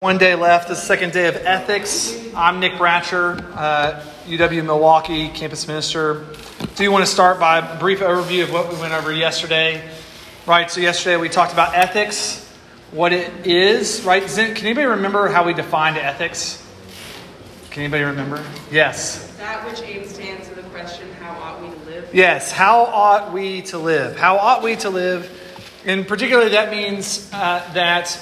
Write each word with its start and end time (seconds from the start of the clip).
One 0.00 0.16
day 0.16 0.36
left, 0.36 0.68
the 0.68 0.76
second 0.76 1.12
day 1.12 1.26
of 1.26 1.34
ethics. 1.34 2.16
I'm 2.32 2.60
Nick 2.60 2.74
Bratcher, 2.74 3.44
uh, 3.56 4.00
UW 4.26 4.64
Milwaukee 4.64 5.28
campus 5.28 5.66
minister. 5.66 6.24
Do 6.76 6.84
you 6.84 6.92
want 6.92 7.04
to 7.04 7.10
start 7.10 7.40
by 7.40 7.58
a 7.58 7.78
brief 7.80 7.98
overview 7.98 8.44
of 8.44 8.52
what 8.52 8.72
we 8.72 8.78
went 8.78 8.92
over 8.92 9.12
yesterday? 9.12 9.82
Right, 10.46 10.70
so 10.70 10.80
yesterday 10.80 11.16
we 11.16 11.28
talked 11.28 11.52
about 11.52 11.74
ethics, 11.74 12.48
what 12.92 13.12
it 13.12 13.44
is, 13.44 14.04
right? 14.04 14.22
Can 14.22 14.56
anybody 14.58 14.86
remember 14.86 15.26
how 15.26 15.44
we 15.44 15.52
defined 15.52 15.96
ethics? 15.96 16.64
Can 17.72 17.82
anybody 17.82 18.04
remember? 18.04 18.40
Yes. 18.70 19.26
That 19.38 19.66
which 19.66 19.82
aims 19.82 20.12
to 20.12 20.22
answer 20.22 20.54
the 20.54 20.62
question, 20.62 21.12
how 21.14 21.32
ought 21.42 21.60
we 21.60 21.70
to 21.70 21.84
live? 21.86 22.14
Yes, 22.14 22.52
how 22.52 22.84
ought 22.84 23.32
we 23.32 23.62
to 23.62 23.78
live? 23.78 24.16
How 24.16 24.38
ought 24.38 24.62
we 24.62 24.76
to 24.76 24.90
live? 24.90 25.28
And 25.84 26.06
particularly, 26.06 26.50
that 26.50 26.70
means 26.70 27.28
uh, 27.32 27.68
that 27.72 28.16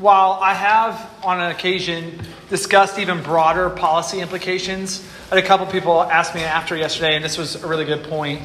while 0.00 0.38
I 0.40 0.54
have 0.54 1.10
on 1.22 1.40
an 1.40 1.50
occasion 1.50 2.20
discussed 2.48 2.98
even 2.98 3.22
broader 3.22 3.68
policy 3.68 4.20
implications, 4.20 5.06
I 5.30 5.34
had 5.34 5.44
a 5.44 5.46
couple 5.46 5.66
people 5.66 6.02
ask 6.02 6.34
me 6.34 6.42
after 6.42 6.74
yesterday, 6.74 7.16
and 7.16 7.24
this 7.24 7.36
was 7.36 7.62
a 7.62 7.66
really 7.66 7.84
good 7.84 8.04
point. 8.04 8.40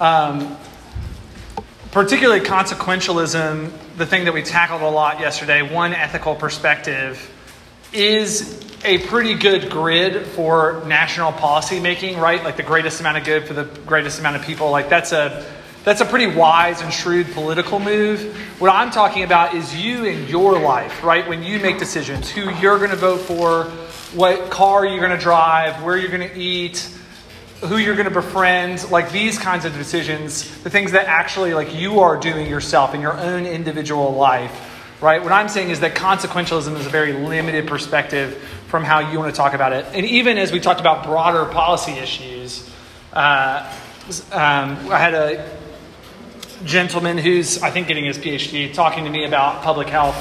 Um, 0.00 0.56
particularly 1.92 2.40
consequentialism, 2.40 3.70
the 3.98 4.06
thing 4.06 4.24
that 4.24 4.32
we 4.32 4.42
tackled 4.42 4.80
a 4.80 4.88
lot 4.88 5.20
yesterday, 5.20 5.60
one 5.60 5.92
ethical 5.92 6.34
perspective, 6.34 7.30
is 7.92 8.60
a 8.82 8.98
pretty 8.98 9.34
good 9.34 9.70
grid 9.70 10.26
for 10.28 10.82
national 10.86 11.32
policy 11.32 11.80
making, 11.80 12.18
right? 12.18 12.42
Like 12.42 12.56
the 12.56 12.62
greatest 12.62 13.00
amount 13.00 13.18
of 13.18 13.24
good 13.24 13.46
for 13.46 13.52
the 13.52 13.64
greatest 13.64 14.20
amount 14.20 14.36
of 14.36 14.42
people. 14.42 14.70
Like 14.70 14.88
that's 14.88 15.12
a 15.12 15.46
that's 15.84 16.00
a 16.00 16.06
pretty 16.06 16.26
wise 16.26 16.80
and 16.80 16.90
shrewd 16.92 17.30
political 17.32 17.78
move. 17.78 18.34
What 18.58 18.70
I'm 18.70 18.90
talking 18.90 19.22
about 19.22 19.54
is 19.54 19.76
you 19.76 20.06
in 20.06 20.26
your 20.28 20.58
life, 20.58 21.04
right? 21.04 21.28
When 21.28 21.42
you 21.42 21.60
make 21.60 21.78
decisions, 21.78 22.30
who 22.30 22.50
you're 22.54 22.78
going 22.78 22.90
to 22.90 22.96
vote 22.96 23.20
for, 23.20 23.64
what 24.14 24.50
car 24.50 24.86
you're 24.86 24.98
going 24.98 25.16
to 25.16 25.22
drive, 25.22 25.82
where 25.82 25.98
you're 25.98 26.10
going 26.10 26.26
to 26.26 26.38
eat, 26.38 26.88
who 27.60 27.76
you're 27.76 27.96
going 27.96 28.08
to 28.08 28.14
befriend, 28.14 28.90
like 28.90 29.12
these 29.12 29.38
kinds 29.38 29.66
of 29.66 29.74
decisions, 29.74 30.62
the 30.62 30.70
things 30.70 30.92
that 30.92 31.06
actually 31.06 31.52
like 31.52 31.74
you 31.74 32.00
are 32.00 32.16
doing 32.16 32.48
yourself 32.48 32.94
in 32.94 33.02
your 33.02 33.18
own 33.18 33.44
individual 33.44 34.14
life, 34.14 35.02
right? 35.02 35.22
What 35.22 35.32
I'm 35.32 35.50
saying 35.50 35.68
is 35.68 35.80
that 35.80 35.94
consequentialism 35.94 36.78
is 36.78 36.86
a 36.86 36.90
very 36.90 37.12
limited 37.12 37.66
perspective 37.66 38.36
from 38.68 38.84
how 38.84 39.10
you 39.12 39.18
want 39.18 39.34
to 39.34 39.36
talk 39.36 39.52
about 39.52 39.74
it. 39.74 39.84
And 39.92 40.06
even 40.06 40.38
as 40.38 40.50
we 40.50 40.60
talked 40.60 40.80
about 40.80 41.04
broader 41.04 41.44
policy 41.44 41.92
issues, 41.92 42.70
uh, 43.12 43.70
um, 44.32 44.90
I 44.90 44.98
had 44.98 45.14
a 45.14 45.63
gentleman 46.64 47.18
who's, 47.18 47.62
I 47.62 47.70
think, 47.70 47.88
getting 47.88 48.04
his 48.04 48.18
PhD, 48.18 48.72
talking 48.72 49.04
to 49.04 49.10
me 49.10 49.24
about 49.24 49.62
public 49.62 49.88
health. 49.88 50.16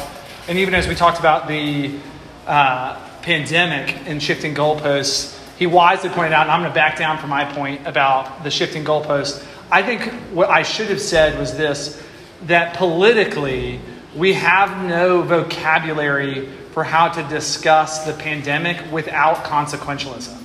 And 0.47 0.59
even 0.59 0.73
as 0.73 0.87
we 0.87 0.95
talked 0.95 1.19
about 1.19 1.47
the 1.47 1.97
uh, 2.45 2.99
pandemic 3.21 3.95
and 4.05 4.21
shifting 4.21 4.53
goalposts, 4.53 5.39
he 5.57 5.67
wisely 5.67 6.09
pointed 6.09 6.33
out, 6.33 6.43
and 6.43 6.51
I'm 6.51 6.61
going 6.61 6.71
to 6.71 6.75
back 6.75 6.97
down 6.97 7.17
from 7.17 7.29
my 7.29 7.45
point 7.45 7.87
about 7.87 8.43
the 8.43 8.51
shifting 8.51 8.83
goalposts. 8.83 9.45
I 9.71 9.81
think 9.81 10.11
what 10.33 10.49
I 10.49 10.63
should 10.63 10.89
have 10.89 11.01
said 11.01 11.39
was 11.39 11.55
this 11.55 12.01
that 12.43 12.75
politically, 12.75 13.79
we 14.15 14.33
have 14.33 14.83
no 14.85 15.21
vocabulary 15.21 16.47
for 16.73 16.83
how 16.83 17.07
to 17.07 17.23
discuss 17.29 18.05
the 18.05 18.13
pandemic 18.13 18.91
without 18.91 19.45
consequentialism. 19.45 20.37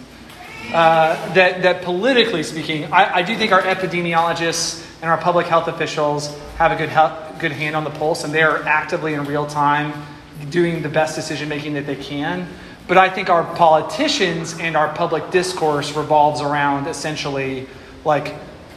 Uh, 0.73 1.33
that, 1.35 1.63
that 1.63 1.83
politically 1.83 2.43
speaking, 2.43 2.85
I, 2.93 3.17
I 3.17 3.23
do 3.23 3.37
think 3.37 3.53
our 3.53 3.63
epidemiologists 3.63 4.85
and 5.01 5.11
our 5.11 5.19
public 5.19 5.47
health 5.47 5.69
officials 5.69 6.37
have 6.57 6.73
a 6.73 6.77
good, 6.77 6.89
health, 6.89 7.39
good 7.39 7.53
hand 7.53 7.77
on 7.77 7.85
the 7.85 7.91
pulse, 7.91 8.25
and 8.25 8.33
they 8.33 8.43
are 8.43 8.63
actively 8.65 9.15
in 9.15 9.25
real 9.25 9.47
time 9.47 9.93
doing 10.51 10.83
the 10.83 10.89
best 10.89 11.15
decision 11.15 11.49
making 11.49 11.75
that 11.75 11.87
they 11.87 11.97
can. 11.97 12.49
But 12.87 12.97
I 12.97 13.11
think 13.11 13.29
our 13.29 13.45
politicians 13.55 14.59
and 14.59 14.77
our 14.77 14.93
public 14.95 15.31
discourse 15.31 15.93
revolves 15.95 16.41
around 16.41 16.87
essentially 16.87 17.69
like 18.05 18.35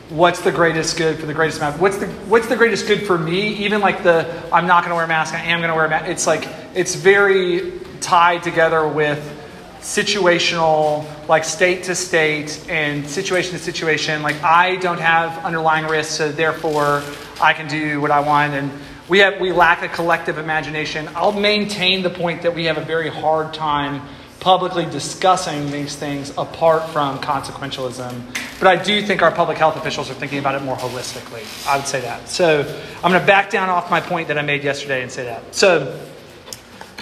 what's 0.10 0.42
the 0.42 0.52
greatest 0.52 0.98
good 0.98 1.18
for 1.18 1.26
the 1.26 1.34
greatest 1.34 1.60
amount 1.60 1.80
what's 1.80 1.96
the 1.98 2.08
what's 2.28 2.48
the 2.48 2.56
greatest 2.58 2.86
good 2.86 3.08
for 3.08 3.18
me 3.18 3.54
even 3.54 3.80
like 3.80 4.04
the 4.04 4.44
i'm 4.52 4.68
not 4.68 4.84
going 4.84 4.90
to 4.90 4.96
wear 4.96 5.06
a 5.06 5.08
mask 5.08 5.34
i 5.34 5.40
am 5.42 5.60
going 5.60 5.70
to 5.70 5.76
wear 5.76 5.86
a 5.86 5.90
mask 5.90 6.10
it's 6.10 6.28
like 6.28 6.46
it's 6.76 6.96
very 6.96 7.72
tied 8.02 8.44
together 8.44 8.86
with 8.86 9.41
situational, 9.82 11.06
like 11.28 11.44
state 11.44 11.84
to 11.84 11.96
state 11.96 12.64
and 12.70 13.08
situation 13.08 13.54
to 13.54 13.60
situation. 13.60 14.22
Like 14.22 14.42
I 14.44 14.78
don't 14.78 15.00
have 15.00 15.44
underlying 15.44 15.86
risks, 15.86 16.14
so 16.14 16.32
therefore 16.32 17.04
I 17.42 17.54
can 17.54 17.68
do 17.68 18.00
what 18.00 18.12
I 18.12 18.20
want. 18.20 18.54
And 18.54 18.72
we 19.10 19.20
have 19.20 19.42
we 19.42 19.52
lack 19.52 19.82
a 19.82 19.90
collective 19.90 20.38
imagination. 20.38 21.10
I'll 21.16 21.32
maintain 21.32 22.04
the 22.04 22.10
point 22.10 22.44
that 22.44 22.54
we 22.54 22.66
have 22.66 22.78
a 22.78 22.86
very 22.86 23.10
hard 23.10 23.54
time 23.54 24.08
publicly 24.40 24.86
discussing 24.86 25.70
these 25.70 25.96
things 25.96 26.32
apart 26.38 26.90
from 26.90 27.20
consequentialism. 27.20 28.22
But 28.60 28.68
I 28.68 28.82
do 28.82 29.02
think 29.04 29.22
our 29.22 29.32
public 29.32 29.58
health 29.58 29.78
officials 29.78 30.10
are 30.10 30.16
thinking 30.16 30.40
about 30.40 30.56
it 30.56 30.64
more 30.64 30.76
holistically. 30.76 31.44
I 31.68 31.78
would 31.78 31.86
say 31.86 32.02
that. 32.02 32.28
So 32.28 32.62
I'm 33.04 33.12
going 33.12 33.22
to 33.22 33.28
back 33.28 33.52
down 33.52 33.70
off 33.70 33.92
my 33.92 34.02
point 34.02 34.28
that 34.30 34.40
I 34.40 34.42
made 34.42 34.64
yesterday 34.64 35.04
and 35.04 35.12
say 35.12 35.26
that. 35.26 35.54
So, 35.54 36.00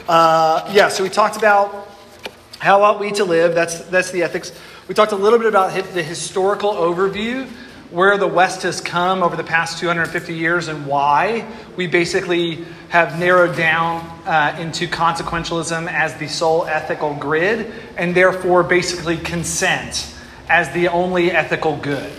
uh, 0.09 0.69
yeah, 0.73 0.89
so 0.89 1.01
we 1.01 1.09
talked 1.09 1.38
about 1.38 1.88
how 2.59 2.84
ought 2.84 3.00
we 3.00 3.12
to 3.14 3.24
live? 3.24 3.56
That's, 3.56 3.80
that's 3.86 4.12
the 4.12 4.24
ethics. 4.24 4.52
We 4.90 4.94
talked 4.94 5.14
a 5.14 5.16
little 5.16 5.40
bit 5.40 5.47
about 5.47 5.74
the 5.94 6.03
historical 6.03 6.74
overview, 6.74 7.47
where 7.90 8.18
the 8.18 8.28
West 8.28 8.64
has 8.64 8.81
come 8.81 9.24
over 9.24 9.36
the 9.36 9.46
past 9.46 9.80
250 9.80 10.36
years 10.36 10.68
and 10.68 10.86
why. 10.86 11.48
We 11.78 11.88
basically 11.88 12.66
have 12.90 13.18
narrowed 13.18 13.56
down 13.56 14.02
uh, 14.25 14.58
into 14.59 14.88
consequentialism 14.88 15.88
as 15.88 16.16
the 16.16 16.28
sole 16.28 16.66
ethical 16.66 17.14
grid, 17.16 17.72
and 17.96 18.14
therefore 18.14 18.64
basically 18.64 19.18
consent 19.18 20.14
as 20.50 20.69
the 20.74 20.90
only 20.90 21.31
ethical 21.31 21.78
good, 21.78 22.12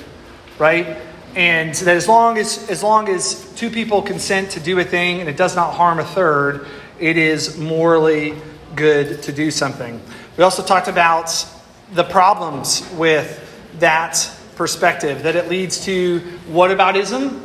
right? 0.58 0.96
And 1.36 1.74
that 1.74 1.96
as 1.96 2.08
long 2.08 2.38
as, 2.38 2.68
as 2.70 2.82
long 2.82 3.08
as 3.10 3.52
two 3.54 3.68
people 3.68 4.00
consent 4.00 4.52
to 4.52 4.60
do 4.60 4.78
a 4.78 4.84
thing 4.84 5.20
and 5.20 5.28
it 5.28 5.36
does 5.36 5.54
not 5.54 5.74
harm 5.74 5.98
a 5.98 6.04
third, 6.04 6.66
it 6.98 7.18
is 7.18 7.58
morally 7.58 8.34
good 8.74 9.22
to 9.24 9.32
do 9.32 9.50
something. 9.50 10.00
We 10.40 10.44
also 10.44 10.62
talked 10.62 10.88
about 10.88 11.46
the 11.92 12.02
problems 12.02 12.90
with 12.94 13.46
that 13.78 14.26
perspective, 14.56 15.24
that 15.24 15.36
it 15.36 15.50
leads 15.50 15.84
to 15.84 16.20
whataboutism, 16.48 17.38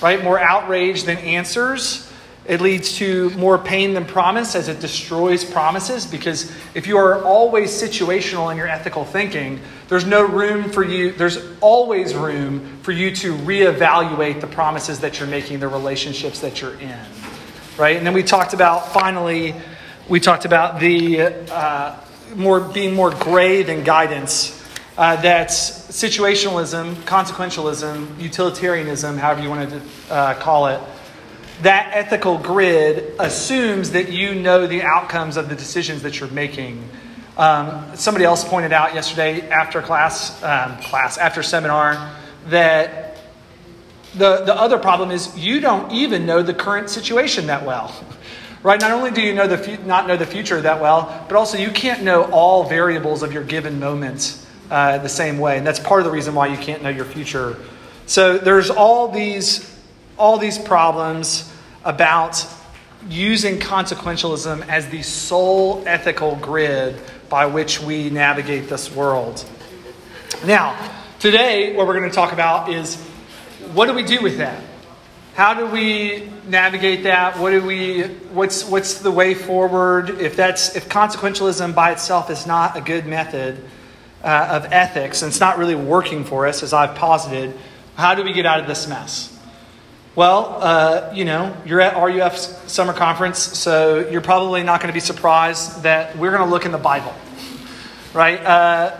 right? 0.00 0.22
More 0.22 0.38
outrage 0.38 1.02
than 1.02 1.16
answers. 1.16 2.08
It 2.44 2.60
leads 2.60 2.98
to 2.98 3.30
more 3.30 3.58
pain 3.58 3.94
than 3.94 4.04
promise 4.04 4.54
as 4.54 4.68
it 4.68 4.78
destroys 4.78 5.44
promises 5.44 6.06
because 6.06 6.52
if 6.76 6.86
you 6.86 6.98
are 6.98 7.24
always 7.24 7.72
situational 7.72 8.52
in 8.52 8.56
your 8.56 8.68
ethical 8.68 9.04
thinking, 9.04 9.58
there's 9.88 10.06
no 10.06 10.22
room 10.22 10.70
for 10.70 10.84
you, 10.84 11.10
there's 11.10 11.40
always 11.60 12.14
room 12.14 12.78
for 12.82 12.92
you 12.92 13.10
to 13.16 13.34
reevaluate 13.38 14.40
the 14.40 14.46
promises 14.46 15.00
that 15.00 15.18
you're 15.18 15.28
making, 15.28 15.58
the 15.58 15.66
relationships 15.66 16.38
that 16.42 16.60
you're 16.60 16.78
in, 16.78 17.00
right? 17.76 17.96
And 17.96 18.06
then 18.06 18.14
we 18.14 18.22
talked 18.22 18.54
about, 18.54 18.92
finally, 18.92 19.52
we 20.08 20.20
talked 20.20 20.44
about 20.44 20.78
the 20.78 21.22
uh, 21.50 21.96
more 22.34 22.60
being 22.60 22.94
more 22.94 23.10
gray 23.10 23.62
than 23.62 23.84
guidance. 23.84 24.52
Uh, 24.98 25.16
that's 25.16 25.70
situationalism, 25.90 26.94
consequentialism, 27.02 28.18
utilitarianism, 28.20 29.18
however 29.18 29.42
you 29.42 29.50
want 29.50 29.70
to 29.70 29.82
uh, 30.10 30.34
call 30.34 30.68
it. 30.68 30.80
That 31.62 31.90
ethical 31.92 32.38
grid 32.38 33.14
assumes 33.18 33.90
that 33.92 34.10
you 34.10 34.34
know 34.34 34.66
the 34.66 34.82
outcomes 34.82 35.36
of 35.36 35.48
the 35.48 35.54
decisions 35.54 36.02
that 36.02 36.18
you're 36.18 36.30
making. 36.30 36.88
Um, 37.36 37.94
somebody 37.94 38.24
else 38.24 38.44
pointed 38.44 38.72
out 38.72 38.94
yesterday 38.94 39.46
after 39.50 39.82
class, 39.82 40.42
um, 40.42 40.78
class 40.78 41.18
after 41.18 41.42
seminar, 41.42 42.14
that 42.46 43.18
the, 44.14 44.44
the 44.44 44.54
other 44.54 44.78
problem 44.78 45.10
is 45.10 45.36
you 45.36 45.60
don't 45.60 45.92
even 45.92 46.24
know 46.24 46.42
the 46.42 46.54
current 46.54 46.88
situation 46.88 47.46
that 47.48 47.66
well. 47.66 47.94
right? 48.66 48.80
Not 48.80 48.90
only 48.90 49.12
do 49.12 49.22
you 49.22 49.32
know 49.32 49.46
the 49.46 49.56
fu- 49.56 49.80
not 49.84 50.08
know 50.08 50.16
the 50.16 50.26
future 50.26 50.60
that 50.60 50.80
well, 50.80 51.24
but 51.28 51.36
also 51.36 51.56
you 51.56 51.70
can't 51.70 52.02
know 52.02 52.24
all 52.32 52.64
variables 52.64 53.22
of 53.22 53.32
your 53.32 53.44
given 53.44 53.78
moment 53.78 54.44
uh, 54.72 54.98
the 54.98 55.08
same 55.08 55.38
way, 55.38 55.56
and 55.56 55.64
that's 55.64 55.78
part 55.78 56.00
of 56.00 56.04
the 56.04 56.10
reason 56.10 56.34
why 56.34 56.48
you 56.48 56.56
can't 56.56 56.82
know 56.82 56.88
your 56.88 57.04
future. 57.04 57.56
So 58.06 58.38
there's 58.38 58.68
all 58.68 59.12
these 59.12 59.72
all 60.18 60.36
these 60.36 60.58
problems 60.58 61.48
about 61.84 62.44
using 63.08 63.60
consequentialism 63.60 64.66
as 64.66 64.88
the 64.88 65.02
sole 65.02 65.84
ethical 65.86 66.34
grid 66.34 67.00
by 67.28 67.46
which 67.46 67.80
we 67.80 68.10
navigate 68.10 68.68
this 68.68 68.90
world. 68.90 69.48
Now, 70.44 70.90
today, 71.20 71.76
what 71.76 71.86
we're 71.86 71.96
going 71.96 72.10
to 72.10 72.14
talk 72.16 72.32
about 72.32 72.68
is 72.68 72.96
what 73.74 73.86
do 73.86 73.94
we 73.94 74.02
do 74.02 74.20
with 74.22 74.38
that? 74.38 74.60
How 75.36 75.52
do 75.52 75.66
we 75.66 76.30
navigate 76.46 77.02
that? 77.02 77.38
What 77.38 77.50
do 77.50 77.62
we 77.62 78.04
what's 78.32 78.64
what's 78.64 79.00
the 79.00 79.10
way 79.10 79.34
forward? 79.34 80.08
If 80.08 80.34
that's 80.34 80.74
if 80.76 80.88
consequentialism 80.88 81.74
by 81.74 81.92
itself 81.92 82.30
is 82.30 82.46
not 82.46 82.74
a 82.74 82.80
good 82.80 83.04
method 83.04 83.62
uh, 84.24 84.48
of 84.52 84.72
ethics 84.72 85.20
and 85.20 85.28
it's 85.28 85.38
not 85.38 85.58
really 85.58 85.74
working 85.74 86.24
for 86.24 86.46
us 86.46 86.62
as 86.62 86.72
I've 86.72 86.94
posited, 86.94 87.54
how 87.96 88.14
do 88.14 88.24
we 88.24 88.32
get 88.32 88.46
out 88.46 88.60
of 88.60 88.66
this 88.66 88.88
mess? 88.88 89.38
Well, 90.14 90.56
uh, 90.58 91.12
you 91.14 91.26
know, 91.26 91.54
you're 91.66 91.82
at 91.82 92.02
RUF's 92.02 92.72
summer 92.72 92.94
conference, 92.94 93.38
so 93.38 94.08
you're 94.08 94.22
probably 94.22 94.62
not 94.62 94.80
going 94.80 94.88
to 94.88 94.94
be 94.94 95.00
surprised 95.00 95.82
that 95.82 96.16
we're 96.16 96.30
going 96.30 96.44
to 96.44 96.50
look 96.50 96.64
in 96.64 96.72
the 96.72 96.78
Bible, 96.78 97.14
right? 98.14 98.42
Uh, 98.42 98.98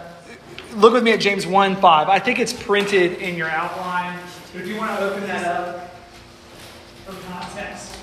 look 0.74 0.92
with 0.92 1.02
me 1.02 1.12
at 1.12 1.20
James 1.20 1.46
1 1.46 1.76
5. 1.76 2.08
I 2.10 2.18
think 2.18 2.40
it's 2.40 2.52
printed 2.52 3.22
in 3.22 3.36
your 3.36 3.48
outline. 3.48 4.18
If 4.54 4.66
you 4.66 4.76
want 4.76 4.98
to 4.98 5.10
open 5.10 5.22
that 5.22 5.46
up 5.46 5.86
for 7.06 7.12
context, 7.30 7.96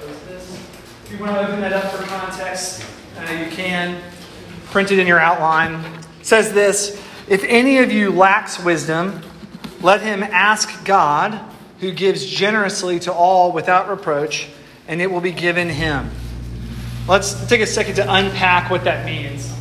close 0.00 0.20
this. 0.22 0.54
If 0.54 1.01
you 1.12 1.18
want 1.18 1.32
to 1.32 1.46
open 1.46 1.60
that 1.60 1.72
up 1.72 1.92
for 1.92 2.02
context, 2.04 2.84
uh, 3.18 3.32
you 3.32 3.50
can. 3.50 4.00
Print 4.70 4.90
it 4.90 4.98
in 4.98 5.06
your 5.06 5.18
outline. 5.18 5.84
It 6.20 6.26
says 6.26 6.52
this 6.52 7.02
If 7.28 7.44
any 7.44 7.78
of 7.78 7.92
you 7.92 8.10
lacks 8.10 8.58
wisdom, 8.58 9.20
let 9.82 10.00
him 10.00 10.22
ask 10.22 10.84
God 10.84 11.38
who 11.80 11.92
gives 11.92 12.24
generously 12.24 12.98
to 13.00 13.12
all 13.12 13.52
without 13.52 13.90
reproach, 13.90 14.48
and 14.88 15.02
it 15.02 15.10
will 15.10 15.20
be 15.20 15.32
given 15.32 15.68
him. 15.68 16.10
Let's 17.06 17.46
take 17.48 17.60
a 17.60 17.66
second 17.66 17.96
to 17.96 18.10
unpack 18.10 18.70
what 18.70 18.84
that 18.84 19.04
means. 19.04 19.52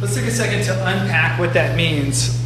Let's 0.00 0.14
take 0.14 0.26
a 0.26 0.30
second 0.30 0.64
to 0.64 0.72
unpack 0.86 1.38
what 1.38 1.54
that 1.54 1.76
means. 1.76 2.38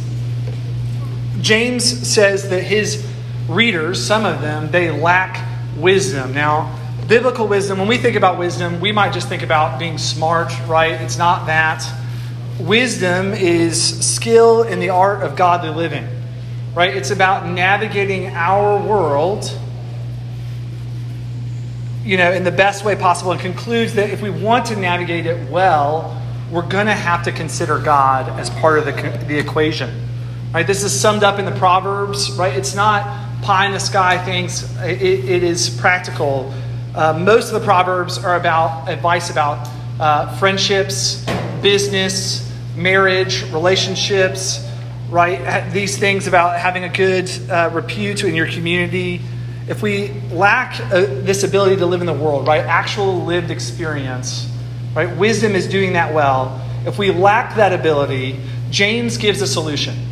James 1.41 1.83
says 2.07 2.49
that 2.49 2.61
his 2.61 3.14
readers, 3.47 4.03
some 4.03 4.25
of 4.25 4.41
them, 4.41 4.71
they 4.71 4.91
lack 4.91 5.45
wisdom. 5.77 6.33
Now, 6.33 6.79
biblical 7.07 7.47
wisdom, 7.47 7.77
when 7.77 7.87
we 7.87 7.97
think 7.97 8.15
about 8.15 8.39
wisdom, 8.39 8.79
we 8.79 8.91
might 8.91 9.13
just 9.13 9.29
think 9.29 9.43
about 9.43 9.79
being 9.79 9.97
smart, 9.97 10.51
right? 10.67 10.93
It's 10.93 11.17
not 11.17 11.47
that. 11.47 11.83
Wisdom 12.59 13.33
is 13.33 14.05
skill 14.05 14.63
in 14.63 14.79
the 14.79 14.89
art 14.89 15.21
of 15.21 15.35
godly 15.35 15.69
living, 15.69 16.07
right? 16.73 16.95
It's 16.95 17.11
about 17.11 17.47
navigating 17.47 18.27
our 18.27 18.81
world, 18.81 19.51
you 22.03 22.17
know, 22.17 22.31
in 22.31 22.43
the 22.43 22.51
best 22.51 22.85
way 22.85 22.95
possible 22.95 23.31
and 23.31 23.41
concludes 23.41 23.93
that 23.95 24.09
if 24.09 24.21
we 24.21 24.29
want 24.29 24.67
to 24.67 24.75
navigate 24.75 25.25
it 25.25 25.49
well, 25.49 26.21
we're 26.51 26.67
going 26.67 26.85
to 26.85 26.93
have 26.93 27.23
to 27.23 27.31
consider 27.31 27.79
God 27.79 28.29
as 28.39 28.49
part 28.49 28.79
of 28.79 28.85
the, 28.85 28.91
the 29.27 29.37
equation. 29.37 30.03
Right? 30.53 30.65
This 30.65 30.83
is 30.83 30.97
summed 30.97 31.23
up 31.23 31.37
in 31.37 31.45
the 31.45 31.51
Proverbs, 31.51 32.31
right? 32.31 32.55
It's 32.55 32.75
not 32.75 33.34
pie 33.45 33.67
in 33.67 33.73
the 33.73 33.79
sky 33.79 34.17
things, 34.25 34.63
it, 34.79 34.99
it 35.03 35.43
is 35.43 35.69
practical. 35.69 36.51
Uh, 36.95 37.13
most 37.13 37.53
of 37.53 37.61
the 37.61 37.63
Proverbs 37.63 38.17
are 38.17 38.37
about 38.37 38.89
advice 38.89 39.29
about 39.29 39.69
uh, 39.99 40.35
friendships, 40.37 41.23
business, 41.61 42.51
marriage, 42.75 43.43
relationships, 43.51 44.67
right? 45.11 45.69
These 45.71 45.99
things 45.99 46.25
about 46.25 46.59
having 46.59 46.85
a 46.85 46.89
good 46.89 47.29
uh, 47.47 47.69
repute 47.71 48.23
in 48.23 48.33
your 48.33 48.47
community. 48.47 49.21
If 49.67 49.83
we 49.83 50.09
lack 50.31 50.81
uh, 50.81 51.01
this 51.01 51.43
ability 51.43 51.75
to 51.75 51.85
live 51.85 52.01
in 52.01 52.07
the 52.07 52.13
world, 52.13 52.47
right? 52.47 52.65
Actual 52.65 53.25
lived 53.25 53.51
experience, 53.51 54.51
right? 54.95 55.15
Wisdom 55.17 55.53
is 55.53 55.67
doing 55.67 55.93
that 55.93 56.15
well. 56.15 56.59
If 56.87 56.97
we 56.97 57.11
lack 57.11 57.57
that 57.57 57.79
ability, 57.79 58.39
James 58.71 59.17
gives 59.17 59.43
a 59.43 59.47
solution. 59.47 60.04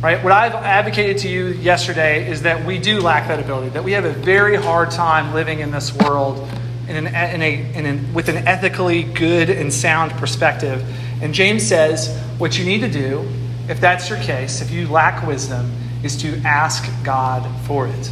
Right? 0.00 0.22
What 0.22 0.32
I've 0.32 0.54
advocated 0.54 1.18
to 1.18 1.28
you 1.28 1.46
yesterday 1.46 2.28
is 2.30 2.42
that 2.42 2.66
we 2.66 2.78
do 2.78 3.00
lack 3.00 3.28
that 3.28 3.40
ability, 3.40 3.70
that 3.70 3.84
we 3.84 3.92
have 3.92 4.04
a 4.04 4.12
very 4.12 4.56
hard 4.56 4.90
time 4.90 5.32
living 5.32 5.60
in 5.60 5.70
this 5.70 5.94
world 5.94 6.46
in 6.88 6.96
an, 6.96 7.06
in 7.06 7.42
a, 7.42 7.72
in 7.74 7.86
an, 7.86 8.12
with 8.12 8.28
an 8.28 8.46
ethically 8.46 9.02
good 9.02 9.48
and 9.48 9.72
sound 9.72 10.12
perspective. 10.12 10.84
And 11.22 11.32
James 11.32 11.66
says 11.66 12.14
what 12.36 12.58
you 12.58 12.66
need 12.66 12.80
to 12.80 12.90
do, 12.90 13.26
if 13.68 13.80
that's 13.80 14.10
your 14.10 14.18
case, 14.18 14.60
if 14.60 14.70
you 14.70 14.88
lack 14.88 15.26
wisdom, 15.26 15.72
is 16.02 16.18
to 16.18 16.36
ask 16.44 16.84
God 17.02 17.48
for 17.66 17.86
it. 17.88 18.10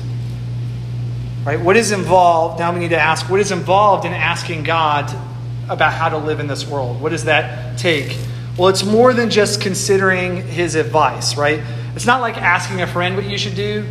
Right? 1.45 1.61
What 1.61 1.77
is 1.77 1.93
involved? 1.93 2.59
Now 2.59 2.73
we 2.73 2.79
need 2.79 2.91
to 2.91 3.01
ask 3.01 3.29
what 3.29 3.41
is 3.41 3.51
involved 3.51 4.07
in 4.07 4.13
asking 4.13 4.63
God 4.63 5.15
about 5.69 5.93
how 5.93 6.09
to 6.09 6.19
live 6.19 6.41
in 6.41 6.47
this 6.47 6.67
world? 6.67 7.01
What 7.01 7.11
does 7.11 7.25
that 7.25 7.79
take? 7.79 8.17
Well, 8.59 8.69
it's 8.69 8.85
more 8.85 9.15
than 9.15 9.31
just 9.31 9.63
considering 9.63 10.47
his 10.47 10.75
advice, 10.75 11.39
right? 11.39 11.63
It's 11.95 12.05
not 12.05 12.21
like 12.21 12.37
asking 12.37 12.83
a 12.83 12.87
friend 12.87 13.17
what 13.17 13.25
you 13.25 13.39
should 13.39 13.55
do. 13.55 13.87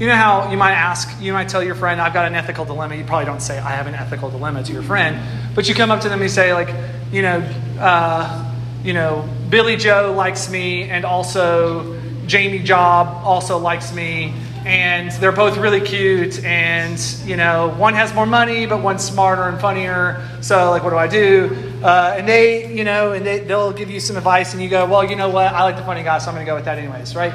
You 0.00 0.06
know 0.06 0.14
how 0.14 0.50
you 0.50 0.56
might 0.56 0.72
ask, 0.72 1.20
you 1.20 1.34
might 1.34 1.50
tell 1.50 1.62
your 1.62 1.74
friend, 1.74 2.00
I've 2.00 2.14
got 2.14 2.26
an 2.26 2.34
ethical 2.34 2.64
dilemma. 2.64 2.96
You 2.96 3.04
probably 3.04 3.26
don't 3.26 3.40
say, 3.40 3.58
I 3.58 3.70
have 3.72 3.86
an 3.86 3.94
ethical 3.94 4.30
dilemma 4.30 4.62
to 4.64 4.72
your 4.72 4.82
friend, 4.82 5.18
but 5.54 5.68
you 5.68 5.74
come 5.74 5.90
up 5.90 6.00
to 6.00 6.08
them 6.08 6.20
and 6.20 6.22
you 6.22 6.28
say, 6.30 6.54
like, 6.54 6.74
you 7.12 7.20
know, 7.20 7.40
uh, 7.78 8.54
you 8.82 8.94
know, 8.94 9.28
Billy 9.50 9.76
Joe 9.76 10.14
likes 10.16 10.50
me, 10.50 10.84
and 10.84 11.04
also 11.04 12.00
Jamie 12.26 12.60
Job 12.60 13.08
also 13.24 13.58
likes 13.58 13.92
me, 13.92 14.32
and 14.64 15.10
they're 15.12 15.32
both 15.32 15.56
really 15.56 15.80
cute, 15.80 16.42
and 16.42 16.98
you 17.24 17.36
know, 17.36 17.74
one 17.76 17.94
has 17.94 18.14
more 18.14 18.26
money, 18.26 18.66
but 18.66 18.82
one's 18.82 19.04
smarter 19.04 19.42
and 19.42 19.60
funnier. 19.60 20.26
So, 20.40 20.70
like, 20.70 20.84
what 20.84 20.90
do 20.90 20.96
I 20.96 21.06
do? 21.06 21.65
Uh, 21.86 22.16
and 22.18 22.28
they, 22.28 22.74
you 22.74 22.82
know, 22.82 23.12
and 23.12 23.24
they, 23.24 23.38
they'll 23.38 23.72
give 23.72 23.88
you 23.88 24.00
some 24.00 24.16
advice, 24.16 24.52
and 24.54 24.60
you 24.60 24.68
go, 24.68 24.86
well, 24.86 25.08
you 25.08 25.14
know 25.14 25.28
what? 25.28 25.52
I 25.52 25.62
like 25.62 25.76
the 25.76 25.84
funny 25.84 26.02
guy, 26.02 26.18
so 26.18 26.30
I'm 26.30 26.34
going 26.34 26.44
to 26.44 26.50
go 26.50 26.56
with 26.56 26.64
that 26.64 26.78
anyways, 26.78 27.14
right? 27.14 27.32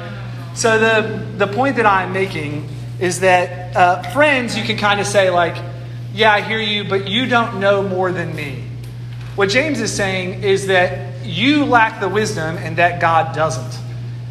So 0.54 0.78
the 0.78 1.24
the 1.38 1.46
point 1.46 1.76
that 1.76 1.86
I'm 1.86 2.12
making 2.12 2.68
is 3.00 3.20
that 3.20 3.74
uh, 3.74 4.02
friends, 4.10 4.54
you 4.54 4.62
can 4.62 4.76
kind 4.76 5.00
of 5.00 5.06
say 5.06 5.30
like, 5.30 5.56
yeah, 6.12 6.34
I 6.34 6.42
hear 6.42 6.60
you, 6.60 6.84
but 6.84 7.08
you 7.08 7.24
don't 7.24 7.60
know 7.60 7.82
more 7.82 8.12
than 8.12 8.36
me. 8.36 8.62
What 9.36 9.48
James 9.48 9.80
is 9.80 9.90
saying 9.90 10.42
is 10.42 10.66
that 10.66 11.24
you 11.24 11.64
lack 11.64 12.00
the 12.00 12.08
wisdom 12.10 12.58
and 12.58 12.76
that 12.76 13.00
God 13.00 13.34
doesn't. 13.34 13.80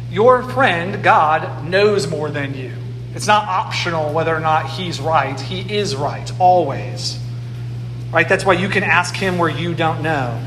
Your 0.08 0.44
friend, 0.44 1.02
God, 1.02 1.64
knows 1.64 2.06
more 2.06 2.30
than 2.30 2.54
you. 2.54 2.70
It's 3.16 3.26
not 3.26 3.48
optional 3.48 4.12
whether 4.12 4.32
or 4.32 4.38
not 4.38 4.70
he's 4.70 5.00
right. 5.00 5.38
He 5.40 5.76
is 5.76 5.96
right, 5.96 6.30
always. 6.38 7.18
Right? 8.12 8.28
That's 8.28 8.44
why 8.44 8.54
you 8.54 8.68
can 8.68 8.82
ask 8.82 9.14
him 9.14 9.38
where 9.38 9.48
you 9.48 9.74
don't 9.74 10.02
know. 10.02 10.40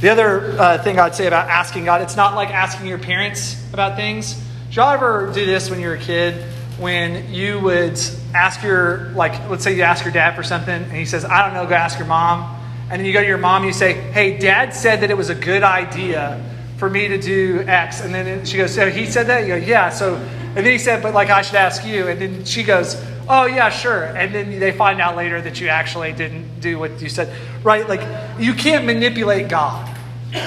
The 0.00 0.08
other 0.08 0.60
uh, 0.60 0.82
thing 0.82 0.98
I'd 0.98 1.14
say 1.14 1.26
about 1.26 1.48
asking 1.48 1.84
God, 1.84 2.02
it's 2.02 2.16
not 2.16 2.34
like 2.34 2.50
asking 2.50 2.88
your 2.88 2.98
parents 2.98 3.56
about 3.72 3.96
things. 3.96 4.34
Did 4.66 4.76
y'all 4.76 4.90
ever 4.90 5.30
do 5.32 5.46
this 5.46 5.70
when 5.70 5.80
you 5.80 5.88
were 5.88 5.94
a 5.94 5.98
kid? 5.98 6.44
When 6.78 7.32
you 7.32 7.60
would 7.60 8.00
ask 8.34 8.62
your, 8.62 9.10
like, 9.10 9.48
let's 9.48 9.62
say 9.62 9.76
you 9.76 9.82
ask 9.82 10.04
your 10.04 10.12
dad 10.12 10.34
for 10.34 10.42
something, 10.42 10.74
and 10.74 10.92
he 10.92 11.04
says, 11.04 11.24
I 11.24 11.44
don't 11.44 11.54
know, 11.54 11.68
go 11.68 11.74
ask 11.74 11.98
your 11.98 12.08
mom 12.08 12.58
and 12.92 13.00
then 13.00 13.06
you 13.06 13.14
go 13.14 13.22
to 13.22 13.26
your 13.26 13.38
mom 13.38 13.62
and 13.62 13.68
you 13.68 13.72
say, 13.72 13.94
Hey, 13.94 14.36
dad 14.36 14.74
said 14.74 15.00
that 15.00 15.10
it 15.10 15.16
was 15.16 15.30
a 15.30 15.34
good 15.34 15.62
idea 15.62 16.44
for 16.76 16.90
me 16.90 17.08
to 17.08 17.16
do 17.16 17.64
X. 17.66 18.02
And 18.02 18.14
then 18.14 18.44
she 18.44 18.58
goes, 18.58 18.74
So 18.74 18.90
he 18.90 19.06
said 19.06 19.28
that? 19.28 19.44
You 19.44 19.48
go, 19.48 19.56
Yeah. 19.56 19.88
So, 19.88 20.16
and 20.16 20.58
then 20.58 20.66
he 20.66 20.76
said, 20.76 21.02
But 21.02 21.14
like, 21.14 21.30
I 21.30 21.40
should 21.40 21.54
ask 21.54 21.86
you. 21.86 22.08
And 22.08 22.20
then 22.20 22.44
she 22.44 22.62
goes, 22.62 23.02
Oh, 23.28 23.46
yeah, 23.46 23.70
sure. 23.70 24.04
And 24.04 24.34
then 24.34 24.58
they 24.58 24.72
find 24.72 25.00
out 25.00 25.16
later 25.16 25.40
that 25.40 25.60
you 25.60 25.68
actually 25.68 26.12
didn't 26.12 26.60
do 26.60 26.78
what 26.78 27.00
you 27.00 27.08
said. 27.08 27.34
Right? 27.62 27.88
Like, 27.88 28.02
you 28.38 28.54
can't 28.54 28.84
manipulate 28.84 29.48
God. 29.48 29.88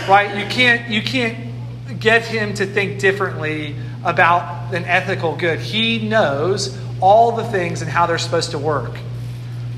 Right? 0.07 0.37
You 0.37 0.45
can't, 0.49 0.89
you 0.89 1.01
can't 1.01 1.99
get 1.99 2.25
him 2.25 2.53
to 2.55 2.65
think 2.65 2.99
differently 2.99 3.75
about 4.03 4.73
an 4.73 4.85
ethical 4.85 5.35
good. 5.35 5.59
He 5.59 6.07
knows 6.07 6.77
all 7.01 7.31
the 7.33 7.43
things 7.45 7.81
and 7.81 7.89
how 7.89 8.05
they're 8.05 8.17
supposed 8.17 8.51
to 8.51 8.59
work. 8.59 8.97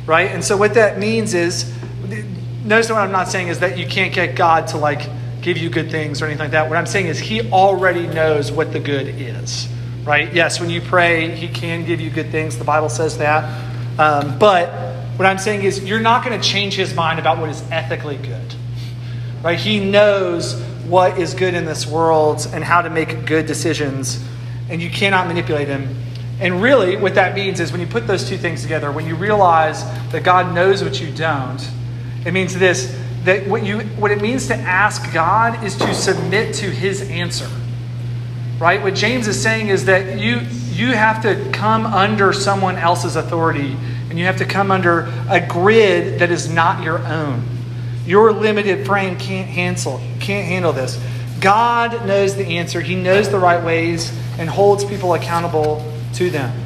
Right? 0.05 0.31
And 0.31 0.43
so 0.43 0.57
what 0.57 0.73
that 0.75 0.99
means 0.99 1.33
is 1.33 1.73
notice 2.63 2.89
what 2.89 2.99
I'm 2.99 3.11
not 3.11 3.27
saying 3.27 3.47
is 3.47 3.59
that 3.59 3.77
you 3.77 3.87
can't 3.87 4.13
get 4.13 4.35
God 4.35 4.67
to 4.69 4.77
like 4.77 5.09
give 5.41 5.57
you 5.57 5.69
good 5.69 5.89
things 5.89 6.21
or 6.21 6.25
anything 6.25 6.39
like 6.39 6.51
that. 6.51 6.69
What 6.69 6.77
I'm 6.77 6.85
saying 6.85 7.07
is 7.07 7.19
He 7.19 7.51
already 7.51 8.07
knows 8.07 8.51
what 8.51 8.73
the 8.73 8.79
good 8.79 9.07
is, 9.07 9.67
right? 10.07 10.33
Yes, 10.33 10.59
when 10.61 10.69
you 10.69 10.79
pray, 10.79 11.35
He 11.35 11.49
can 11.49 11.85
give 11.85 11.99
you 11.99 12.09
good 12.09 12.31
things. 12.31 12.57
The 12.57 12.63
Bible 12.63 12.87
says 12.87 13.17
that. 13.17 13.43
Um, 13.99 14.39
but 14.39 14.69
what 15.17 15.25
I'm 15.25 15.37
saying 15.37 15.63
is 15.63 15.83
you're 15.83 15.99
not 15.99 16.23
going 16.23 16.39
to 16.39 16.47
change 16.47 16.75
His 16.75 16.95
mind 16.95 17.19
about 17.19 17.39
what 17.39 17.49
is 17.49 17.61
ethically 17.69 18.15
good, 18.15 18.55
right? 19.43 19.59
He 19.59 19.81
knows 19.81 20.59
what 20.85 21.19
is 21.19 21.33
good 21.33 21.53
in 21.53 21.65
this 21.65 21.85
world 21.85 22.47
and 22.53 22.63
how 22.63 22.81
to 22.81 22.89
make 22.89 23.25
good 23.25 23.45
decisions, 23.45 24.23
and 24.69 24.81
you 24.81 24.89
cannot 24.89 25.27
manipulate 25.27 25.67
Him. 25.67 25.93
And 26.39 26.61
really, 26.61 26.95
what 26.95 27.15
that 27.15 27.35
means 27.35 27.59
is 27.59 27.73
when 27.73 27.81
you 27.81 27.87
put 27.87 28.07
those 28.07 28.29
two 28.29 28.37
things 28.37 28.61
together, 28.61 28.91
when 28.91 29.07
you 29.07 29.15
realize 29.15 29.83
that 30.11 30.23
God 30.23 30.55
knows 30.55 30.83
what 30.83 31.01
you 31.01 31.11
don't, 31.11 31.59
it 32.25 32.31
means 32.31 32.57
this 32.57 32.97
that 33.25 33.45
what, 33.45 33.65
you, 33.65 33.79
what 33.99 34.11
it 34.11 34.21
means 34.21 34.47
to 34.47 34.55
ask 34.55 35.13
God 35.13 35.61
is 35.61 35.75
to 35.75 35.93
submit 35.93 36.55
to 36.55 36.71
his 36.71 37.01
answer. 37.09 37.49
Right? 38.59 38.81
What 38.81 38.95
James 38.95 39.27
is 39.27 39.41
saying 39.41 39.67
is 39.67 39.85
that 39.85 40.19
you, 40.19 40.39
you 40.71 40.93
have 40.93 41.21
to 41.23 41.51
come 41.51 41.85
under 41.85 42.33
someone 42.33 42.75
else's 42.75 43.15
authority 43.15 43.77
and 44.09 44.17
you 44.17 44.25
have 44.25 44.37
to 44.37 44.45
come 44.45 44.71
under 44.71 45.11
a 45.29 45.45
grid 45.45 46.19
that 46.19 46.31
is 46.31 46.49
not 46.49 46.83
your 46.83 46.99
own. 46.99 47.43
Your 48.05 48.31
limited 48.31 48.85
frame 48.85 49.17
can't 49.17 49.47
handle, 49.47 50.01
can't 50.19 50.47
handle 50.47 50.73
this. 50.73 50.99
God 51.39 52.07
knows 52.07 52.35
the 52.35 52.57
answer, 52.57 52.81
He 52.81 52.95
knows 52.95 53.29
the 53.29 53.37
right 53.37 53.63
ways 53.63 54.11
and 54.39 54.49
holds 54.49 54.83
people 54.85 55.13
accountable 55.13 55.85
to 56.15 56.29
them. 56.29 56.57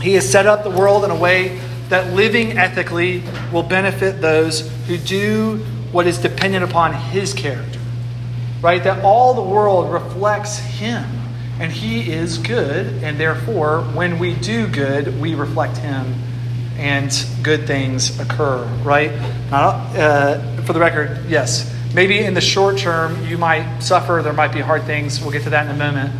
He 0.00 0.14
has 0.14 0.28
set 0.28 0.46
up 0.46 0.64
the 0.64 0.70
world 0.70 1.04
in 1.04 1.10
a 1.10 1.16
way 1.16 1.60
that 1.88 2.14
living 2.14 2.58
ethically 2.58 3.22
will 3.52 3.62
benefit 3.62 4.20
those 4.20 4.68
who 4.86 4.96
do 4.98 5.58
what 5.92 6.06
is 6.06 6.18
dependent 6.18 6.64
upon 6.64 6.92
his 6.92 7.32
character. 7.32 7.75
Right? 8.62 8.82
That 8.82 9.04
all 9.04 9.34
the 9.34 9.42
world 9.42 9.92
reflects 9.92 10.58
Him. 10.58 11.04
And 11.58 11.72
He 11.72 12.12
is 12.12 12.38
good, 12.38 13.02
and 13.02 13.18
therefore, 13.18 13.80
when 13.80 14.18
we 14.18 14.34
do 14.34 14.66
good, 14.66 15.20
we 15.20 15.34
reflect 15.34 15.78
Him, 15.78 16.14
and 16.76 17.10
good 17.42 17.66
things 17.66 18.20
occur, 18.20 18.64
right? 18.82 19.10
Uh, 19.50 20.62
for 20.62 20.72
the 20.74 20.80
record, 20.80 21.24
yes. 21.28 21.72
Maybe 21.94 22.18
in 22.18 22.34
the 22.34 22.42
short 22.42 22.76
term, 22.76 23.24
you 23.26 23.38
might 23.38 23.80
suffer, 23.80 24.20
there 24.22 24.34
might 24.34 24.52
be 24.52 24.60
hard 24.60 24.84
things. 24.84 25.20
We'll 25.22 25.30
get 25.30 25.44
to 25.44 25.50
that 25.50 25.64
in 25.64 25.72
a 25.72 25.78
moment. 25.78 26.12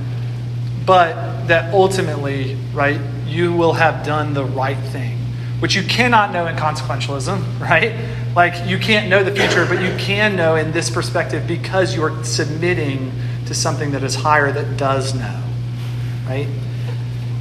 But 0.86 1.48
that 1.48 1.74
ultimately, 1.74 2.56
right, 2.72 3.00
you 3.26 3.52
will 3.52 3.74
have 3.74 4.06
done 4.06 4.32
the 4.32 4.44
right 4.44 4.78
thing, 4.78 5.18
which 5.60 5.74
you 5.74 5.82
cannot 5.82 6.32
know 6.32 6.46
in 6.46 6.56
consequentialism, 6.56 7.60
right? 7.60 7.94
Like 8.34 8.68
you 8.68 8.78
can't 8.78 9.08
know 9.08 9.24
the 9.24 9.34
future, 9.34 9.66
but 9.66 9.80
you 9.80 9.96
can 9.98 10.36
know 10.36 10.56
in 10.56 10.72
this 10.72 10.90
perspective 10.90 11.46
because 11.46 11.94
you're 11.94 12.22
submitting 12.24 13.12
to 13.46 13.54
something 13.54 13.92
that 13.92 14.02
is 14.02 14.14
higher 14.14 14.52
that 14.52 14.76
does 14.76 15.14
know, 15.14 15.42
right? 16.26 16.48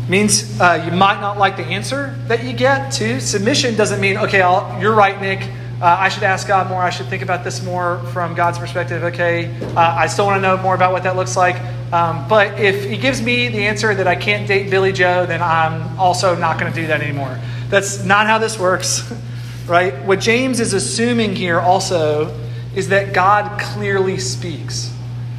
Means 0.07 0.60
uh, 0.62 0.84
you 0.86 0.95
might 0.95 1.19
not 1.19 1.38
like 1.38 1.57
the 1.57 1.63
answer 1.63 2.15
that 2.27 2.43
you 2.43 2.53
get 2.53 2.91
to. 2.93 3.19
Submission 3.19 3.75
doesn't 3.75 4.00
mean, 4.00 4.17
okay, 4.17 4.41
I'll, 4.41 4.79
you're 4.79 4.93
right, 4.93 5.19
Nick. 5.19 5.41
Uh, 5.81 5.88
I 6.00 6.10
should 6.10 6.24
ask 6.24 6.48
God 6.48 6.69
more. 6.69 6.81
I 6.81 6.91
should 6.91 7.07
think 7.07 7.24
about 7.24 7.43
this 7.43 7.62
more 7.63 8.00
from 8.13 8.34
God's 8.34 8.60
perspective. 8.60 9.03
Okay, 9.03 9.53
uh, 9.75 9.79
I 9.79 10.07
still 10.07 10.25
want 10.25 10.38
to 10.38 10.41
know 10.41 10.55
more 10.62 10.75
about 10.75 10.93
what 10.93 11.03
that 11.03 11.15
looks 11.15 11.36
like. 11.36 11.60
Um, 11.91 12.27
but 12.29 12.60
if 12.60 12.86
He 12.86 12.98
gives 12.98 13.22
me 13.22 13.50
the 13.50 13.65
answer 13.65 13.93
that 13.93 14.07
I 14.07 14.15
can't 14.15 14.48
date 14.48 14.69
Billy 14.69 14.93
Joe, 14.93 15.25
then 15.25 15.41
I'm 15.41 16.00
also 16.00 16.36
not 16.36 16.60
going 16.60 16.72
to 16.72 16.79
do 16.79 16.88
that 16.88 17.01
anymore. 17.01 17.38
That's 17.69 18.03
not 18.03 18.27
how 18.27 18.38
this 18.38 18.60
works, 18.60 19.12
right? 19.67 20.03
What 20.05 20.19
James 20.19 20.60
is 20.60 20.74
assuming 20.74 21.36
here 21.36 21.60
also 21.60 22.39
is 22.75 22.89
that 22.89 23.13
God 23.13 23.60
clearly 23.60 24.17
speaks 24.17 24.91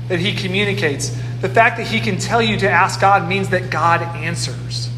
that 0.09 0.19
he 0.19 0.35
communicates. 0.35 1.11
The 1.41 1.49
fact 1.49 1.77
that 1.79 1.87
he 1.87 2.01
can 2.01 2.19
tell 2.19 2.41
you 2.41 2.57
to 2.59 2.71
ask 2.71 3.01
God 3.01 3.29
means 3.29 3.51
that 3.51 3.71
God 3.71 4.03
answers, 4.03 4.89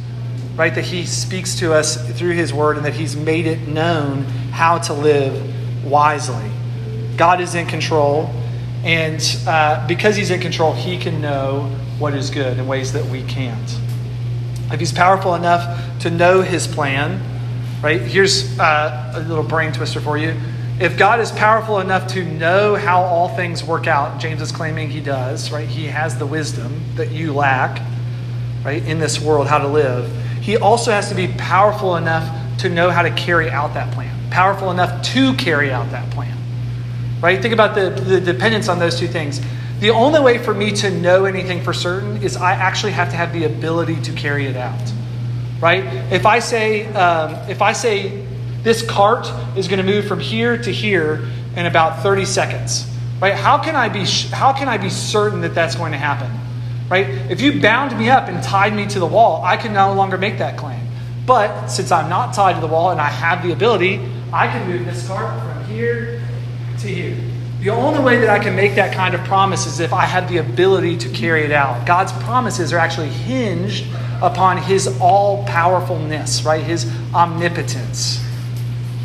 right? 0.56 0.74
That 0.74 0.84
he 0.84 1.04
speaks 1.06 1.56
to 1.56 1.72
us 1.74 1.96
through 2.18 2.32
his 2.32 2.52
word 2.52 2.76
and 2.76 2.86
that 2.86 2.94
he's 2.94 3.16
made 3.16 3.46
it 3.46 3.66
known 3.66 4.24
how 4.52 4.78
to 4.78 4.92
live 4.92 5.84
wisely. 5.84 6.50
God 7.16 7.40
is 7.40 7.54
in 7.54 7.66
control, 7.66 8.30
and 8.84 9.20
uh, 9.46 9.86
because 9.88 10.14
he's 10.14 10.30
in 10.30 10.40
control, 10.40 10.72
he 10.72 10.98
can 10.98 11.20
know 11.20 11.74
what 11.98 12.14
is 12.14 12.30
good 12.30 12.58
in 12.58 12.66
ways 12.68 12.92
that 12.92 13.04
we 13.06 13.24
can't. 13.24 13.78
If 14.72 14.80
he's 14.80 14.92
powerful 14.92 15.34
enough 15.34 16.00
to 16.00 16.10
know 16.10 16.42
his 16.42 16.66
plan, 16.66 17.20
right? 17.82 18.00
Here's 18.00 18.58
uh, 18.58 19.12
a 19.14 19.20
little 19.20 19.44
brain 19.44 19.72
twister 19.72 20.00
for 20.00 20.18
you 20.18 20.34
if 20.80 20.96
God 20.96 21.18
is 21.18 21.32
powerful 21.32 21.80
enough 21.80 22.06
to 22.12 22.24
know 22.24 22.76
how 22.76 23.02
all 23.02 23.28
things 23.34 23.64
work 23.64 23.88
out, 23.88 24.20
James 24.20 24.40
is 24.40 24.52
claiming 24.52 24.88
he 24.88 25.00
does, 25.00 25.50
right? 25.50 25.66
He 25.66 25.86
has 25.86 26.16
the 26.16 26.26
wisdom 26.26 26.80
that 26.94 27.10
you 27.10 27.32
lack, 27.32 27.82
right, 28.64 28.80
in 28.84 29.00
this 29.00 29.20
world, 29.20 29.48
how 29.48 29.58
to 29.58 29.66
live. 29.66 30.08
He 30.40 30.56
also 30.56 30.92
has 30.92 31.08
to 31.08 31.16
be 31.16 31.26
powerful 31.36 31.96
enough 31.96 32.58
to 32.58 32.68
know 32.68 32.90
how 32.90 33.02
to 33.02 33.10
carry 33.10 33.50
out 33.50 33.74
that 33.74 33.92
plan, 33.92 34.14
powerful 34.30 34.70
enough 34.70 35.02
to 35.14 35.34
carry 35.34 35.72
out 35.72 35.90
that 35.90 36.08
plan, 36.12 36.36
right? 37.20 37.42
Think 37.42 37.54
about 37.54 37.74
the, 37.74 37.90
the 37.90 38.20
dependence 38.20 38.68
on 38.68 38.78
those 38.78 39.00
two 39.00 39.08
things. 39.08 39.40
The 39.80 39.90
only 39.90 40.20
way 40.20 40.38
for 40.38 40.52
me 40.52 40.72
to 40.72 40.90
know 40.90 41.24
anything 41.24 41.62
for 41.62 41.72
certain 41.72 42.22
is 42.22 42.36
I 42.36 42.52
actually 42.52 42.92
have 42.92 43.10
to 43.10 43.16
have 43.16 43.32
the 43.32 43.44
ability 43.44 44.00
to 44.02 44.12
carry 44.12 44.46
it 44.46 44.56
out, 44.56 44.80
right? 45.60 45.84
If 46.12 46.26
I 46.26 46.40
say, 46.40 46.86
um, 46.86 47.34
if 47.48 47.62
I 47.62 47.72
say, 47.72 48.26
this 48.62 48.82
cart 48.82 49.30
is 49.56 49.68
going 49.68 49.78
to 49.78 49.84
move 49.84 50.06
from 50.06 50.20
here 50.20 50.58
to 50.58 50.72
here 50.72 51.28
in 51.56 51.66
about 51.66 52.02
30 52.02 52.24
seconds. 52.24 52.86
Right? 53.20 53.34
How 53.34 53.58
can 53.58 53.74
I 53.74 53.88
be 53.88 54.04
how 54.30 54.52
can 54.52 54.68
I 54.68 54.78
be 54.78 54.90
certain 54.90 55.40
that 55.40 55.54
that's 55.54 55.74
going 55.74 55.92
to 55.92 55.98
happen? 55.98 56.30
Right? 56.88 57.08
If 57.30 57.40
you 57.40 57.60
bound 57.60 57.98
me 57.98 58.08
up 58.08 58.28
and 58.28 58.42
tied 58.42 58.74
me 58.74 58.86
to 58.86 58.98
the 58.98 59.06
wall, 59.06 59.42
I 59.44 59.56
can 59.56 59.72
no 59.72 59.92
longer 59.92 60.18
make 60.18 60.38
that 60.38 60.56
claim. 60.56 60.80
But 61.26 61.68
since 61.68 61.90
I'm 61.90 62.08
not 62.08 62.32
tied 62.32 62.54
to 62.54 62.60
the 62.60 62.66
wall 62.66 62.90
and 62.90 63.00
I 63.00 63.08
have 63.08 63.42
the 63.42 63.52
ability, 63.52 64.00
I 64.32 64.46
can 64.46 64.68
move 64.68 64.86
this 64.86 65.06
cart 65.06 65.42
from 65.42 65.64
here 65.64 66.22
to 66.78 66.88
here. 66.88 67.16
The 67.60 67.70
only 67.70 67.98
way 67.98 68.18
that 68.20 68.30
I 68.30 68.38
can 68.38 68.54
make 68.54 68.76
that 68.76 68.94
kind 68.94 69.16
of 69.16 69.24
promise 69.24 69.66
is 69.66 69.80
if 69.80 69.92
I 69.92 70.04
have 70.04 70.28
the 70.28 70.36
ability 70.36 70.96
to 70.98 71.08
carry 71.08 71.42
it 71.42 71.50
out. 71.50 71.84
God's 71.84 72.12
promises 72.24 72.72
are 72.72 72.78
actually 72.78 73.08
hinged 73.08 73.84
upon 74.22 74.58
his 74.58 74.86
all 75.00 75.44
powerfulness, 75.44 76.44
right? 76.44 76.62
His 76.62 76.86
omnipotence. 77.12 78.24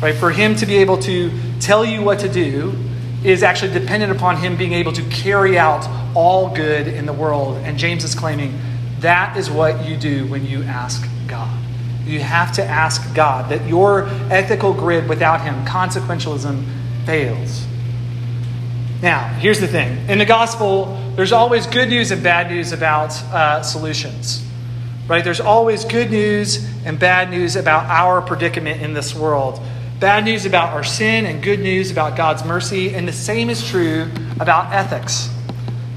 Right? 0.00 0.14
For 0.14 0.30
him 0.30 0.54
to 0.56 0.66
be 0.66 0.76
able 0.76 0.98
to 0.98 1.32
tell 1.58 1.84
you 1.84 2.02
what 2.02 2.20
to 2.20 2.28
do 2.28 2.76
is 3.24 3.42
actually 3.42 3.72
dependent 3.72 4.12
upon 4.12 4.36
him 4.36 4.56
being 4.56 4.72
able 4.72 4.92
to 4.92 5.02
carry 5.04 5.58
out 5.58 5.88
all 6.14 6.54
good 6.54 6.86
in 6.86 7.06
the 7.06 7.12
world. 7.12 7.56
And 7.64 7.76
James 7.76 8.04
is 8.04 8.14
claiming 8.14 8.56
that 9.00 9.36
is 9.36 9.50
what 9.50 9.84
you 9.84 9.96
do 9.96 10.28
when 10.28 10.46
you 10.46 10.62
ask 10.62 11.04
God. 11.26 11.58
You 12.04 12.20
have 12.20 12.52
to 12.52 12.64
ask 12.64 13.14
God 13.14 13.50
that 13.50 13.66
your 13.66 14.06
ethical 14.30 14.72
grid 14.72 15.08
without 15.08 15.40
him, 15.40 15.64
consequentialism, 15.64 16.64
fails. 17.04 17.66
Now, 19.04 19.28
here's 19.28 19.60
the 19.60 19.68
thing 19.68 20.08
in 20.08 20.16
the 20.16 20.24
gospel, 20.24 20.98
there's 21.14 21.32
always 21.32 21.66
good 21.66 21.90
news 21.90 22.10
and 22.10 22.22
bad 22.22 22.50
news 22.50 22.72
about 22.72 23.12
uh, 23.24 23.62
solutions. 23.62 24.42
Right? 25.06 25.22
There's 25.22 25.42
always 25.42 25.84
good 25.84 26.10
news 26.10 26.66
and 26.86 26.98
bad 26.98 27.28
news 27.28 27.54
about 27.54 27.84
our 27.90 28.22
predicament 28.22 28.80
in 28.80 28.94
this 28.94 29.14
world. 29.14 29.60
Bad 30.00 30.24
news 30.24 30.46
about 30.46 30.72
our 30.72 30.82
sin 30.82 31.26
and 31.26 31.42
good 31.42 31.60
news 31.60 31.90
about 31.90 32.16
God's 32.16 32.46
mercy. 32.46 32.94
And 32.94 33.06
the 33.06 33.12
same 33.12 33.50
is 33.50 33.68
true 33.68 34.10
about 34.40 34.72
ethics. 34.72 35.28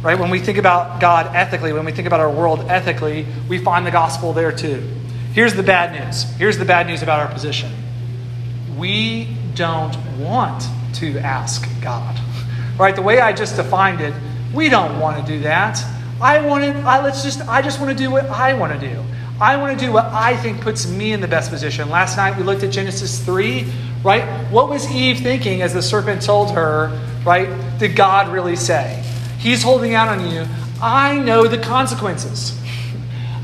Right? 0.02 0.20
When 0.20 0.30
we 0.30 0.40
think 0.40 0.58
about 0.58 1.00
God 1.00 1.34
ethically, 1.34 1.72
when 1.72 1.86
we 1.86 1.94
think 1.94 2.08
about 2.08 2.20
our 2.20 2.30
world 2.30 2.60
ethically, 2.68 3.26
we 3.48 3.58
find 3.58 3.86
the 3.86 3.92
gospel 3.92 4.34
there 4.34 4.52
too. 4.52 4.86
Here's 5.32 5.54
the 5.54 5.64
bad 5.64 5.98
news. 5.98 6.24
Here's 6.24 6.58
the 6.58 6.66
bad 6.66 6.88
news 6.88 7.04
about 7.04 7.22
our 7.22 7.32
position. 7.32 7.72
We 8.78 9.34
don't 9.56 9.96
want 10.20 10.66
to 10.96 11.18
ask 11.20 11.66
God. 11.82 12.20
Right? 12.78 12.96
The 12.96 13.02
way 13.02 13.20
I 13.20 13.34
just 13.34 13.56
defined 13.56 14.02
it, 14.02 14.14
we 14.54 14.70
don't 14.70 15.00
want 15.00 15.26
to 15.26 15.32
do 15.32 15.42
that. 15.42 15.84
I 16.22 16.42
want 16.42 16.64
to, 16.64 16.72
I, 16.82 17.04
let's 17.04 17.24
just, 17.24 17.42
I 17.48 17.62
just 17.62 17.80
want 17.80 17.96
to 17.96 18.04
do 18.04 18.10
what 18.12 18.26
I 18.26 18.54
want 18.54 18.80
to 18.80 18.88
do. 18.88 19.04
I 19.40 19.56
want 19.58 19.78
to 19.78 19.86
do 19.86 19.92
what 19.92 20.06
I 20.06 20.36
think 20.36 20.62
puts 20.62 20.90
me 20.90 21.14
in 21.14 21.22
the 21.22 21.28
best 21.28 21.52
position. 21.52 21.90
Last 21.90 22.18
night 22.18 22.38
we 22.38 22.44
looked 22.44 22.64
at 22.64 22.72
Genesis 22.72 23.24
3 23.24 23.72
right? 24.04 24.24
What 24.52 24.70
was 24.70 24.90
Eve 24.92 25.20
thinking 25.20 25.62
as 25.62 25.74
the 25.74 25.82
serpent 25.82 26.22
told 26.22 26.52
her, 26.52 26.98
right? 27.26 27.50
Did 27.80 27.96
God 27.96 28.32
really 28.32 28.56
say? 28.56 29.04
He's 29.40 29.64
holding 29.64 29.94
out 29.94 30.08
on 30.08 30.32
you. 30.32 30.46
I 30.82 31.18
know 31.18 31.48
the 31.48 31.58
consequences. 31.58 32.58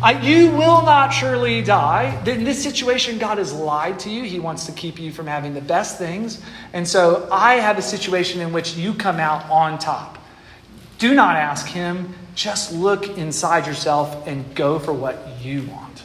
I, 0.03 0.19
you 0.21 0.51
will 0.51 0.81
not 0.81 1.11
surely 1.11 1.61
die. 1.61 2.21
In 2.25 2.43
this 2.43 2.61
situation, 2.61 3.17
God 3.17 3.37
has 3.37 3.53
lied 3.53 3.99
to 3.99 4.09
you. 4.09 4.23
He 4.23 4.37
wants 4.37 4.65
to 4.65 4.73
keep 4.73 4.99
you 4.99 5.13
from 5.13 5.27
having 5.27 5.53
the 5.53 5.61
best 5.61 5.97
things. 5.97 6.41
And 6.73 6.85
so 6.85 7.27
I 7.31 7.55
have 7.55 7.77
a 7.77 7.81
situation 7.81 8.41
in 8.41 8.51
which 8.51 8.75
you 8.75 8.93
come 8.93 9.17
out 9.21 9.49
on 9.49 9.79
top. 9.79 10.17
Do 10.97 11.15
not 11.15 11.37
ask 11.37 11.67
Him. 11.67 12.13
Just 12.35 12.73
look 12.73 13.17
inside 13.17 13.65
yourself 13.65 14.27
and 14.27 14.53
go 14.55 14.77
for 14.77 14.91
what 14.91 15.41
you 15.41 15.61
want. 15.63 16.03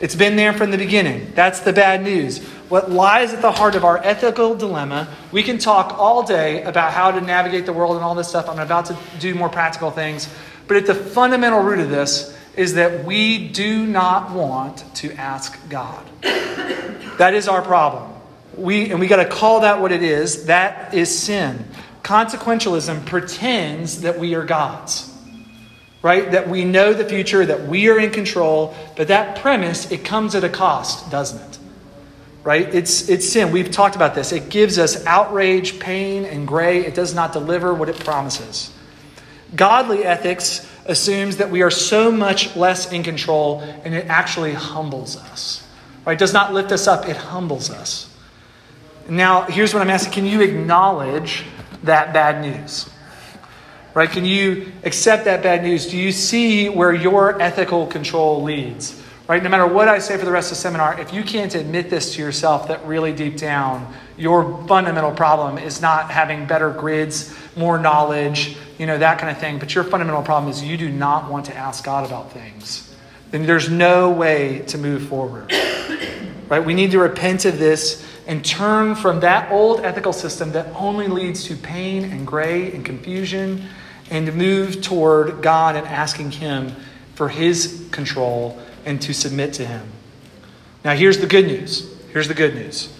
It's 0.00 0.16
been 0.16 0.34
there 0.34 0.52
from 0.52 0.72
the 0.72 0.78
beginning. 0.78 1.30
That's 1.36 1.60
the 1.60 1.72
bad 1.72 2.02
news 2.02 2.44
what 2.68 2.90
lies 2.90 3.32
at 3.32 3.42
the 3.42 3.52
heart 3.52 3.74
of 3.74 3.84
our 3.84 3.98
ethical 3.98 4.54
dilemma. 4.54 5.06
We 5.30 5.42
can 5.42 5.58
talk 5.58 5.98
all 5.98 6.22
day 6.22 6.62
about 6.62 6.92
how 6.92 7.10
to 7.10 7.20
navigate 7.20 7.66
the 7.66 7.72
world 7.72 7.94
and 7.94 8.04
all 8.04 8.14
this 8.14 8.28
stuff. 8.28 8.48
I'm 8.48 8.58
about 8.58 8.86
to 8.86 8.96
do 9.20 9.34
more 9.34 9.48
practical 9.48 9.90
things. 9.90 10.28
But 10.66 10.78
at 10.78 10.86
the 10.86 10.94
fundamental 10.94 11.60
root 11.60 11.78
of 11.78 11.90
this 11.90 12.36
is 12.56 12.74
that 12.74 13.04
we 13.04 13.48
do 13.48 13.86
not 13.86 14.32
want 14.32 14.84
to 14.96 15.12
ask 15.14 15.58
God. 15.68 16.04
That 16.22 17.34
is 17.34 17.48
our 17.48 17.62
problem. 17.62 18.12
We, 18.56 18.90
and 18.90 19.00
we 19.00 19.06
got 19.06 19.16
to 19.16 19.28
call 19.28 19.60
that 19.60 19.80
what 19.80 19.92
it 19.92 20.02
is. 20.02 20.46
That 20.46 20.94
is 20.94 21.16
sin. 21.16 21.64
Consequentialism 22.02 23.06
pretends 23.06 24.02
that 24.02 24.18
we 24.18 24.34
are 24.34 24.44
gods 24.44 25.10
right? 26.02 26.32
That 26.32 26.50
we 26.50 26.66
know 26.66 26.92
the 26.92 27.06
future, 27.06 27.46
that 27.46 27.66
we 27.66 27.88
are 27.88 27.98
in 27.98 28.10
control, 28.10 28.74
but 28.94 29.08
that 29.08 29.38
premise, 29.38 29.90
it 29.90 30.04
comes 30.04 30.34
at 30.34 30.44
a 30.44 30.50
cost, 30.50 31.10
doesn't 31.10 31.40
it? 31.40 31.58
right? 32.44 32.72
It's, 32.74 33.08
it's 33.08 33.28
sin. 33.28 33.50
We've 33.50 33.70
talked 33.70 33.96
about 33.96 34.14
this. 34.14 34.30
It 34.30 34.50
gives 34.50 34.78
us 34.78 35.04
outrage, 35.06 35.80
pain, 35.80 36.26
and 36.26 36.46
gray. 36.46 36.84
It 36.84 36.94
does 36.94 37.14
not 37.14 37.32
deliver 37.32 37.72
what 37.72 37.88
it 37.88 37.98
promises. 37.98 38.70
Godly 39.56 40.04
ethics 40.04 40.70
assumes 40.86 41.38
that 41.38 41.50
we 41.50 41.62
are 41.62 41.70
so 41.70 42.10
much 42.10 42.54
less 42.56 42.92
in 42.92 43.02
control, 43.02 43.60
and 43.84 43.94
it 43.94 44.06
actually 44.06 44.52
humbles 44.52 45.16
us. 45.16 45.66
Right? 46.04 46.18
Does 46.18 46.32
not 46.32 46.52
lift 46.52 46.72
us 46.72 46.86
up, 46.86 47.08
it 47.08 47.16
humbles 47.16 47.70
us. 47.70 48.10
Now, 49.08 49.42
here's 49.42 49.72
what 49.72 49.80
I'm 49.82 49.90
asking 49.90 50.12
Can 50.12 50.26
you 50.26 50.42
acknowledge 50.42 51.44
that 51.82 52.12
bad 52.12 52.42
news? 52.42 52.88
Right? 53.94 54.10
Can 54.10 54.24
you 54.24 54.72
accept 54.82 55.24
that 55.26 55.42
bad 55.42 55.62
news? 55.62 55.86
Do 55.86 55.96
you 55.96 56.10
see 56.12 56.68
where 56.68 56.92
your 56.92 57.40
ethical 57.40 57.86
control 57.86 58.42
leads? 58.42 59.00
right? 59.28 59.42
No 59.42 59.48
matter 59.48 59.66
what 59.66 59.88
I 59.88 59.98
say 59.98 60.18
for 60.18 60.24
the 60.24 60.32
rest 60.32 60.50
of 60.50 60.56
the 60.56 60.62
seminar, 60.62 61.00
if 61.00 61.12
you 61.12 61.22
can't 61.22 61.54
admit 61.54 61.90
this 61.90 62.14
to 62.14 62.22
yourself, 62.22 62.68
that 62.68 62.84
really 62.86 63.12
deep 63.12 63.36
down, 63.36 63.92
your 64.16 64.64
fundamental 64.66 65.12
problem 65.12 65.58
is 65.58 65.80
not 65.80 66.10
having 66.10 66.46
better 66.46 66.70
grids, 66.70 67.34
more 67.56 67.78
knowledge, 67.78 68.56
you 68.78 68.86
know, 68.86 68.98
that 68.98 69.18
kind 69.18 69.30
of 69.30 69.38
thing. 69.38 69.58
But 69.58 69.74
your 69.74 69.84
fundamental 69.84 70.22
problem 70.22 70.50
is 70.50 70.62
you 70.62 70.76
do 70.76 70.88
not 70.88 71.30
want 71.30 71.46
to 71.46 71.56
ask 71.56 71.84
God 71.84 72.06
about 72.06 72.32
things. 72.32 72.94
Then 73.30 73.46
there's 73.46 73.68
no 73.68 74.10
way 74.10 74.60
to 74.68 74.78
move 74.78 75.08
forward, 75.08 75.52
right? 76.48 76.64
We 76.64 76.74
need 76.74 76.92
to 76.92 76.98
repent 76.98 77.44
of 77.44 77.58
this 77.58 78.06
and 78.26 78.44
turn 78.44 78.94
from 78.94 79.20
that 79.20 79.50
old 79.50 79.80
ethical 79.80 80.12
system 80.12 80.52
that 80.52 80.66
only 80.74 81.08
leads 81.08 81.44
to 81.44 81.56
pain 81.56 82.04
and 82.04 82.26
gray 82.26 82.72
and 82.72 82.84
confusion 82.84 83.68
and 84.10 84.34
move 84.34 84.82
toward 84.82 85.42
God 85.42 85.76
and 85.76 85.86
asking 85.86 86.32
Him 86.32 86.74
for 87.14 87.28
His 87.28 87.88
control 87.90 88.58
and 88.84 89.00
to 89.02 89.12
submit 89.12 89.54
to 89.54 89.66
Him. 89.66 89.88
Now, 90.84 90.94
here's 90.94 91.18
the 91.18 91.26
good 91.26 91.46
news. 91.46 91.90
Here's 92.12 92.28
the 92.28 92.34
good 92.34 92.54
news. 92.54 92.92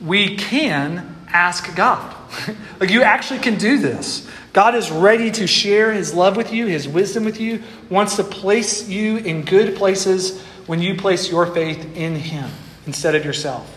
We 0.00 0.36
can 0.36 1.16
ask 1.28 1.74
God. 1.74 2.14
like, 2.80 2.90
you 2.90 3.02
actually 3.02 3.40
can 3.40 3.56
do 3.56 3.78
this. 3.78 4.28
God 4.52 4.74
is 4.74 4.90
ready 4.90 5.30
to 5.32 5.46
share 5.46 5.92
His 5.92 6.14
love 6.14 6.36
with 6.36 6.52
you, 6.52 6.66
His 6.66 6.88
wisdom 6.88 7.24
with 7.24 7.40
you, 7.40 7.62
wants 7.88 8.16
to 8.16 8.24
place 8.24 8.88
you 8.88 9.18
in 9.18 9.42
good 9.42 9.76
places 9.76 10.40
when 10.66 10.80
you 10.80 10.96
place 10.96 11.30
your 11.30 11.46
faith 11.46 11.96
in 11.96 12.16
Him 12.16 12.50
instead 12.86 13.14
of 13.14 13.24
yourself. 13.24 13.76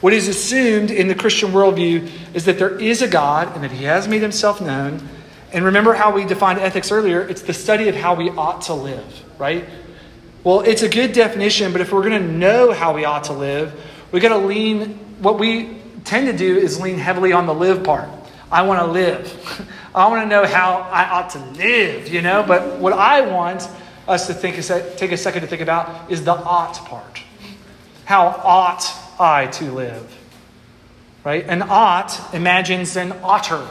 What 0.00 0.12
is 0.12 0.28
assumed 0.28 0.90
in 0.90 1.08
the 1.08 1.14
Christian 1.14 1.50
worldview 1.50 2.08
is 2.34 2.44
that 2.44 2.58
there 2.58 2.78
is 2.78 3.02
a 3.02 3.08
God 3.08 3.54
and 3.54 3.64
that 3.64 3.72
He 3.72 3.84
has 3.84 4.06
made 4.06 4.22
Himself 4.22 4.60
known. 4.60 5.08
And 5.52 5.64
remember 5.64 5.94
how 5.94 6.12
we 6.12 6.24
defined 6.24 6.58
ethics 6.58 6.92
earlier? 6.92 7.22
It's 7.22 7.42
the 7.42 7.54
study 7.54 7.88
of 7.88 7.94
how 7.94 8.14
we 8.14 8.30
ought 8.30 8.62
to 8.62 8.74
live, 8.74 9.24
right? 9.38 9.64
Well, 10.44 10.60
it's 10.60 10.82
a 10.82 10.88
good 10.88 11.12
definition, 11.12 11.72
but 11.72 11.80
if 11.80 11.92
we're 11.92 12.08
going 12.08 12.22
to 12.22 12.28
know 12.28 12.72
how 12.72 12.94
we 12.94 13.04
ought 13.04 13.24
to 13.24 13.32
live, 13.32 13.72
we've 14.12 14.22
got 14.22 14.28
to 14.28 14.46
lean, 14.46 14.90
what 15.20 15.38
we 15.40 15.82
tend 16.06 16.26
to 16.28 16.36
do 16.36 16.56
is 16.56 16.80
lean 16.80 16.98
heavily 16.98 17.32
on 17.32 17.46
the 17.46 17.54
live 17.54 17.84
part. 17.84 18.08
I 18.50 18.62
want 18.62 18.80
to 18.80 18.86
live. 18.86 19.68
I 19.94 20.08
want 20.08 20.22
to 20.22 20.28
know 20.28 20.46
how 20.46 20.88
I 20.90 21.10
ought 21.10 21.30
to 21.30 21.38
live, 21.58 22.08
you 22.08 22.22
know? 22.22 22.44
But 22.46 22.78
what 22.78 22.92
I 22.92 23.22
want 23.22 23.68
us 24.06 24.28
to 24.28 24.34
think, 24.34 24.56
is 24.56 24.68
take 24.96 25.12
a 25.12 25.16
second 25.16 25.42
to 25.42 25.48
think 25.48 25.62
about 25.62 26.10
is 26.10 26.24
the 26.24 26.32
ought 26.32 26.74
part. 26.86 27.22
How 28.04 28.28
ought 28.28 28.84
I 29.18 29.48
to 29.48 29.72
live? 29.72 30.16
Right? 31.24 31.44
An 31.48 31.62
ought 31.62 32.32
imagines 32.32 32.96
an 32.96 33.12
otter, 33.24 33.66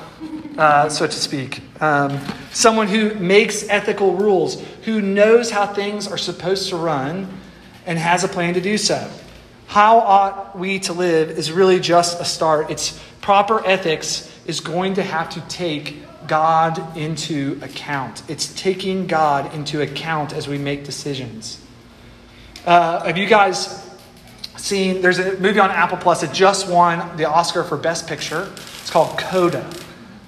uh, 0.58 0.90
so 0.90 1.08
to 1.08 1.14
speak. 1.14 1.62
Um, 1.82 2.20
someone 2.52 2.90
who 2.90 3.14
makes 3.16 3.70
ethical 3.70 4.18
rules, 4.18 4.62
who 4.84 5.02
knows 5.02 5.52
how 5.52 5.66
things 5.66 6.06
are 6.06 6.18
supposed 6.18 6.68
to 6.70 6.76
run, 6.76 7.30
and 7.86 7.98
has 7.98 8.26
a 8.26 8.28
plan 8.28 8.56
to 8.56 8.62
do 8.62 8.78
so. 8.78 9.10
How 9.68 10.00
ought 10.00 10.58
we 10.58 10.80
to 10.80 10.94
live 10.94 11.32
is 11.32 11.52
really 11.52 11.80
just 11.80 12.22
a 12.22 12.26
start. 12.26 12.70
It's 12.70 13.00
proper 13.22 13.66
ethics 13.66 14.32
is 14.46 14.60
going 14.60 14.96
to 14.96 15.04
have 15.04 15.30
to 15.32 15.42
take 15.42 16.04
God 16.28 16.98
into 16.98 17.60
account. 17.62 18.24
It's 18.28 18.54
taking 18.54 19.08
God 19.08 19.54
into 19.54 19.82
account 19.82 20.34
as 20.34 20.48
we 20.48 20.58
make 20.58 20.84
decisions. 20.84 21.62
Uh, 22.66 23.04
have 23.04 23.18
you 23.18 23.28
guys 23.28 23.88
seen? 24.58 25.02
There's 25.02 25.20
a 25.20 25.38
movie 25.40 25.60
on 25.60 25.70
Apple 25.70 25.98
Plus 25.98 26.22
that 26.22 26.34
just 26.34 26.68
won 26.68 27.18
the 27.18 27.26
Oscar 27.26 27.64
for 27.64 27.78
Best 27.78 28.08
Picture. 28.08 28.52
It's 28.56 28.90
called 28.90 29.18
Coda. 29.18 29.70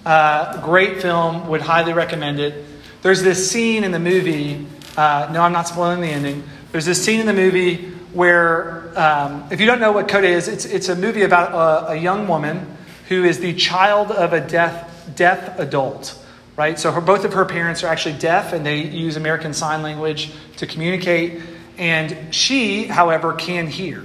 Uh, 0.06 0.62
great 0.62 1.01
film, 1.01 1.48
would 1.48 1.62
highly 1.62 1.94
recommend 1.94 2.39
it. 2.39 2.63
There's 3.01 3.22
this 3.22 3.50
scene 3.50 3.84
in 3.84 3.91
the 3.91 4.00
movie, 4.00 4.65
uh, 4.96 5.29
no, 5.32 5.41
I'm 5.41 5.51
not 5.51 5.67
spoiling 5.67 6.01
the 6.01 6.08
ending. 6.08 6.44
There's 6.72 6.86
this 6.86 7.03
scene 7.03 7.20
in 7.20 7.25
the 7.25 7.34
movie 7.34 7.89
where, 8.13 8.87
um, 8.98 9.48
if 9.51 9.60
you 9.60 9.68
don't 9.68 9.80
know 9.80 9.92
what 9.92 10.08
Coda 10.08 10.27
is, 10.27 10.48
it's, 10.48 10.66
it's 10.66 10.89
a 10.89 10.96
movie 10.96 11.22
about 11.22 11.54
a, 11.54 11.92
a 11.92 11.96
young 11.96 12.27
woman 12.27 12.75
who 13.10 13.24
is 13.24 13.39
the 13.39 13.54
child 13.54 14.12
of 14.12 14.34
a 14.34 14.42
deaf, 14.42 15.16
deaf 15.16 15.60
adult, 15.60 16.18
right? 16.56 16.80
So 16.80 16.92
her, 16.92 17.00
both 17.00 17.24
of 17.24 17.34
her 17.34 17.46
parents 17.46 17.84
are 17.84 17.88
actually 17.88 18.18
deaf 18.18 18.54
and 18.54 18.66
they 18.66 18.82
use 18.82 19.16
American 19.16 19.54
Sign 19.54 19.84
Language 19.84 20.32
to 20.58 20.66
communicate. 20.66 21.42
And 21.77 22.34
she, 22.34 22.86
however, 22.86 23.34
can 23.34 23.68
hear. 23.68 24.04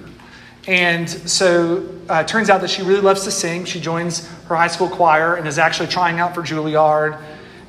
And 0.68 1.08
so 1.08 1.88
uh, 2.08 2.24
turns 2.24 2.50
out 2.50 2.60
that 2.60 2.68
she 2.68 2.82
really 2.82 3.00
loves 3.00 3.24
to 3.24 3.30
sing. 3.30 3.64
She 3.64 3.80
joins 3.80 4.28
her 4.44 4.54
high 4.54 4.68
school 4.68 4.90
choir 4.90 5.34
and 5.36 5.48
is 5.48 5.58
actually 5.58 5.88
trying 5.88 6.20
out 6.20 6.34
for 6.34 6.42
Juilliard. 6.42 7.18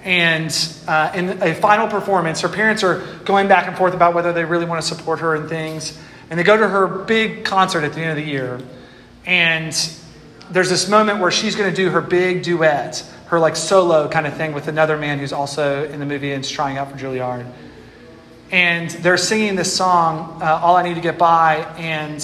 And 0.03 0.53
uh, 0.89 1.11
in 1.15 1.41
a 1.41 1.55
final 1.55 1.87
performance, 1.87 2.41
her 2.41 2.49
parents 2.49 2.83
are 2.83 2.99
going 3.23 3.47
back 3.47 3.67
and 3.67 3.77
forth 3.77 3.93
about 3.93 4.13
whether 4.13 4.33
they 4.33 4.43
really 4.43 4.65
want 4.65 4.81
to 4.81 4.87
support 4.87 5.19
her 5.19 5.35
and 5.35 5.47
things. 5.47 5.97
And 6.29 6.39
they 6.39 6.43
go 6.43 6.57
to 6.57 6.67
her 6.67 6.87
big 6.87 7.43
concert 7.43 7.83
at 7.83 7.93
the 7.93 8.01
end 8.01 8.11
of 8.11 8.25
the 8.25 8.31
year. 8.31 8.59
And 9.25 9.73
there's 10.49 10.69
this 10.69 10.87
moment 10.89 11.19
where 11.19 11.31
she's 11.31 11.55
going 11.55 11.69
to 11.69 11.75
do 11.75 11.89
her 11.89 12.01
big 12.01 12.43
duet, 12.43 13.05
her 13.27 13.39
like 13.39 13.55
solo 13.55 14.09
kind 14.09 14.27
of 14.27 14.35
thing 14.35 14.53
with 14.53 14.67
another 14.67 14.97
man 14.97 15.19
who's 15.19 15.33
also 15.33 15.85
in 15.85 15.99
the 15.99 16.05
movie 16.05 16.31
and 16.31 16.43
is 16.43 16.51
trying 16.51 16.77
out 16.77 16.91
for 16.91 16.97
Juilliard. 16.97 17.45
And 18.51 18.89
they're 18.89 19.17
singing 19.17 19.55
this 19.55 19.75
song, 19.75 20.41
uh, 20.41 20.59
All 20.61 20.75
I 20.75 20.83
Need 20.83 20.95
to 20.95 21.01
Get 21.01 21.17
By. 21.17 21.57
And 21.77 22.23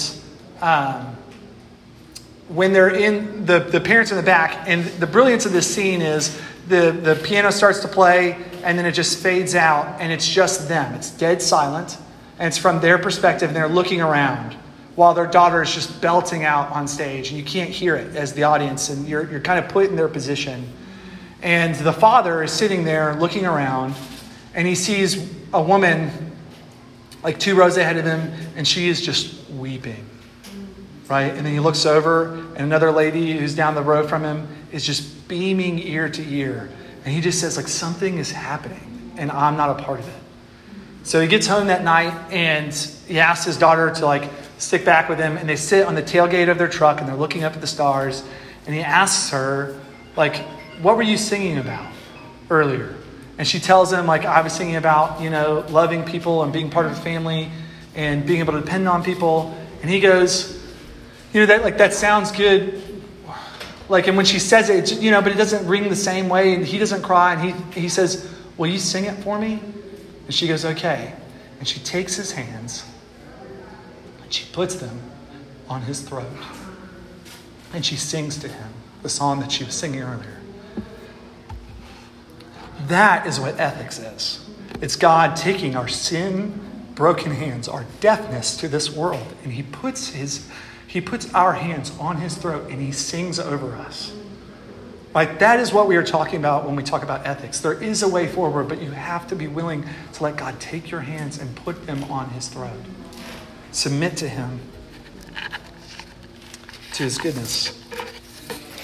um, 0.60 1.16
when 2.48 2.72
they're 2.72 2.94
in 2.94 3.46
the, 3.46 3.60
the 3.60 3.80
parents 3.80 4.10
in 4.10 4.16
the 4.16 4.22
back, 4.22 4.68
and 4.68 4.84
the 4.84 5.06
brilliance 5.06 5.46
of 5.46 5.52
this 5.52 5.72
scene 5.72 6.02
is 6.02 6.40
the, 6.68 6.92
the 6.92 7.16
piano 7.16 7.50
starts 7.50 7.80
to 7.80 7.88
play 7.88 8.38
and 8.62 8.78
then 8.78 8.86
it 8.86 8.92
just 8.92 9.18
fades 9.18 9.54
out 9.54 10.00
and 10.00 10.12
it's 10.12 10.28
just 10.28 10.68
them. 10.68 10.94
It's 10.94 11.10
dead 11.10 11.42
silent 11.42 11.98
and 12.40 12.48
it's 12.48 12.58
from 12.58 12.80
their 12.80 12.98
perspective 12.98 13.50
and 13.50 13.56
they're 13.56 13.68
looking 13.68 14.00
around 14.00 14.54
while 14.96 15.14
their 15.14 15.26
daughter 15.26 15.62
is 15.62 15.72
just 15.72 16.00
belting 16.00 16.44
out 16.44 16.70
on 16.72 16.88
stage 16.88 17.28
and 17.28 17.38
you 17.38 17.44
can't 17.44 17.70
hear 17.70 17.94
it 17.94 18.16
as 18.16 18.32
the 18.32 18.42
audience 18.42 18.88
and 18.88 19.06
you're, 19.06 19.30
you're 19.30 19.40
kind 19.40 19.64
of 19.64 19.70
put 19.70 19.88
in 19.88 19.94
their 19.94 20.08
position. 20.08 20.66
And 21.42 21.74
the 21.76 21.92
father 21.92 22.42
is 22.42 22.50
sitting 22.50 22.82
there 22.82 23.14
looking 23.14 23.46
around 23.46 23.94
and 24.54 24.66
he 24.66 24.74
sees 24.74 25.32
a 25.52 25.62
woman 25.62 26.10
like 27.22 27.38
two 27.38 27.54
rows 27.54 27.76
ahead 27.76 27.98
of 27.98 28.04
him 28.04 28.32
and 28.56 28.66
she 28.66 28.88
is 28.88 29.00
just 29.00 29.48
weeping 29.50 30.06
right? 31.10 31.34
And 31.34 31.44
then 31.44 31.52
he 31.52 31.58
looks 31.58 31.86
over, 31.86 32.34
and 32.34 32.58
another 32.58 32.92
lady 32.92 33.36
who's 33.36 33.52
down 33.52 33.74
the 33.74 33.82
road 33.82 34.08
from 34.08 34.22
him 34.22 34.46
is 34.70 34.86
just 34.86 35.26
beaming 35.26 35.80
ear 35.80 36.08
to 36.08 36.22
ear. 36.22 36.70
And 37.04 37.12
he 37.12 37.20
just 37.20 37.40
says, 37.40 37.56
like, 37.56 37.66
something 37.66 38.16
is 38.16 38.30
happening, 38.30 39.12
and 39.16 39.32
I'm 39.32 39.56
not 39.56 39.80
a 39.80 39.82
part 39.82 39.98
of 39.98 40.06
it. 40.06 40.19
So 41.02 41.20
he 41.20 41.26
gets 41.26 41.46
home 41.46 41.68
that 41.68 41.82
night, 41.82 42.14
and 42.30 42.74
he 43.06 43.18
asks 43.20 43.46
his 43.46 43.56
daughter 43.56 43.90
to, 43.90 44.06
like, 44.06 44.30
stick 44.58 44.84
back 44.84 45.08
with 45.08 45.18
him, 45.18 45.36
and 45.36 45.48
they 45.48 45.56
sit 45.56 45.86
on 45.86 45.94
the 45.94 46.02
tailgate 46.02 46.50
of 46.50 46.58
their 46.58 46.68
truck, 46.68 47.00
and 47.00 47.08
they're 47.08 47.16
looking 47.16 47.44
up 47.44 47.54
at 47.54 47.60
the 47.60 47.66
stars, 47.66 48.22
and 48.66 48.74
he 48.74 48.82
asks 48.82 49.30
her, 49.30 49.78
like, 50.16 50.36
what 50.82 50.96
were 50.96 51.02
you 51.02 51.16
singing 51.16 51.58
about 51.58 51.90
earlier? 52.50 52.94
And 53.38 53.48
she 53.48 53.58
tells 53.58 53.92
him, 53.92 54.06
like, 54.06 54.26
I 54.26 54.42
was 54.42 54.52
singing 54.52 54.76
about, 54.76 55.20
you 55.22 55.30
know, 55.30 55.64
loving 55.70 56.04
people 56.04 56.42
and 56.42 56.52
being 56.52 56.68
part 56.68 56.86
of 56.86 56.92
a 56.92 56.96
family 56.96 57.50
and 57.94 58.26
being 58.26 58.40
able 58.40 58.52
to 58.52 58.60
depend 58.60 58.86
on 58.86 59.02
people. 59.02 59.56
And 59.80 59.90
he 59.90 60.00
goes, 60.00 60.62
you 61.32 61.40
know, 61.40 61.46
that 61.46 61.62
like 61.62 61.78
that 61.78 61.94
sounds 61.94 62.32
good. 62.32 62.82
Like, 63.88 64.06
and 64.06 64.16
when 64.16 64.26
she 64.26 64.38
says 64.38 64.68
it, 64.68 65.00
you 65.00 65.10
know, 65.10 65.22
but 65.22 65.32
it 65.32 65.36
doesn't 65.36 65.66
ring 65.66 65.88
the 65.88 65.96
same 65.96 66.28
way, 66.28 66.54
and 66.54 66.64
he 66.64 66.78
doesn't 66.78 67.02
cry, 67.02 67.34
and 67.34 67.72
he, 67.72 67.80
he 67.80 67.88
says, 67.88 68.30
Will 68.56 68.68
you 68.68 68.78
sing 68.78 69.04
it 69.04 69.14
for 69.24 69.38
me? 69.38 69.60
And 70.30 70.34
she 70.36 70.46
goes, 70.46 70.64
Okay. 70.64 71.12
And 71.58 71.66
she 71.66 71.80
takes 71.80 72.14
his 72.14 72.30
hands 72.30 72.84
and 74.22 74.32
she 74.32 74.46
puts 74.52 74.76
them 74.76 75.00
on 75.68 75.82
his 75.82 76.02
throat. 76.02 76.30
And 77.74 77.84
she 77.84 77.96
sings 77.96 78.38
to 78.38 78.46
him 78.46 78.68
the 79.02 79.08
song 79.08 79.40
that 79.40 79.50
she 79.50 79.64
was 79.64 79.74
singing 79.74 80.02
earlier. 80.02 80.38
That 82.86 83.26
is 83.26 83.40
what 83.40 83.58
ethics 83.58 83.98
is. 83.98 84.48
It's 84.80 84.94
God 84.94 85.34
taking 85.34 85.74
our 85.74 85.88
sin, 85.88 86.60
broken 86.94 87.32
hands, 87.32 87.66
our 87.66 87.84
deafness 87.98 88.56
to 88.58 88.68
this 88.68 88.88
world, 88.88 89.34
and 89.42 89.52
He 89.52 89.64
puts 89.64 90.10
His 90.10 90.48
he 90.86 91.00
puts 91.00 91.34
our 91.34 91.54
hands 91.54 91.92
on 91.98 92.16
his 92.16 92.36
throat 92.36 92.68
and 92.68 92.80
he 92.80 92.90
sings 92.90 93.38
over 93.38 93.76
us. 93.76 94.12
Like 95.14 95.40
that 95.40 95.58
is 95.58 95.72
what 95.72 95.88
we 95.88 95.96
are 95.96 96.04
talking 96.04 96.38
about 96.38 96.66
when 96.66 96.76
we 96.76 96.84
talk 96.84 97.02
about 97.02 97.26
ethics. 97.26 97.60
There 97.60 97.80
is 97.82 98.02
a 98.02 98.08
way 98.08 98.28
forward, 98.28 98.68
but 98.68 98.80
you 98.80 98.92
have 98.92 99.26
to 99.28 99.36
be 99.36 99.48
willing 99.48 99.84
to 100.12 100.22
let 100.22 100.36
God 100.36 100.60
take 100.60 100.90
your 100.90 101.00
hands 101.00 101.38
and 101.38 101.54
put 101.56 101.86
them 101.86 102.04
on 102.04 102.30
his 102.30 102.48
throat. 102.48 102.78
Submit 103.72 104.16
to 104.18 104.28
him, 104.28 104.60
to 106.94 107.02
his 107.02 107.18
goodness. 107.18 107.76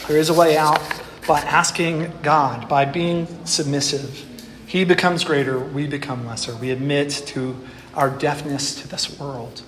There 0.09 0.19
is 0.19 0.29
a 0.29 0.35
way 0.35 0.57
out 0.57 0.81
by 1.27 1.41
asking 1.41 2.13
God, 2.23 2.69
by 2.69 2.85
being 2.85 3.27
submissive. 3.45 4.25
He 4.67 4.85
becomes 4.85 5.23
greater, 5.23 5.59
we 5.59 5.87
become 5.87 6.27
lesser. 6.27 6.55
We 6.57 6.71
admit 6.71 7.11
to 7.27 7.57
our 7.95 8.11
deafness 8.11 8.81
to 8.83 8.89
this 8.89 9.19
world. 9.19 9.63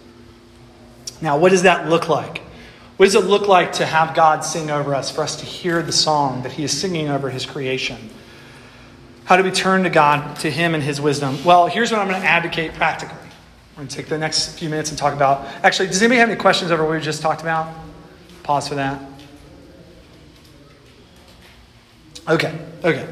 Now, 1.21 1.39
what 1.39 1.51
does 1.51 1.63
that 1.63 1.89
look 1.89 2.09
like? 2.09 2.43
What 2.99 3.07
does 3.07 3.15
it 3.15 3.25
look 3.25 3.47
like 3.47 3.75
to 3.75 3.87
have 3.87 4.17
God 4.17 4.45
sing 4.45 4.73
over 4.73 4.93
us, 4.93 5.09
for 5.09 5.23
us 5.23 5.37
to 5.37 5.47
hear 5.47 5.83
the 5.83 5.93
song 5.93 6.43
that 6.43 6.51
He 6.51 6.65
is 6.65 6.77
singing 6.79 7.09
over 7.09 7.31
His 7.31 7.47
creation? 7.47 7.97
How 9.25 9.37
do 9.37 9.45
we 9.45 9.53
turn 9.53 9.85
to 9.85 9.91
God, 9.91 10.35
to 10.41 10.51
Him 10.51 10.75
and 10.75 10.83
His 10.83 11.01
wisdom? 11.01 11.39
Well, 11.45 11.69
here's 11.69 11.93
what 11.93 12.01
I'm 12.01 12.09
going 12.09 12.21
to 12.21 12.27
advocate 12.27 12.75
practically. 12.75 13.17
We're 13.77 13.83
going 13.83 13.89
to 13.89 13.95
take 13.95 14.09
the 14.09 14.19
next 14.19 14.59
few 14.59 14.69
minutes 14.69 14.91
and 14.91 14.99
talk 14.99 15.15
about. 15.15 15.47
Actually, 15.63 15.87
does 15.87 16.03
anybody 16.03 16.19
have 16.19 16.29
any 16.29 16.41
questions 16.41 16.73
over 16.73 16.83
what 16.83 16.91
we 16.91 17.01
just 17.01 17.23
talked 17.23 17.41
about? 17.41 17.73
Pause 18.43 18.69
for 18.69 18.75
that. 18.75 19.01
Okay, 22.29 22.59
okay. 22.83 23.07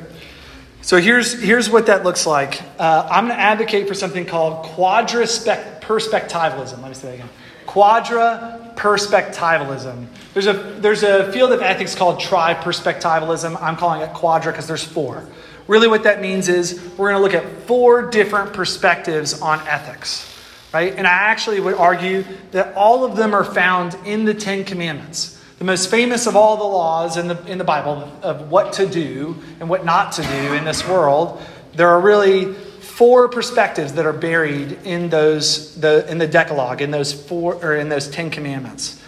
So 0.83 0.97
here's, 0.97 1.41
here's 1.41 1.71
what 1.71 1.87
that 1.87 2.03
looks 2.03 2.27
like. 2.27 2.61
Uh, 2.77 3.07
I'm 3.09 3.27
going 3.27 3.37
to 3.37 3.43
advocate 3.43 3.87
for 3.87 3.95
something 3.95 4.27
called 4.27 4.65
quadra-perspectivalism. 4.65 6.83
Let 6.83 6.89
me 6.89 6.95
say 6.95 7.11
that 7.11 7.15
again. 7.15 7.29
Quadra-perspectivalism. 7.77 10.07
There's 10.33 10.47
a, 10.47 10.55
there's 10.55 11.03
a 11.03 11.31
field 11.31 11.53
of 11.53 11.61
ethics 11.61 11.95
called 11.95 12.19
tri-perspectivalism. 12.19 13.61
I'm 13.61 13.77
calling 13.77 14.01
it 14.01 14.15
quadra 14.15 14.51
because 14.51 14.67
there's 14.67 14.83
four. 14.83 15.29
Really, 15.69 15.87
what 15.87 16.05
that 16.05 16.23
means 16.23 16.49
is 16.49 16.81
we're 16.97 17.11
going 17.11 17.21
to 17.21 17.23
look 17.23 17.35
at 17.35 17.45
four 17.67 18.11
different 18.11 18.55
perspectives 18.55 19.43
on 19.43 19.61
ethics, 19.69 20.27
right? 20.73 20.95
And 20.95 21.07
I 21.07 21.11
actually 21.11 21.61
would 21.61 21.75
argue 21.75 22.25
that 22.53 22.75
all 22.77 23.05
of 23.05 23.15
them 23.15 23.35
are 23.35 23.45
found 23.45 23.95
in 24.07 24.25
the 24.25 24.33
Ten 24.33 24.65
Commandments. 24.65 25.39
The 25.59 25.67
most 25.67 25.91
famous 25.91 26.27
of 26.27 26.35
all 26.35 26.57
the 26.57 26.65
laws 26.65 27.19
in 27.19 27.29
the, 27.29 27.37
in 27.45 27.59
the 27.59 27.65
Bible 27.65 28.11
of 28.23 28.51
what 28.51 28.73
to 28.75 28.87
do 28.87 29.37
and 29.61 29.69
what 29.69 29.85
not 29.85 30.13
to 30.13 30.23
do 30.23 30.55
in 30.55 30.65
this 30.65 30.89
world, 30.89 31.43
there 31.75 31.91
are 31.91 32.01
really 32.01 32.57
four 32.97 33.29
perspectives 33.29 33.93
that 33.93 34.07
are 34.07 34.13
buried 34.15 34.73
in 34.85 35.11
those 35.11 35.79
the, 35.79 36.11
in 36.11 36.17
the 36.17 36.27
Decalogue, 36.27 36.81
in 36.81 36.91
those 36.91 37.13
four 37.13 37.55
or 37.57 37.77
in 37.77 37.91
those 37.91 38.09
Ten 38.09 38.31
Commandments. 38.31 38.99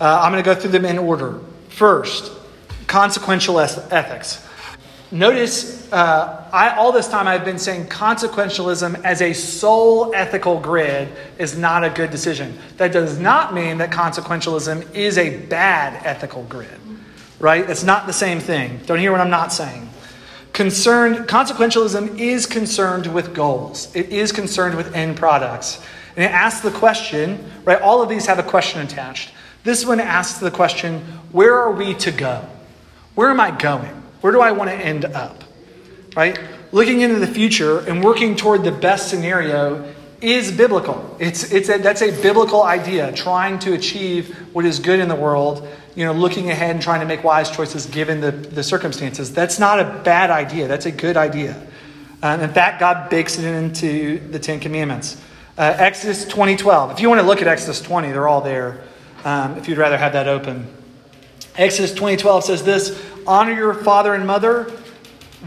Uh, 0.00 0.20
I'm 0.20 0.32
going 0.32 0.42
to 0.42 0.50
go 0.54 0.60
through 0.60 0.72
them 0.72 0.84
in 0.84 0.98
order. 0.98 1.38
First, 1.68 2.32
consequential 2.88 3.60
ethics. 3.60 4.44
Notice, 5.12 5.92
uh, 5.92 6.44
I, 6.52 6.70
all 6.70 6.90
this 6.90 7.06
time 7.06 7.28
I've 7.28 7.44
been 7.44 7.60
saying 7.60 7.86
consequentialism 7.86 9.04
as 9.04 9.22
a 9.22 9.32
sole 9.32 10.12
ethical 10.12 10.58
grid 10.58 11.08
is 11.38 11.56
not 11.56 11.84
a 11.84 11.90
good 11.90 12.10
decision. 12.10 12.58
That 12.78 12.90
does 12.90 13.20
not 13.20 13.54
mean 13.54 13.78
that 13.78 13.92
consequentialism 13.92 14.92
is 14.92 15.18
a 15.18 15.36
bad 15.46 16.04
ethical 16.04 16.42
grid, 16.44 16.80
right? 17.38 17.70
It's 17.70 17.84
not 17.84 18.08
the 18.08 18.12
same 18.12 18.40
thing. 18.40 18.80
Don't 18.86 18.98
hear 18.98 19.12
what 19.12 19.20
I'm 19.20 19.30
not 19.30 19.52
saying. 19.52 19.88
Concerned, 20.54 21.28
consequentialism 21.28 22.16
is 22.20 22.46
concerned 22.46 23.12
with 23.12 23.34
goals. 23.34 23.94
It 23.94 24.10
is 24.10 24.30
concerned 24.30 24.76
with 24.76 24.94
end 24.94 25.16
products. 25.16 25.84
And 26.14 26.24
it 26.24 26.30
asks 26.30 26.60
the 26.60 26.70
question, 26.70 27.44
right? 27.64 27.82
All 27.82 28.02
of 28.02 28.08
these 28.08 28.26
have 28.26 28.38
a 28.38 28.44
question 28.44 28.80
attached. 28.80 29.32
This 29.64 29.84
one 29.84 29.98
asks 29.98 30.38
the 30.38 30.52
question, 30.52 31.00
where 31.32 31.58
are 31.58 31.72
we 31.72 31.94
to 31.94 32.12
go? 32.12 32.46
Where 33.16 33.30
am 33.30 33.40
I 33.40 33.50
going? 33.50 33.90
Where 34.20 34.32
do 34.32 34.40
I 34.40 34.52
want 34.52 34.70
to 34.70 34.76
end 34.76 35.04
up? 35.04 35.42
Right? 36.14 36.38
Looking 36.70 37.00
into 37.00 37.18
the 37.18 37.26
future 37.26 37.80
and 37.80 38.04
working 38.04 38.36
toward 38.36 38.62
the 38.62 38.70
best 38.70 39.10
scenario 39.10 39.92
is 40.20 40.52
biblical. 40.52 41.16
It's, 41.18 41.50
it's 41.50 41.68
a, 41.68 41.78
that's 41.78 42.02
a 42.02 42.12
biblical 42.22 42.62
idea, 42.62 43.10
trying 43.10 43.58
to 43.60 43.72
achieve 43.72 44.36
what 44.54 44.64
is 44.64 44.78
good 44.78 45.00
in 45.00 45.08
the 45.08 45.16
world, 45.16 45.66
you 45.94 46.04
know, 46.04 46.12
looking 46.12 46.50
ahead 46.50 46.70
and 46.70 46.82
trying 46.82 47.00
to 47.00 47.06
make 47.06 47.22
wise 47.22 47.50
choices 47.50 47.86
given 47.86 48.20
the, 48.20 48.32
the 48.32 48.62
circumstances. 48.62 49.32
That's 49.32 49.58
not 49.58 49.78
a 49.80 50.00
bad 50.04 50.30
idea. 50.30 50.66
That's 50.66 50.86
a 50.86 50.90
good 50.90 51.16
idea. 51.16 51.60
Um, 52.22 52.40
in 52.40 52.50
fact, 52.50 52.80
God 52.80 53.10
bakes 53.10 53.38
it 53.38 53.44
into 53.44 54.18
the 54.30 54.38
Ten 54.38 54.58
Commandments. 54.58 55.20
Uh, 55.56 55.74
Exodus 55.76 56.24
2012. 56.24 56.90
If 56.90 57.00
you 57.00 57.08
want 57.08 57.20
to 57.20 57.26
look 57.26 57.40
at 57.42 57.46
Exodus 57.46 57.80
20, 57.80 58.12
they're 58.12 58.26
all 58.26 58.40
there. 58.40 58.82
Um, 59.24 59.56
if 59.56 59.68
you'd 59.68 59.78
rather 59.78 59.96
have 59.96 60.14
that 60.14 60.26
open. 60.26 60.66
Exodus 61.56 61.92
2012 61.92 62.44
says 62.44 62.64
this 62.64 63.00
honor 63.26 63.52
your 63.52 63.74
father 63.74 64.14
and 64.14 64.26
mother, 64.26 64.72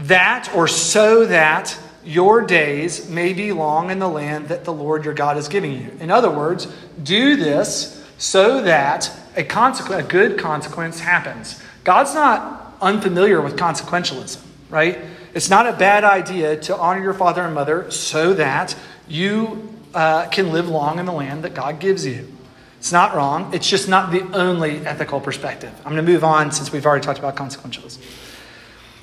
that 0.04 0.50
or 0.54 0.66
so 0.66 1.26
that 1.26 1.78
your 2.04 2.40
days 2.40 3.10
may 3.10 3.34
be 3.34 3.52
long 3.52 3.90
in 3.90 3.98
the 3.98 4.08
land 4.08 4.48
that 4.48 4.64
the 4.64 4.72
Lord 4.72 5.04
your 5.04 5.14
God 5.14 5.36
is 5.36 5.48
giving 5.48 5.72
you. 5.72 5.90
In 6.00 6.10
other 6.10 6.30
words, 6.30 6.66
do 7.02 7.36
this 7.36 8.02
so 8.16 8.62
that 8.62 9.12
a, 9.38 9.96
a 9.96 10.02
good 10.02 10.38
consequence 10.38 11.00
happens. 11.00 11.62
God's 11.84 12.14
not 12.14 12.76
unfamiliar 12.80 13.40
with 13.40 13.56
consequentialism, 13.56 14.42
right? 14.68 14.98
It's 15.34 15.48
not 15.48 15.66
a 15.66 15.72
bad 15.72 16.04
idea 16.04 16.56
to 16.62 16.76
honor 16.76 17.02
your 17.02 17.14
father 17.14 17.42
and 17.42 17.54
mother 17.54 17.90
so 17.90 18.34
that 18.34 18.76
you 19.06 19.74
uh, 19.94 20.28
can 20.28 20.52
live 20.52 20.68
long 20.68 20.98
in 20.98 21.06
the 21.06 21.12
land 21.12 21.44
that 21.44 21.54
God 21.54 21.80
gives 21.80 22.04
you. 22.04 22.32
It's 22.78 22.92
not 22.92 23.14
wrong. 23.14 23.52
It's 23.54 23.68
just 23.68 23.88
not 23.88 24.12
the 24.12 24.22
only 24.36 24.86
ethical 24.86 25.20
perspective. 25.20 25.72
I'm 25.78 25.92
going 25.92 26.04
to 26.04 26.12
move 26.12 26.24
on 26.24 26.52
since 26.52 26.70
we've 26.70 26.86
already 26.86 27.04
talked 27.04 27.18
about 27.18 27.34
consequentialism. 27.36 27.98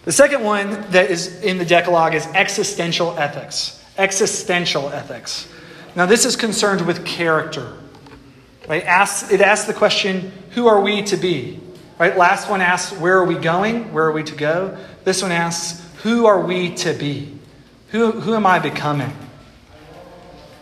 The 0.03 0.11
second 0.11 0.43
one 0.43 0.69
that 0.91 1.09
is 1.09 1.41
in 1.41 1.57
the 1.57 1.65
Decalogue 1.65 2.13
is 2.13 2.25
existential 2.27 3.17
ethics. 3.17 3.83
Existential 3.97 4.89
ethics. 4.89 5.51
Now, 5.95 6.05
this 6.05 6.25
is 6.25 6.35
concerned 6.35 6.85
with 6.85 7.05
character. 7.05 7.73
Right? 8.67 8.83
Asks, 8.83 9.31
it 9.31 9.41
asks 9.41 9.67
the 9.67 9.73
question, 9.73 10.31
who 10.51 10.67
are 10.67 10.81
we 10.81 11.03
to 11.03 11.17
be? 11.17 11.59
Right? 11.99 12.17
Last 12.17 12.49
one 12.49 12.61
asks, 12.61 12.97
where 12.97 13.17
are 13.17 13.25
we 13.25 13.35
going? 13.35 13.93
Where 13.93 14.05
are 14.05 14.11
we 14.11 14.23
to 14.23 14.35
go? 14.35 14.77
This 15.03 15.21
one 15.21 15.31
asks, 15.31 15.85
who 16.03 16.25
are 16.25 16.41
we 16.41 16.73
to 16.75 16.93
be? 16.93 17.37
Who, 17.89 18.11
who 18.11 18.33
am 18.33 18.45
I 18.45 18.59
becoming? 18.59 19.13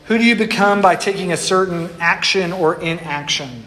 Who 0.05 0.17
do 0.17 0.23
you 0.23 0.35
become 0.35 0.81
by 0.81 0.95
taking 0.95 1.31
a 1.31 1.37
certain 1.37 1.89
action 1.99 2.51
or 2.51 2.81
inaction? 2.81 3.63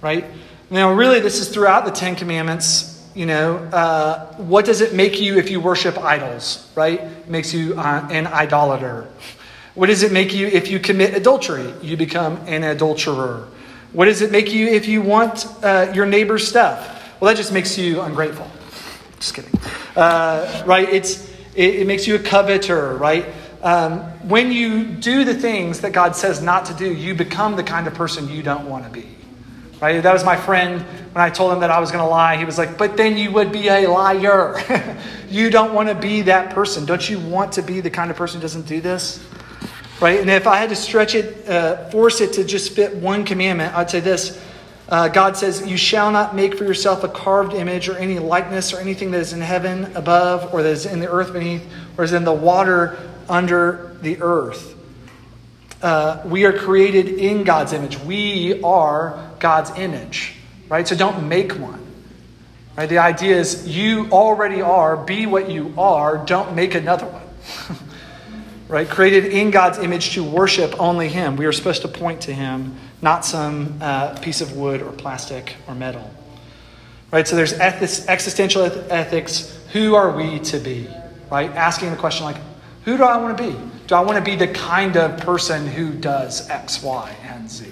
Right? 0.00 0.24
Now, 0.70 0.92
really, 0.92 1.20
this 1.20 1.40
is 1.40 1.48
throughout 1.48 1.84
the 1.84 1.90
Ten 1.90 2.14
Commandments. 2.14 2.90
You 3.14 3.26
know, 3.26 3.56
uh, 3.56 4.34
what 4.36 4.64
does 4.64 4.80
it 4.80 4.94
make 4.94 5.20
you 5.20 5.36
if 5.38 5.50
you 5.50 5.60
worship 5.60 5.98
idols? 5.98 6.70
Right? 6.74 7.00
It 7.00 7.28
makes 7.28 7.52
you 7.52 7.74
uh, 7.78 8.08
an 8.10 8.26
idolater. 8.26 9.08
What 9.74 9.86
does 9.86 10.04
it 10.04 10.12
make 10.12 10.32
you 10.32 10.46
if 10.46 10.70
you 10.70 10.78
commit 10.78 11.14
adultery? 11.14 11.74
You 11.82 11.96
become 11.96 12.36
an 12.46 12.62
adulterer. 12.62 13.48
What 13.94 14.06
does 14.06 14.22
it 14.22 14.32
make 14.32 14.52
you 14.52 14.66
if 14.66 14.88
you 14.88 15.02
want 15.02 15.46
uh, 15.62 15.92
your 15.94 16.04
neighbor's 16.04 16.46
stuff? 16.46 17.00
Well, 17.20 17.32
that 17.32 17.36
just 17.36 17.52
makes 17.52 17.78
you 17.78 18.00
ungrateful. 18.00 18.50
Just 19.20 19.34
kidding. 19.34 19.52
Uh, 19.94 20.64
right? 20.66 20.88
It's 20.88 21.30
it, 21.54 21.76
it 21.76 21.86
makes 21.86 22.04
you 22.04 22.16
a 22.16 22.18
coveter. 22.18 22.96
Right? 22.96 23.24
Um, 23.62 24.00
when 24.28 24.50
you 24.50 24.84
do 24.84 25.24
the 25.24 25.32
things 25.34 25.82
that 25.82 25.92
God 25.92 26.16
says 26.16 26.42
not 26.42 26.66
to 26.66 26.74
do, 26.74 26.92
you 26.92 27.14
become 27.14 27.54
the 27.54 27.62
kind 27.62 27.86
of 27.86 27.94
person 27.94 28.28
you 28.28 28.42
don't 28.42 28.68
want 28.68 28.84
to 28.84 28.90
be. 28.90 29.06
Right? 29.80 30.02
That 30.02 30.12
was 30.12 30.24
my 30.24 30.36
friend 30.36 30.82
when 31.12 31.24
I 31.24 31.30
told 31.30 31.52
him 31.52 31.60
that 31.60 31.70
I 31.70 31.78
was 31.78 31.92
going 31.92 32.02
to 32.02 32.10
lie. 32.10 32.36
He 32.36 32.44
was 32.44 32.58
like, 32.58 32.76
But 32.76 32.96
then 32.96 33.16
you 33.16 33.30
would 33.30 33.52
be 33.52 33.68
a 33.68 33.86
liar. 33.86 34.60
you 35.30 35.50
don't 35.50 35.72
want 35.72 35.88
to 35.88 35.94
be 35.94 36.22
that 36.22 36.52
person. 36.52 36.84
Don't 36.84 37.08
you 37.08 37.20
want 37.20 37.52
to 37.52 37.62
be 37.62 37.80
the 37.80 37.90
kind 37.90 38.10
of 38.10 38.16
person 38.16 38.40
who 38.40 38.42
doesn't 38.42 38.66
do 38.66 38.80
this? 38.80 39.24
Right? 40.00 40.20
And 40.20 40.28
if 40.28 40.46
I 40.46 40.56
had 40.56 40.70
to 40.70 40.76
stretch 40.76 41.14
it, 41.14 41.48
uh, 41.48 41.88
force 41.90 42.20
it 42.20 42.34
to 42.34 42.44
just 42.44 42.72
fit 42.72 42.96
one 42.96 43.24
commandment, 43.24 43.74
I'd 43.74 43.90
say 43.90 44.00
this. 44.00 44.40
Uh, 44.88 45.08
God 45.08 45.36
says, 45.36 45.66
You 45.66 45.76
shall 45.76 46.10
not 46.10 46.34
make 46.34 46.58
for 46.58 46.64
yourself 46.64 47.04
a 47.04 47.08
carved 47.08 47.54
image 47.54 47.88
or 47.88 47.96
any 47.96 48.18
likeness 48.18 48.72
or 48.74 48.80
anything 48.80 49.12
that 49.12 49.20
is 49.20 49.32
in 49.32 49.40
heaven 49.40 49.96
above, 49.96 50.52
or 50.52 50.62
that 50.62 50.70
is 50.70 50.84
in 50.84 51.00
the 51.00 51.10
earth 51.10 51.32
beneath, 51.32 51.64
or 51.96 52.04
is 52.04 52.12
in 52.12 52.24
the 52.24 52.32
water 52.32 52.98
under 53.28 53.96
the 54.02 54.20
earth. 54.20 54.74
Uh, 55.80 56.22
we 56.24 56.44
are 56.44 56.52
created 56.52 57.08
in 57.08 57.44
God's 57.44 57.72
image. 57.72 57.98
We 58.00 58.62
are 58.62 59.30
God's 59.38 59.70
image, 59.78 60.34
right? 60.68 60.86
So 60.86 60.96
don't 60.96 61.28
make 61.28 61.52
one. 61.52 61.80
Right? 62.76 62.88
The 62.88 62.98
idea 62.98 63.36
is 63.36 63.68
you 63.68 64.08
already 64.10 64.60
are, 64.60 64.96
be 64.96 65.26
what 65.26 65.50
you 65.50 65.72
are, 65.78 66.18
don't 66.24 66.54
make 66.54 66.74
another 66.74 67.06
one. 67.06 67.22
right? 68.74 68.90
Created 68.90 69.26
in 69.26 69.52
God's 69.52 69.78
image 69.78 70.14
to 70.14 70.24
worship 70.24 70.74
only 70.80 71.08
Him. 71.08 71.36
We 71.36 71.46
are 71.46 71.52
supposed 71.52 71.82
to 71.82 71.88
point 71.88 72.22
to 72.22 72.34
Him, 72.34 72.76
not 73.00 73.24
some 73.24 73.78
uh, 73.80 74.18
piece 74.18 74.40
of 74.40 74.56
wood 74.56 74.82
or 74.82 74.90
plastic 74.90 75.54
or 75.68 75.76
metal. 75.76 76.12
Right? 77.12 77.26
So 77.26 77.36
there's 77.36 77.52
existential 77.52 78.64
ethics. 78.90 79.56
Who 79.72 79.94
are 79.94 80.10
we 80.10 80.40
to 80.40 80.58
be? 80.58 80.88
Right? 81.30 81.52
Asking 81.52 81.92
the 81.92 81.96
question 81.96 82.24
like, 82.24 82.34
who 82.84 82.96
do 82.96 83.04
I 83.04 83.16
want 83.16 83.38
to 83.38 83.44
be? 83.44 83.56
Do 83.86 83.94
I 83.94 84.00
want 84.00 84.18
to 84.18 84.24
be 84.28 84.34
the 84.34 84.52
kind 84.52 84.96
of 84.96 85.18
person 85.20 85.68
who 85.68 85.92
does 85.92 86.50
X, 86.50 86.82
Y, 86.82 87.16
and 87.26 87.48
Z? 87.48 87.70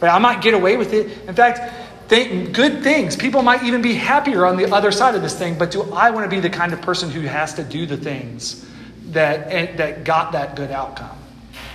Right? 0.00 0.10
I 0.10 0.18
might 0.18 0.40
get 0.40 0.54
away 0.54 0.78
with 0.78 0.94
it. 0.94 1.28
In 1.28 1.34
fact, 1.34 1.70
good 2.08 2.82
things. 2.82 3.14
People 3.14 3.42
might 3.42 3.62
even 3.64 3.82
be 3.82 3.92
happier 3.92 4.46
on 4.46 4.56
the 4.56 4.72
other 4.72 4.90
side 4.90 5.14
of 5.14 5.20
this 5.20 5.38
thing. 5.38 5.58
But 5.58 5.70
do 5.70 5.82
I 5.92 6.10
want 6.10 6.24
to 6.24 6.34
be 6.34 6.40
the 6.40 6.48
kind 6.48 6.72
of 6.72 6.80
person 6.80 7.10
who 7.10 7.20
has 7.20 7.52
to 7.54 7.62
do 7.62 7.84
the 7.84 7.98
things 7.98 8.64
that 9.12 9.76
that 9.76 10.04
got 10.04 10.32
that 10.32 10.56
good 10.56 10.70
outcome? 10.70 11.16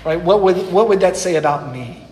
Right? 0.04 0.20
What 0.20 0.42
would 0.42 0.72
what 0.72 0.90
would 0.90 1.00
that 1.02 1.18
say 1.18 1.36
about 1.36 1.74
me? 1.74 2.06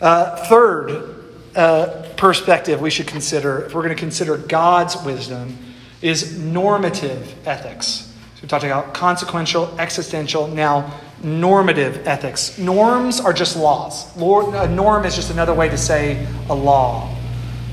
Uh, 0.00 0.36
third 0.46 1.14
uh, 1.54 2.08
perspective 2.16 2.80
we 2.80 2.90
should 2.90 3.06
consider, 3.06 3.66
if 3.66 3.74
we're 3.74 3.82
going 3.82 3.94
to 3.94 4.00
consider 4.00 4.36
God's 4.36 4.96
wisdom, 5.04 5.56
is 6.00 6.36
normative 6.38 7.34
ethics. 7.46 8.12
We 8.42 8.48
talked 8.48 8.64
about 8.64 8.92
consequential, 8.92 9.72
existential, 9.78 10.48
now 10.48 10.98
normative 11.22 12.06
ethics. 12.08 12.58
Norms 12.58 13.20
are 13.20 13.32
just 13.32 13.56
laws. 13.56 14.16
A 14.16 14.68
norm 14.68 15.04
is 15.04 15.14
just 15.14 15.30
another 15.30 15.54
way 15.54 15.68
to 15.68 15.78
say 15.78 16.26
a 16.48 16.54
law. 16.54 17.16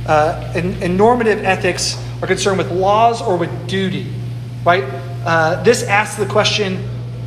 Uh, 0.06 0.54
and, 0.56 0.82
and, 0.84 0.98
normative 0.98 1.44
ethics 1.44 1.98
are 2.22 2.28
concerned 2.28 2.58
with 2.58 2.72
laws 2.72 3.22
or 3.22 3.38
with 3.38 3.68
duty, 3.68 4.12
right? 4.64 4.84
Uh, 5.30 5.62
this 5.62 5.84
asks 5.84 6.18
the 6.18 6.26
question, 6.26 6.78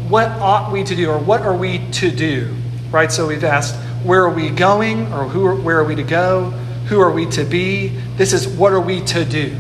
what 0.08 0.28
ought 0.40 0.72
we 0.72 0.82
to 0.82 0.96
do 0.96 1.08
or 1.08 1.18
what 1.18 1.42
are 1.42 1.54
we 1.54 1.78
to 1.92 2.10
do? 2.10 2.52
right? 2.92 3.10
So 3.10 3.26
we've 3.26 3.42
asked, 3.42 3.74
where 4.04 4.22
are 4.22 4.30
we 4.30 4.50
going, 4.50 5.12
or 5.12 5.24
who, 5.24 5.44
are, 5.46 5.54
where 5.54 5.78
are 5.78 5.84
we 5.84 5.96
to 5.96 6.02
go? 6.02 6.50
Who 6.88 7.00
are 7.00 7.10
we 7.10 7.26
to 7.30 7.44
be? 7.44 7.88
This 8.16 8.32
is 8.32 8.46
what 8.46 8.72
are 8.72 8.80
we 8.80 9.00
to 9.06 9.24
do? 9.24 9.50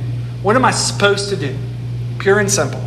What 0.42 0.54
am 0.54 0.64
I 0.64 0.70
supposed 0.70 1.30
to 1.30 1.36
do? 1.36 1.56
Pure 2.18 2.40
and 2.40 2.50
simple, 2.50 2.82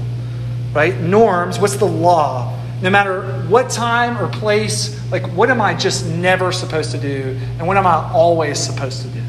right? 0.74 0.96
Norms, 1.00 1.60
what's 1.60 1.78
the 1.78 1.88
law? 1.88 2.52
No 2.82 2.89
matter 2.89 3.24
what 3.48 3.70
time 3.70 4.18
or 4.18 4.28
place, 4.28 5.02
like 5.12 5.24
what 5.32 5.50
am 5.50 5.62
I 5.62 5.74
just 5.74 6.06
never 6.06 6.52
supposed 6.52 6.91
to 6.91 6.98
do, 7.00 7.39
and 7.58 7.65
what 7.65 7.78
am 7.78 7.88
I 7.88 8.12
always 8.13 8.60
supposed 8.60 9.02
to 9.02 9.08
do? 9.08 9.24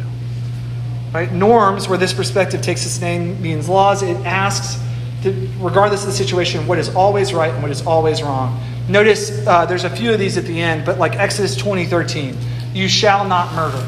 Right? 1.14 1.32
Norms, 1.32 1.88
where 1.88 1.96
this 1.96 2.12
perspective 2.12 2.60
takes 2.60 2.84
its 2.84 3.00
name, 3.00 3.40
means 3.40 3.68
laws. 3.68 4.02
It 4.02 4.16
asks, 4.26 4.82
regardless 5.24 6.02
of 6.02 6.08
the 6.08 6.16
situation, 6.16 6.66
what 6.66 6.78
is 6.78 6.94
always 6.94 7.32
right 7.32 7.52
and 7.52 7.62
what 7.62 7.70
is 7.70 7.86
always 7.86 8.22
wrong. 8.22 8.60
Notice 8.88 9.46
uh, 9.46 9.66
there's 9.66 9.84
a 9.84 9.90
few 9.90 10.12
of 10.12 10.18
these 10.18 10.36
at 10.36 10.44
the 10.44 10.60
end, 10.60 10.84
but 10.84 10.98
like 10.98 11.16
Exodus 11.16 11.56
20, 11.56 11.86
13, 11.86 12.36
you 12.72 12.88
shall 12.88 13.26
not 13.26 13.52
murder. 13.54 13.84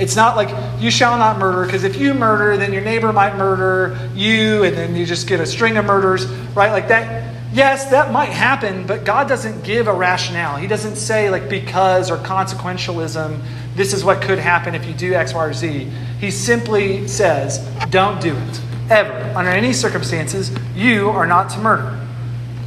It's 0.00 0.16
not 0.16 0.34
like 0.34 0.48
you 0.80 0.90
shall 0.90 1.18
not 1.18 1.38
murder, 1.38 1.66
because 1.66 1.84
if 1.84 1.96
you 1.96 2.14
murder, 2.14 2.56
then 2.56 2.72
your 2.72 2.82
neighbor 2.82 3.12
might 3.12 3.36
murder 3.36 4.10
you, 4.14 4.64
and 4.64 4.74
then 4.74 4.96
you 4.96 5.04
just 5.04 5.28
get 5.28 5.40
a 5.40 5.46
string 5.46 5.76
of 5.76 5.84
murders, 5.84 6.26
right? 6.56 6.72
Like 6.72 6.88
that. 6.88 7.28
Yes, 7.52 7.90
that 7.90 8.12
might 8.12 8.30
happen, 8.30 8.86
but 8.86 9.04
God 9.04 9.28
doesn't 9.28 9.64
give 9.64 9.88
a 9.88 9.92
rationale. 9.92 10.56
He 10.56 10.68
doesn't 10.68 10.94
say, 10.94 11.30
like, 11.30 11.48
because 11.48 12.08
or 12.08 12.16
consequentialism, 12.16 13.40
this 13.74 13.92
is 13.92 14.04
what 14.04 14.22
could 14.22 14.38
happen 14.38 14.76
if 14.76 14.86
you 14.86 14.94
do 14.94 15.14
X, 15.14 15.34
Y, 15.34 15.44
or 15.44 15.52
Z. 15.52 15.90
He 16.20 16.30
simply 16.30 17.08
says, 17.08 17.58
don't 17.90 18.20
do 18.20 18.36
it. 18.36 18.60
Ever. 18.90 19.32
Under 19.36 19.50
any 19.50 19.72
circumstances, 19.72 20.50
you 20.74 21.10
are 21.10 21.24
not 21.24 21.48
to 21.50 21.58
murder, 21.60 21.96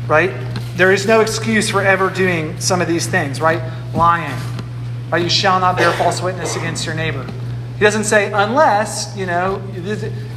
right? 0.08 0.32
There 0.78 0.94
is 0.94 1.06
no 1.06 1.20
excuse 1.20 1.70
for 1.70 1.82
ever 1.82 2.10
doing 2.10 2.60
some 2.62 2.82
of 2.82 2.88
these 2.88 3.06
things, 3.08 3.42
right? 3.42 3.62
Lying, 3.94 4.40
right? 5.12 5.22
You 5.22 5.30
shall 5.30 5.60
not 5.60 5.76
bear 5.78 5.92
false 5.92 6.22
witness 6.22 6.56
against 6.56 6.86
your 6.86 6.96
neighbor. 6.96 7.26
He 7.78 7.84
doesn't 7.84 8.06
say, 8.06 8.32
unless, 8.32 9.14
you 9.18 9.26
know, 9.26 9.62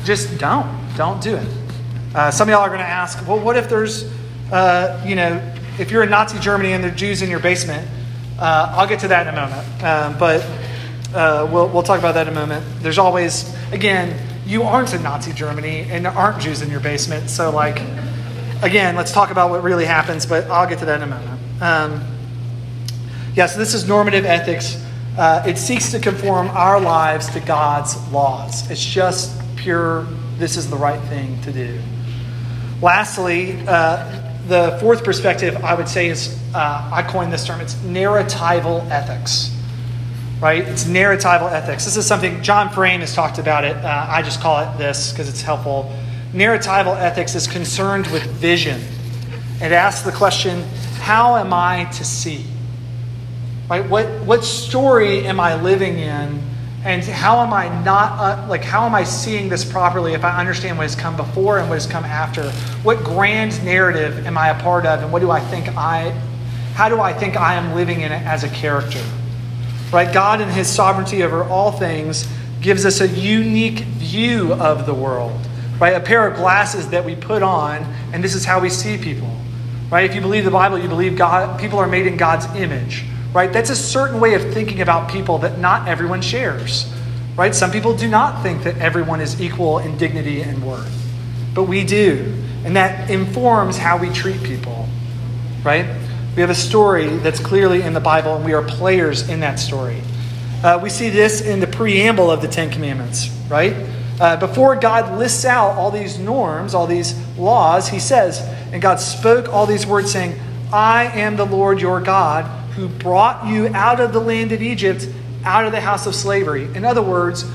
just 0.04 0.36
don't. 0.38 0.66
Don't 0.96 1.22
do 1.22 1.36
it. 1.36 1.48
Uh, 2.16 2.32
some 2.32 2.48
of 2.48 2.52
y'all 2.52 2.62
are 2.62 2.68
going 2.68 2.80
to 2.80 2.84
ask, 2.84 3.24
well, 3.28 3.38
what 3.38 3.56
if 3.56 3.68
there's, 3.68 4.10
uh, 4.50 5.00
you 5.06 5.14
know, 5.14 5.40
if 5.78 5.92
you're 5.92 6.02
in 6.02 6.10
Nazi 6.10 6.40
Germany 6.40 6.72
and 6.72 6.82
there 6.82 6.90
are 6.90 6.94
Jews 6.96 7.22
in 7.22 7.30
your 7.30 7.38
basement? 7.38 7.86
Uh, 8.40 8.74
I'll 8.76 8.88
get 8.88 9.00
to 9.00 9.08
that 9.08 9.28
in 9.28 9.34
a 9.34 9.36
moment. 9.36 9.84
Um, 9.84 10.18
but 10.18 10.44
uh, 11.14 11.48
we'll, 11.52 11.68
we'll 11.68 11.84
talk 11.84 12.00
about 12.00 12.14
that 12.14 12.26
in 12.26 12.32
a 12.32 12.36
moment. 12.36 12.66
There's 12.82 12.98
always, 12.98 13.54
again, 13.70 14.18
you 14.46 14.62
aren't 14.62 14.94
in 14.94 15.02
Nazi 15.02 15.32
Germany 15.32 15.86
and 15.90 16.04
there 16.04 16.12
aren't 16.12 16.40
Jews 16.40 16.62
in 16.62 16.70
your 16.70 16.80
basement. 16.80 17.28
So, 17.28 17.50
like, 17.50 17.80
again, 18.62 18.94
let's 18.94 19.12
talk 19.12 19.30
about 19.30 19.50
what 19.50 19.62
really 19.62 19.84
happens, 19.84 20.24
but 20.24 20.44
I'll 20.44 20.68
get 20.68 20.78
to 20.78 20.84
that 20.86 21.02
in 21.02 21.02
a 21.02 21.06
moment. 21.06 21.40
Um, 21.60 22.04
yeah, 23.34 23.46
so 23.46 23.58
this 23.58 23.74
is 23.74 23.88
normative 23.88 24.24
ethics. 24.24 24.82
Uh, 25.18 25.42
it 25.46 25.58
seeks 25.58 25.90
to 25.90 25.98
conform 25.98 26.48
our 26.48 26.80
lives 26.80 27.28
to 27.30 27.40
God's 27.40 27.96
laws. 28.12 28.70
It's 28.70 28.84
just 28.84 29.36
pure, 29.56 30.06
this 30.38 30.56
is 30.56 30.70
the 30.70 30.76
right 30.76 31.00
thing 31.08 31.40
to 31.42 31.52
do. 31.52 31.80
Lastly, 32.80 33.58
uh, 33.66 34.22
the 34.46 34.76
fourth 34.80 35.02
perspective 35.02 35.56
I 35.64 35.74
would 35.74 35.88
say 35.88 36.08
is 36.08 36.38
uh, 36.54 36.90
I 36.92 37.02
coined 37.02 37.32
this 37.32 37.44
term 37.46 37.60
it's 37.60 37.74
narratival 37.76 38.88
ethics. 38.90 39.55
Right? 40.40 40.66
It's 40.68 40.84
narratival 40.84 41.50
ethics. 41.50 41.84
This 41.84 41.96
is 41.96 42.06
something 42.06 42.42
John 42.42 42.68
Frame 42.70 43.00
has 43.00 43.14
talked 43.14 43.38
about 43.38 43.64
it. 43.64 43.76
Uh, 43.76 44.06
I 44.08 44.22
just 44.22 44.40
call 44.40 44.60
it 44.60 44.78
this 44.78 45.12
because 45.12 45.28
it's 45.28 45.42
helpful 45.42 45.90
narratival 46.36 46.96
ethics 47.00 47.34
is 47.34 47.46
concerned 47.46 48.06
with 48.08 48.22
vision. 48.24 48.80
It 49.60 49.72
asks 49.72 50.04
the 50.04 50.12
question, 50.12 50.62
how 50.98 51.36
am 51.36 51.52
I 51.52 51.84
to 51.92 52.04
see? 52.04 52.44
Right? 53.70 53.88
What, 53.88 54.06
what 54.22 54.44
story 54.44 55.26
am 55.26 55.40
I 55.40 55.60
living 55.60 55.98
in? 55.98 56.42
And 56.84 57.02
how 57.02 57.40
am 57.40 57.52
I 57.52 57.68
not, 57.82 58.12
uh, 58.20 58.48
like, 58.48 58.62
how 58.62 58.84
am 58.84 58.94
I 58.94 59.02
seeing 59.02 59.48
this 59.48 59.64
properly 59.64 60.12
if 60.12 60.24
I 60.24 60.38
understand 60.38 60.76
what 60.76 60.84
has 60.84 60.94
come 60.94 61.16
before 61.16 61.58
and 61.58 61.68
what 61.68 61.76
has 61.76 61.86
come 61.86 62.04
after? 62.04 62.50
What 62.82 63.02
grand 63.02 63.64
narrative 63.64 64.26
am 64.26 64.38
I 64.38 64.50
a 64.50 64.62
part 64.62 64.86
of? 64.86 65.02
And 65.02 65.10
what 65.10 65.20
do 65.20 65.30
I 65.30 65.40
think 65.40 65.68
I, 65.76 66.10
how 66.74 66.88
do 66.88 67.00
I 67.00 67.12
think 67.12 67.36
I 67.36 67.54
am 67.54 67.74
living 67.74 68.02
in 68.02 68.12
it 68.12 68.22
as 68.22 68.44
a 68.44 68.48
character? 68.50 69.02
Right? 69.92 70.12
God, 70.12 70.40
in 70.40 70.48
His 70.48 70.68
sovereignty 70.68 71.22
over 71.22 71.44
all 71.44 71.72
things, 71.72 72.28
gives 72.60 72.84
us 72.84 73.00
a 73.00 73.08
unique 73.08 73.80
view 73.80 74.52
of 74.54 74.86
the 74.86 74.94
world 74.94 75.40
right? 75.78 75.94
A 75.94 76.00
pair 76.00 76.26
of 76.26 76.36
glasses 76.36 76.88
that 76.88 77.04
we 77.04 77.14
put 77.14 77.42
on, 77.42 77.82
and 78.12 78.22
this 78.22 78.34
is 78.34 78.44
how 78.44 78.60
we 78.60 78.70
see 78.70 78.96
people, 78.96 79.30
right? 79.90 80.08
If 80.08 80.14
you 80.14 80.20
believe 80.20 80.44
the 80.44 80.50
Bible, 80.50 80.78
you 80.78 80.88
believe 80.88 81.16
God, 81.16 81.60
people 81.60 81.78
are 81.78 81.86
made 81.86 82.06
in 82.06 82.16
God's 82.16 82.46
image, 82.56 83.04
right? 83.32 83.52
That's 83.52 83.70
a 83.70 83.76
certain 83.76 84.20
way 84.20 84.34
of 84.34 84.54
thinking 84.54 84.80
about 84.80 85.10
people 85.10 85.38
that 85.38 85.58
not 85.58 85.88
everyone 85.88 86.22
shares, 86.22 86.90
right? 87.36 87.54
Some 87.54 87.70
people 87.70 87.94
do 87.94 88.08
not 88.08 88.42
think 88.42 88.62
that 88.64 88.78
everyone 88.78 89.20
is 89.20 89.40
equal 89.40 89.78
in 89.78 89.98
dignity 89.98 90.40
and 90.40 90.64
worth, 90.64 90.92
but 91.54 91.64
we 91.64 91.84
do, 91.84 92.34
and 92.64 92.76
that 92.76 93.10
informs 93.10 93.76
how 93.76 93.98
we 93.98 94.08
treat 94.10 94.42
people, 94.42 94.88
right? 95.62 95.84
We 96.36 96.42
have 96.42 96.50
a 96.50 96.54
story 96.54 97.06
that's 97.06 97.40
clearly 97.40 97.80
in 97.80 97.94
the 97.94 98.00
Bible, 98.00 98.36
and 98.36 98.44
we 98.44 98.52
are 98.52 98.62
players 98.62 99.26
in 99.26 99.40
that 99.40 99.58
story. 99.58 100.02
Uh, 100.62 100.78
we 100.82 100.90
see 100.90 101.08
this 101.08 101.40
in 101.40 101.60
the 101.60 101.66
preamble 101.66 102.30
of 102.30 102.42
the 102.42 102.48
Ten 102.48 102.70
Commandments, 102.70 103.30
right? 103.48 103.74
Uh, 104.20 104.36
before 104.36 104.76
God 104.76 105.18
lists 105.18 105.46
out 105.46 105.78
all 105.78 105.90
these 105.90 106.18
norms, 106.18 106.74
all 106.74 106.86
these 106.86 107.14
laws, 107.38 107.88
he 107.88 107.98
says, 107.98 108.40
and 108.70 108.82
God 108.82 109.00
spoke 109.00 109.48
all 109.48 109.64
these 109.64 109.86
words, 109.86 110.12
saying, 110.12 110.38
I 110.70 111.04
am 111.04 111.36
the 111.36 111.46
Lord 111.46 111.80
your 111.80 112.02
God 112.02 112.44
who 112.72 112.86
brought 112.86 113.46
you 113.46 113.68
out 113.68 113.98
of 113.98 114.12
the 114.12 114.20
land 114.20 114.52
of 114.52 114.60
Egypt, 114.60 115.08
out 115.42 115.64
of 115.64 115.72
the 115.72 115.80
house 115.80 116.06
of 116.06 116.14
slavery. 116.14 116.64
In 116.74 116.84
other 116.84 117.00
words, 117.00 117.50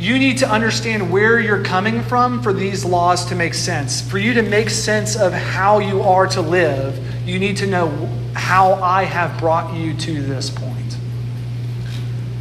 you 0.00 0.18
need 0.18 0.38
to 0.38 0.50
understand 0.50 1.12
where 1.12 1.38
you're 1.38 1.62
coming 1.62 2.00
from 2.02 2.42
for 2.42 2.54
these 2.54 2.86
laws 2.86 3.26
to 3.26 3.34
make 3.34 3.52
sense. 3.52 4.00
For 4.00 4.16
you 4.16 4.32
to 4.32 4.42
make 4.42 4.70
sense 4.70 5.14
of 5.14 5.34
how 5.34 5.78
you 5.78 6.00
are 6.00 6.26
to 6.28 6.40
live, 6.40 6.98
you 7.28 7.38
need 7.38 7.58
to 7.58 7.66
know 7.66 7.88
how 8.32 8.72
I 8.74 9.02
have 9.02 9.38
brought 9.38 9.76
you 9.76 9.94
to 9.94 10.22
this 10.22 10.48
point. 10.48 10.96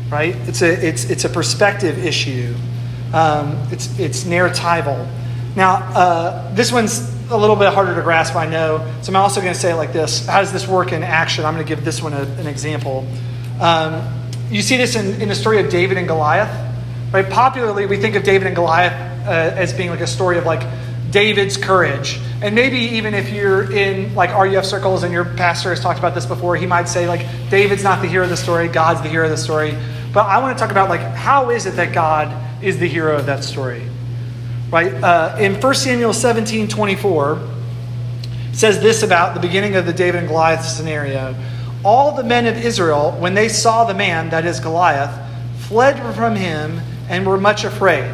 Right? 0.09 0.37
It's 0.47 0.61
a, 0.61 0.87
it's, 0.87 1.09
it's 1.09 1.25
a 1.25 1.29
perspective 1.29 1.97
issue. 1.97 2.55
Um, 3.13 3.67
it's, 3.71 3.99
it's 3.99 4.23
narratival. 4.23 5.05
Now, 5.57 5.73
uh, 5.75 6.53
this 6.53 6.71
one's 6.71 7.13
a 7.29 7.37
little 7.37 7.57
bit 7.57 7.73
harder 7.73 7.93
to 7.93 8.01
grasp, 8.01 8.37
I 8.37 8.47
know. 8.47 8.89
So 9.01 9.11
I'm 9.11 9.17
also 9.17 9.41
going 9.41 9.53
to 9.53 9.59
say 9.59 9.73
it 9.73 9.75
like 9.75 9.91
this 9.91 10.25
How 10.25 10.39
does 10.39 10.53
this 10.53 10.65
work 10.65 10.93
in 10.93 11.03
action? 11.03 11.43
I'm 11.43 11.55
going 11.55 11.65
to 11.65 11.75
give 11.75 11.83
this 11.83 12.01
one 12.01 12.13
a, 12.13 12.21
an 12.21 12.47
example. 12.47 13.05
Um, 13.59 14.01
you 14.49 14.61
see 14.61 14.77
this 14.77 14.95
in, 14.95 15.21
in 15.21 15.27
the 15.27 15.35
story 15.35 15.59
of 15.59 15.69
David 15.69 15.97
and 15.97 16.07
Goliath. 16.07 16.68
Right? 17.11 17.27
Popularly, 17.27 17.85
we 17.87 17.97
think 17.97 18.15
of 18.15 18.23
David 18.23 18.47
and 18.47 18.55
Goliath 18.55 18.93
uh, 19.27 19.31
as 19.31 19.73
being 19.73 19.89
like 19.89 20.01
a 20.01 20.07
story 20.07 20.37
of 20.37 20.45
like 20.45 20.61
David's 21.11 21.57
courage. 21.57 22.19
And 22.41 22.53
maybe 22.53 22.77
even 22.77 23.13
if 23.13 23.31
you're 23.31 23.71
in 23.71 24.13
like 24.13 24.31
RUF 24.31 24.65
circles 24.65 25.03
and 25.03 25.11
your 25.11 25.25
pastor 25.25 25.69
has 25.69 25.79
talked 25.79 25.97
about 25.97 26.13
this 26.13 26.25
before, 26.25 26.55
he 26.55 26.65
might 26.65 26.87
say 26.87 27.07
like 27.07 27.25
David's 27.49 27.83
not 27.83 28.01
the 28.01 28.07
hero 28.07 28.25
of 28.25 28.29
the 28.29 28.37
story, 28.37 28.67
God's 28.67 29.01
the 29.01 29.09
hero 29.09 29.25
of 29.25 29.31
the 29.31 29.37
story. 29.37 29.75
But 30.13 30.27
I 30.27 30.39
want 30.39 30.57
to 30.57 30.61
talk 30.61 30.71
about 30.71 30.89
like 30.89 31.01
how 31.01 31.49
is 31.49 31.65
it 31.65 31.71
that 31.77 31.93
God 31.93 32.63
is 32.63 32.77
the 32.77 32.87
hero 32.87 33.17
of 33.17 33.25
that 33.25 33.43
story. 33.43 33.89
Right? 34.69 34.93
Uh, 34.93 35.35
in 35.39 35.59
1 35.59 35.73
Samuel 35.73 36.13
17 36.13 36.67
24, 36.67 37.47
says 38.53 38.81
this 38.81 39.03
about 39.03 39.33
the 39.33 39.39
beginning 39.39 39.75
of 39.75 39.85
the 39.85 39.93
David 39.93 40.19
and 40.19 40.27
Goliath 40.27 40.65
scenario. 40.65 41.35
All 41.83 42.15
the 42.15 42.23
men 42.23 42.45
of 42.45 42.57
Israel, 42.57 43.11
when 43.17 43.33
they 43.33 43.47
saw 43.47 43.85
the 43.85 43.93
man, 43.93 44.29
that 44.29 44.45
is 44.45 44.59
Goliath, 44.59 45.17
fled 45.61 46.15
from 46.15 46.35
him 46.35 46.81
and 47.09 47.25
were 47.25 47.37
much 47.37 47.65
afraid. 47.65 48.09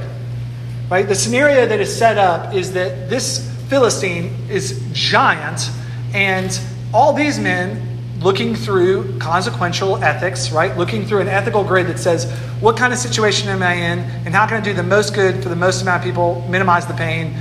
Right? 0.89 1.07
The 1.07 1.15
scenario 1.15 1.65
that 1.65 1.79
is 1.79 1.95
set 1.95 2.17
up 2.17 2.53
is 2.53 2.73
that 2.73 3.09
this 3.09 3.51
Philistine 3.67 4.33
is 4.49 4.81
giant, 4.93 5.69
and 6.13 6.59
all 6.93 7.13
these 7.13 7.39
men 7.39 7.95
looking 8.19 8.55
through 8.55 9.17
consequential 9.19 10.03
ethics, 10.03 10.51
right? 10.51 10.77
Looking 10.77 11.05
through 11.05 11.21
an 11.21 11.27
ethical 11.27 11.63
grid 11.63 11.87
that 11.87 11.99
says, 11.99 12.31
what 12.59 12.77
kind 12.77 12.93
of 12.93 12.99
situation 12.99 13.49
am 13.49 13.61
I 13.61 13.73
in, 13.73 13.99
and 13.99 14.33
how 14.33 14.47
can 14.47 14.57
I 14.57 14.61
do 14.61 14.73
the 14.73 14.83
most 14.83 15.13
good 15.13 15.41
for 15.43 15.49
the 15.49 15.55
most 15.55 15.81
amount 15.81 16.01
of 16.01 16.05
people, 16.05 16.45
minimize 16.47 16.85
the 16.85 16.93
pain? 16.93 17.35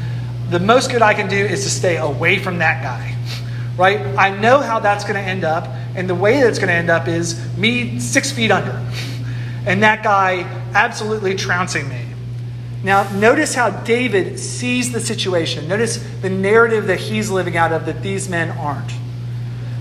The 0.50 0.60
most 0.60 0.90
good 0.90 1.02
I 1.02 1.14
can 1.14 1.28
do 1.28 1.36
is 1.36 1.62
to 1.64 1.70
stay 1.70 1.98
away 1.98 2.38
from 2.38 2.58
that 2.58 2.82
guy, 2.82 3.16
right? 3.76 4.00
I 4.16 4.30
know 4.30 4.60
how 4.60 4.80
that's 4.80 5.04
going 5.04 5.16
to 5.16 5.20
end 5.20 5.44
up, 5.44 5.68
and 5.94 6.08
the 6.08 6.14
way 6.14 6.40
that 6.40 6.48
it's 6.48 6.58
going 6.58 6.68
to 6.68 6.74
end 6.74 6.90
up 6.90 7.06
is 7.06 7.38
me 7.56 8.00
six 8.00 8.32
feet 8.32 8.50
under, 8.50 8.82
and 9.66 9.82
that 9.82 10.02
guy 10.02 10.63
absolutely 10.74 11.34
trouncing 11.34 11.88
me. 11.88 12.04
Now, 12.82 13.10
notice 13.12 13.54
how 13.54 13.70
David 13.70 14.38
sees 14.38 14.92
the 14.92 15.00
situation. 15.00 15.66
Notice 15.68 15.96
the 16.20 16.28
narrative 16.28 16.86
that 16.88 17.00
he's 17.00 17.30
living 17.30 17.56
out 17.56 17.72
of 17.72 17.86
that 17.86 18.02
these 18.02 18.28
men 18.28 18.50
aren't. 18.50 18.92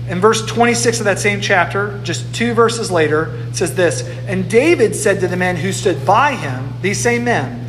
In 0.08 0.20
verse 0.20 0.44
26 0.44 1.00
of 1.00 1.04
that 1.04 1.18
same 1.18 1.40
chapter, 1.40 2.00
just 2.02 2.34
two 2.34 2.54
verses 2.54 2.90
later, 2.90 3.34
it 3.48 3.56
says 3.56 3.74
this 3.74 4.02
And 4.26 4.50
David 4.50 4.94
said 4.96 5.20
to 5.20 5.28
the 5.28 5.36
men 5.36 5.56
who 5.56 5.72
stood 5.72 6.04
by 6.06 6.34
him, 6.34 6.74
these 6.80 6.98
same 6.98 7.24
men, 7.24 7.60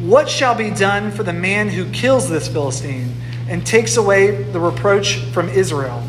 What 0.00 0.28
shall 0.28 0.54
be 0.54 0.70
done 0.70 1.10
for 1.12 1.22
the 1.22 1.32
man 1.32 1.68
who 1.68 1.90
kills 1.90 2.28
this 2.28 2.48
Philistine 2.48 3.14
and 3.48 3.66
takes 3.66 3.96
away 3.96 4.42
the 4.42 4.60
reproach 4.60 5.16
from 5.32 5.48
Israel? 5.48 6.02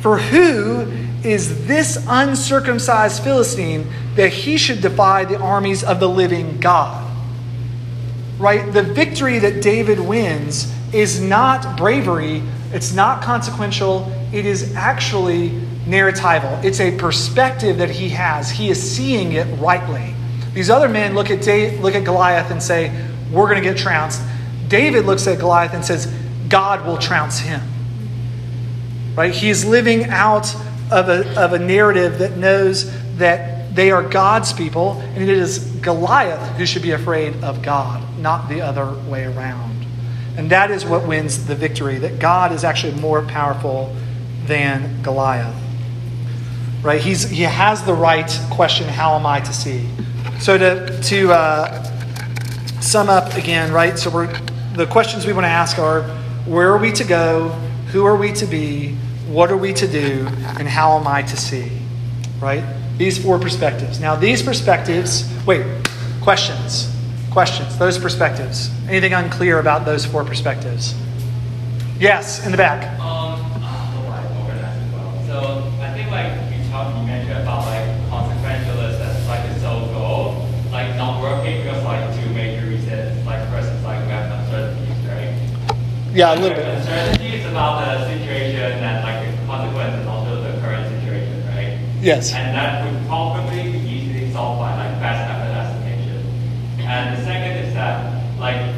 For 0.00 0.18
who 0.18 0.84
is 1.24 1.66
this 1.66 2.04
uncircumcised 2.08 3.22
Philistine 3.22 3.86
that 4.16 4.32
he 4.32 4.56
should 4.56 4.80
defy 4.80 5.24
the 5.24 5.38
armies 5.38 5.84
of 5.84 6.00
the 6.00 6.08
living 6.08 6.58
God. 6.60 7.06
Right? 8.38 8.72
The 8.72 8.82
victory 8.82 9.38
that 9.38 9.62
David 9.62 10.00
wins 10.00 10.72
is 10.92 11.20
not 11.20 11.76
bravery, 11.76 12.42
it's 12.72 12.92
not 12.92 13.22
consequential, 13.22 14.10
it 14.32 14.46
is 14.46 14.74
actually 14.74 15.50
narratival. 15.86 16.62
It's 16.64 16.80
a 16.80 16.96
perspective 16.96 17.78
that 17.78 17.90
he 17.90 18.08
has. 18.10 18.50
He 18.50 18.70
is 18.70 18.80
seeing 18.80 19.32
it 19.32 19.46
rightly. 19.58 20.14
These 20.54 20.70
other 20.70 20.88
men 20.88 21.14
look 21.14 21.30
at, 21.30 21.46
look 21.80 21.94
at 21.94 22.04
Goliath 22.04 22.50
and 22.50 22.62
say, 22.62 22.90
We're 23.30 23.48
going 23.48 23.62
to 23.62 23.68
get 23.68 23.76
trounced. 23.76 24.22
David 24.68 25.04
looks 25.04 25.26
at 25.26 25.38
Goliath 25.38 25.74
and 25.74 25.84
says, 25.84 26.12
God 26.48 26.86
will 26.86 26.98
trounce 26.98 27.38
him. 27.38 27.60
Right? 29.16 29.34
He 29.34 29.50
is 29.50 29.64
living 29.64 30.04
out 30.04 30.54
of 30.90 31.08
a, 31.08 31.40
of 31.40 31.52
a 31.52 31.58
narrative 31.58 32.18
that 32.18 32.36
knows 32.36 32.90
that 33.16 33.74
they 33.74 33.90
are 33.90 34.02
God's 34.02 34.52
people, 34.52 34.92
and 35.00 35.22
it 35.22 35.28
is 35.28 35.58
Goliath 35.80 36.56
who 36.56 36.66
should 36.66 36.82
be 36.82 36.90
afraid 36.90 37.42
of 37.44 37.62
God, 37.62 38.18
not 38.18 38.48
the 38.48 38.60
other 38.60 38.92
way 39.08 39.24
around. 39.24 39.86
And 40.36 40.50
that 40.50 40.70
is 40.70 40.84
what 40.84 41.06
wins 41.06 41.46
the 41.46 41.54
victory, 41.54 41.98
that 41.98 42.18
God 42.18 42.52
is 42.52 42.64
actually 42.64 43.00
more 43.00 43.22
powerful 43.22 43.94
than 44.46 45.02
Goliath. 45.02 45.54
Right? 46.82 47.00
He's, 47.00 47.28
he 47.28 47.42
has 47.42 47.84
the 47.84 47.94
right 47.94 48.30
question, 48.50 48.88
how 48.88 49.14
am 49.16 49.26
I 49.26 49.40
to 49.40 49.52
see? 49.52 49.88
So 50.40 50.56
to, 50.56 51.02
to 51.02 51.32
uh, 51.32 51.82
sum 52.80 53.08
up 53.08 53.34
again, 53.34 53.72
right? 53.72 53.98
So 53.98 54.10
we're, 54.10 54.32
the 54.74 54.86
questions 54.86 55.26
we 55.26 55.32
want 55.32 55.44
to 55.44 55.50
ask 55.50 55.78
are, 55.78 56.02
where 56.46 56.72
are 56.72 56.78
we 56.78 56.90
to 56.92 57.04
go? 57.04 57.50
Who 57.92 58.06
are 58.06 58.16
we 58.16 58.32
to 58.32 58.46
be? 58.46 58.96
What 59.30 59.52
are 59.52 59.56
we 59.56 59.72
to 59.74 59.86
do? 59.86 60.26
And 60.58 60.66
how 60.66 60.98
am 60.98 61.06
I 61.06 61.22
to 61.22 61.36
see? 61.36 61.70
Right? 62.40 62.64
These 62.98 63.16
four 63.22 63.38
perspectives. 63.38 64.00
Now, 64.00 64.16
these 64.16 64.42
perspectives, 64.42 65.30
wait, 65.46 65.64
questions. 66.20 66.92
Questions. 67.30 67.78
Those 67.78 67.96
perspectives. 67.96 68.70
Anything 68.88 69.12
unclear 69.12 69.60
about 69.60 69.84
those 69.84 70.04
four 70.04 70.24
perspectives? 70.24 70.96
Yes, 72.00 72.44
in 72.44 72.50
the 72.50 72.58
back. 72.58 72.98
Um, 72.98 73.38
so 75.28 75.62
I 75.80 75.92
think 75.94 76.10
like 76.10 76.32
you 76.50 76.68
talked, 76.68 76.98
you 76.98 77.06
mentioned 77.06 77.38
about 77.38 77.66
like 77.66 77.86
consequentialist 78.10 78.98
as 78.98 79.28
like 79.28 79.44
a 79.48 79.60
sole 79.60 79.86
goal, 79.94 80.48
like 80.72 80.96
not 80.96 81.22
working 81.22 81.62
because 81.62 81.84
like 81.84 82.02
two 82.20 82.28
major 82.30 82.66
reasons. 82.66 83.24
Like 83.24 83.48
first 83.50 83.70
is 83.70 83.84
like 83.84 84.02
we 84.06 84.10
have 84.10 84.40
uncertainties, 84.40 85.06
right? 85.06 85.70
Yeah, 86.12 86.34
a 86.34 86.36
little 86.40 86.56
bit. 86.56 86.66
Uncertainty 86.66 87.36
is 87.36 87.46
about 87.46 87.84
the 87.84 88.18
situation 88.18 88.82
and 88.82 89.04
like 89.04 89.30
the 89.30 89.46
consequences 89.46 90.06
also 90.06 90.42
the 90.42 90.60
current 90.60 90.88
situation, 90.88 91.46
right? 91.46 91.78
Yes. 92.00 92.32
And 92.32 92.56
that 92.56 92.80
would 92.80 93.06
probably 93.06 93.72
be 93.72 93.78
easily 93.78 94.32
solved 94.32 94.60
by 94.60 94.72
like 94.72 95.00
best 95.00 95.20
effort 95.28 95.52
estimation. 95.52 96.24
And 96.80 97.16
the 97.16 97.24
second 97.24 97.68
is 97.68 97.74
that 97.74 98.40
like 98.40 98.72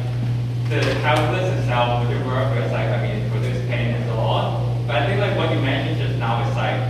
the 0.67 0.81
calculus 0.99 1.47
itself 1.59 2.03
would 2.03 2.25
work 2.27 2.51
with 2.53 2.69
like 2.71 2.91
I 2.91 2.99
mean 2.99 3.31
produce 3.31 3.63
pain 3.67 3.95
and 3.95 4.03
so 4.11 4.19
on. 4.19 4.85
But 4.87 4.97
I 4.97 5.07
think 5.07 5.21
like 5.21 5.37
what 5.37 5.55
you 5.55 5.61
mentioned 5.61 6.03
just 6.03 6.19
now 6.19 6.43
is 6.43 6.55
like 6.55 6.83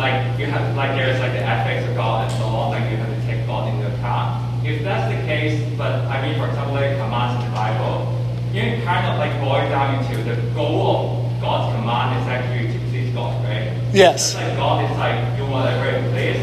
like 0.00 0.38
you 0.40 0.46
have 0.46 0.74
like 0.74 0.96
there's 0.96 1.20
like 1.20 1.32
the 1.32 1.44
ethics 1.44 1.86
of 1.86 1.94
God 1.94 2.30
and 2.30 2.32
so 2.40 2.46
on, 2.48 2.72
like 2.72 2.90
you 2.90 2.96
have 2.96 3.12
to 3.12 3.20
take 3.26 3.46
God 3.46 3.68
into 3.68 3.84
account. 3.84 4.64
If 4.64 4.82
that's 4.82 5.12
the 5.12 5.20
case, 5.28 5.60
but 5.76 5.92
I 6.08 6.24
mean 6.24 6.40
for 6.40 6.48
example 6.48 6.72
like 6.72 6.96
commands 6.96 7.44
in 7.44 7.50
the 7.50 7.54
Bible, 7.54 8.16
you 8.56 8.62
can 8.64 8.82
kind 8.82 9.04
of 9.12 9.20
like 9.20 9.36
boil 9.44 9.68
down 9.68 10.00
into 10.00 10.24
the 10.24 10.40
goal 10.56 11.20
of 11.28 11.40
God's 11.42 11.76
command 11.76 12.16
is 12.16 12.28
actually 12.28 12.72
to 12.72 12.78
please 12.88 13.12
God, 13.12 13.44
right? 13.44 13.79
Yes. 13.92 14.34
Like 14.34 14.56
God 14.56 14.90
is 14.90 14.96
like 14.98 15.36
do 15.36 15.46
whatever 15.46 15.86
it 15.90 16.02
please. 16.12 16.42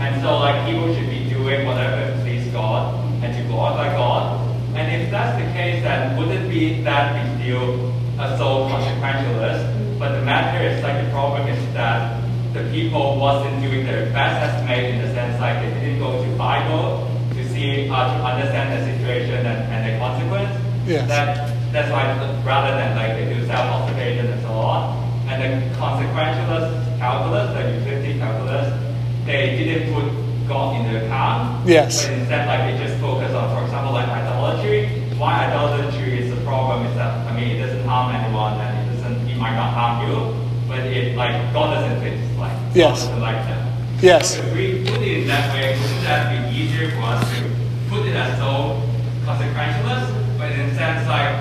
And 0.00 0.22
so 0.22 0.38
like 0.38 0.64
people 0.66 0.94
should 0.94 1.10
be 1.10 1.28
doing 1.28 1.66
whatever 1.66 2.12
it 2.12 2.20
please 2.22 2.48
God 2.52 2.94
and 3.22 3.34
to 3.36 3.42
glorify 3.48 3.92
God. 3.92 4.40
And 4.74 5.02
if 5.02 5.10
that's 5.10 5.36
the 5.40 5.50
case, 5.52 5.82
then 5.82 6.16
would 6.16 6.28
it 6.28 6.48
be 6.48 6.82
that 6.82 7.12
we 7.16 7.42
still 7.42 7.92
a 8.18 8.36
so 8.38 8.68
consequentialist? 8.68 9.98
But 9.98 10.18
the 10.18 10.24
matter 10.24 10.64
is 10.64 10.82
like 10.82 11.04
the 11.04 11.10
problem 11.10 11.48
is 11.48 11.60
that 11.74 12.22
the 12.52 12.64
people 12.70 13.16
wasn't 13.20 13.60
doing 13.62 13.84
their 13.84 14.10
best 14.12 14.36
estimate 14.48 14.94
in 14.94 15.02
the 15.02 15.12
sense 15.12 15.40
like 15.40 15.60
they 15.60 15.72
didn't 15.80 15.98
go 15.98 16.22
to 16.22 16.28
Bible 16.36 17.08
to 17.34 17.48
see 17.48 17.88
uh, 17.90 18.16
to 18.16 18.24
understand 18.24 18.72
the 18.72 18.80
situation 18.92 19.44
and, 19.44 19.72
and 19.72 19.80
the 19.84 19.98
consequence. 19.98 20.52
Yes. 20.86 21.08
That 21.08 21.52
that's 21.72 21.90
why 21.90 22.04
rather 22.44 22.76
than 22.76 22.96
like 22.96 23.16
they 23.16 23.34
do 23.34 23.44
self 23.46 23.66
observation 23.66 24.26
and 24.32 24.40
so 24.42 24.52
on. 24.52 25.04
And 25.28 25.42
the 25.42 25.76
consequentialist 25.76 26.85
calculus, 26.98 27.52
the 27.54 27.62
utility 27.78 28.18
calculus, 28.18 28.68
they 29.26 29.56
didn't 29.56 29.92
put 29.94 30.06
God 30.48 30.76
into 30.80 31.04
account. 31.04 31.66
Yes. 31.68 32.04
But 32.06 32.12
instead 32.18 32.46
like 32.46 32.62
they 32.70 32.86
just 32.86 33.00
focus 33.00 33.32
on 33.34 33.50
for 33.56 33.64
example 33.64 33.92
like 33.92 34.08
idolatry. 34.08 34.86
Why 35.18 35.46
idolatry 35.46 36.18
is 36.20 36.30
the 36.34 36.40
problem 36.44 36.86
is 36.86 36.94
that 36.96 37.26
I 37.26 37.34
mean 37.34 37.56
it 37.56 37.66
doesn't 37.66 37.84
harm 37.88 38.14
anyone 38.14 38.54
and 38.60 38.72
it 38.90 38.96
doesn't 39.02 39.28
it 39.28 39.36
might 39.38 39.56
not 39.56 39.72
harm 39.72 40.08
you 40.08 40.46
but 40.68 40.80
it 40.80 41.16
like 41.16 41.34
God 41.52 41.74
doesn't 41.74 42.00
fit 42.02 42.18
like 42.38 42.52
Yes. 42.74 43.02
God 43.02 43.08
doesn't 43.08 43.20
like 43.20 43.42
that. 43.48 43.62
Yes. 44.02 44.36
So 44.36 44.42
if 44.42 44.54
we 44.54 44.84
put 44.84 45.00
it 45.02 45.22
in 45.22 45.26
that 45.28 45.52
way, 45.54 45.72
wouldn't 45.80 46.02
that 46.04 46.30
be 46.30 46.54
easier 46.56 46.90
for 46.92 47.02
us 47.16 47.22
to 47.34 47.42
put 47.88 48.06
it 48.06 48.14
as 48.14 48.36
so 48.38 48.76
consequentialist? 49.24 50.38
But 50.38 50.52
in 50.52 50.60
a 50.70 50.74
sense 50.74 51.08
like 51.08 51.34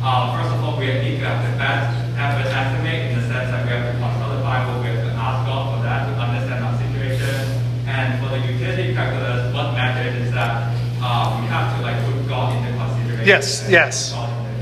uh, 0.00 0.32
first 0.38 0.54
of 0.54 0.62
all 0.64 0.78
we 0.78 0.86
need 0.86 1.18
to 1.20 1.26
have 1.26 1.42
the 1.44 1.52
best 1.58 1.92
effort 2.16 2.46
estimate 2.48 3.10
in 3.10 3.18
the 3.20 3.24
sense 3.28 3.50
that 3.50 3.66
we 3.66 3.70
have 3.74 3.92
to 3.92 3.98
consult 3.98 4.32
the 4.32 4.40
Bible, 4.40 4.80
we 4.80 4.86
have 4.94 5.02
to 5.04 5.12
ask 5.18 5.44
God 5.44 5.62
for 5.76 5.82
that 5.82 6.06
to 6.08 6.12
understand 6.16 6.64
our 6.64 6.72
situation. 6.78 7.60
And 7.90 8.18
for 8.22 8.30
the 8.30 8.40
utility 8.46 8.94
calculus, 8.94 9.52
what 9.54 9.74
matters 9.74 10.14
is 10.22 10.32
that 10.32 10.72
uh, 11.02 11.38
we 11.40 11.46
have 11.48 11.74
to 11.76 11.82
like 11.82 11.98
put 12.06 12.28
God 12.28 12.54
into 12.54 12.70
consideration. 12.78 13.15
Yes, 13.26 13.66
yes, 13.68 14.12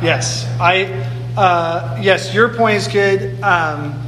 yes. 0.02 0.46
I, 0.58 0.84
uh, 1.36 1.98
yes, 2.00 2.32
your 2.32 2.48
point 2.48 2.76
is 2.76 2.88
good. 2.88 3.42
Um, 3.42 4.00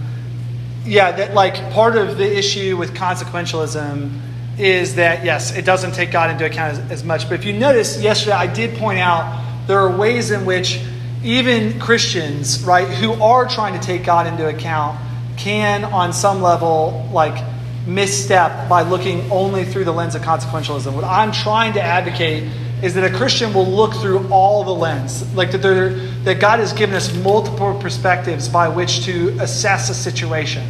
yeah, 0.86 1.12
that 1.12 1.34
like 1.34 1.72
part 1.72 1.96
of 1.96 2.16
the 2.16 2.38
issue 2.38 2.78
with 2.78 2.94
consequentialism 2.94 4.18
is 4.58 4.94
that 4.94 5.26
yes, 5.26 5.54
it 5.54 5.66
doesn't 5.66 5.92
take 5.92 6.10
God 6.10 6.30
into 6.30 6.46
account 6.46 6.78
as, 6.78 6.90
as 6.90 7.04
much. 7.04 7.28
But 7.28 7.38
if 7.38 7.44
you 7.44 7.52
notice, 7.52 8.00
yesterday 8.00 8.32
I 8.32 8.46
did 8.46 8.78
point 8.78 8.98
out 8.98 9.66
there 9.66 9.78
are 9.80 9.94
ways 9.94 10.30
in 10.30 10.46
which 10.46 10.82
even 11.22 11.78
Christians, 11.78 12.64
right, 12.64 12.88
who 12.88 13.12
are 13.22 13.46
trying 13.46 13.78
to 13.78 13.86
take 13.86 14.04
God 14.04 14.26
into 14.26 14.48
account, 14.48 14.98
can 15.36 15.84
on 15.84 16.14
some 16.14 16.40
level 16.40 17.10
like 17.12 17.44
misstep 17.86 18.70
by 18.70 18.82
looking 18.82 19.30
only 19.30 19.66
through 19.66 19.84
the 19.84 19.92
lens 19.92 20.14
of 20.14 20.22
consequentialism. 20.22 20.94
What 20.94 21.04
I'm 21.04 21.32
trying 21.32 21.74
to 21.74 21.82
advocate 21.82 22.44
is 22.82 22.94
that 22.94 23.04
a 23.04 23.16
Christian 23.16 23.54
will 23.54 23.66
look 23.66 23.94
through 23.94 24.28
all 24.28 24.64
the 24.64 24.74
lens, 24.74 25.34
like 25.34 25.52
that, 25.52 25.62
that 26.24 26.40
God 26.40 26.58
has 26.60 26.72
given 26.72 26.94
us 26.94 27.14
multiple 27.16 27.78
perspectives 27.80 28.48
by 28.48 28.68
which 28.68 29.04
to 29.04 29.30
assess 29.40 29.88
a 29.88 29.94
situation, 29.94 30.66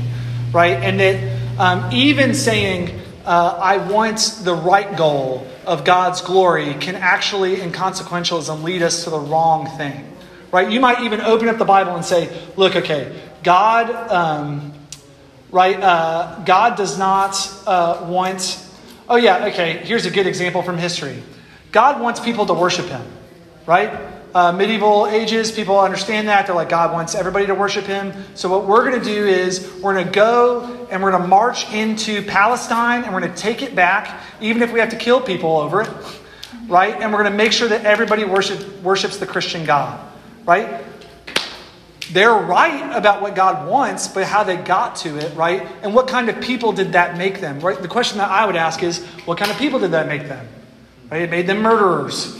right? 0.52 0.76
And 0.76 1.00
that 1.00 1.58
um, 1.58 1.92
even 1.92 2.34
saying, 2.34 3.00
uh, 3.24 3.58
I 3.60 3.78
want 3.78 4.40
the 4.42 4.54
right 4.54 4.96
goal 4.96 5.46
of 5.66 5.84
God's 5.84 6.20
glory 6.20 6.74
can 6.74 6.94
actually, 6.94 7.60
in 7.60 7.72
consequentialism, 7.72 8.62
lead 8.62 8.82
us 8.82 9.04
to 9.04 9.10
the 9.10 9.18
wrong 9.18 9.66
thing, 9.76 10.16
right? 10.52 10.70
You 10.70 10.78
might 10.78 11.00
even 11.00 11.20
open 11.20 11.48
up 11.48 11.58
the 11.58 11.64
Bible 11.64 11.96
and 11.96 12.04
say, 12.04 12.34
look, 12.56 12.76
okay, 12.76 13.20
God. 13.42 13.90
Um, 13.90 14.72
right? 15.50 15.80
Uh, 15.80 16.42
God 16.44 16.76
does 16.76 16.98
not 16.98 17.34
uh, 17.66 18.06
want. 18.08 18.62
Oh, 19.08 19.16
yeah, 19.16 19.46
okay, 19.46 19.78
here's 19.84 20.06
a 20.06 20.10
good 20.10 20.26
example 20.26 20.62
from 20.62 20.78
history. 20.78 21.22
God 21.72 22.00
wants 22.00 22.20
people 22.20 22.46
to 22.46 22.55
worship 22.55 22.87
Him, 22.87 23.05
right? 23.66 24.12
Uh, 24.35 24.52
medieval 24.52 25.07
ages, 25.07 25.50
people 25.50 25.79
understand 25.81 26.29
that. 26.29 26.46
They're 26.46 26.55
like, 26.55 26.68
God 26.68 26.92
wants 26.92 27.14
everybody 27.14 27.46
to 27.46 27.55
worship 27.55 27.85
Him. 27.85 28.12
So, 28.35 28.48
what 28.48 28.66
we're 28.66 28.88
going 28.88 29.00
to 29.00 29.05
do 29.05 29.26
is 29.26 29.72
we're 29.83 29.94
going 29.94 30.07
to 30.07 30.12
go 30.12 30.87
and 30.90 31.02
we're 31.02 31.11
going 31.11 31.22
to 31.22 31.29
march 31.29 31.72
into 31.72 32.22
Palestine 32.22 33.05
and 33.05 33.14
we're 33.14 33.20
going 33.20 33.33
to 33.33 33.38
take 33.38 33.62
it 33.62 33.74
back, 33.74 34.20
even 34.40 34.62
if 34.62 34.72
we 34.72 34.81
have 34.81 34.90
to 34.90 34.96
kill 34.96 35.20
people 35.20 35.57
over 35.57 35.83
it, 35.83 35.90
right? 36.68 36.94
And 36.94 37.12
we're 37.12 37.22
going 37.22 37.33
to 37.33 37.37
make 37.37 37.52
sure 37.52 37.68
that 37.68 37.85
everybody 37.85 38.24
worship, 38.24 38.83
worships 38.83 39.16
the 39.16 39.26
Christian 39.26 39.64
God, 39.64 40.00
right? 40.44 40.85
they're 42.12 42.32
right 42.32 42.95
about 42.95 43.20
what 43.20 43.34
God 43.34 43.68
wants, 43.68 44.09
but 44.09 44.24
how 44.24 44.45
they 44.45 44.57
got 44.57 44.97
to 44.97 45.18
it, 45.18 45.34
right? 45.34 45.66
And 45.82 45.95
what 45.95 46.09
kind 46.09 46.28
of 46.28 46.40
people 46.40 46.72
did 46.72 46.93
that 46.93 47.18
make 47.18 47.40
them, 47.40 47.61
right? 47.61 47.80
The 47.80 47.88
question 47.88 48.18
that 48.18 48.30
I 48.30 48.47
would 48.47 48.57
ask 48.57 48.82
is, 48.82 49.05
what 49.24 49.38
kind 49.38 49.51
of 49.51 49.59
people 49.59 49.78
did 49.78 49.90
that 49.90 50.07
make 50.07 50.28
them? 50.28 50.47
Right? 51.11 51.22
It 51.22 51.30
made 51.30 51.46
them 51.46 51.62
murderers, 51.62 52.36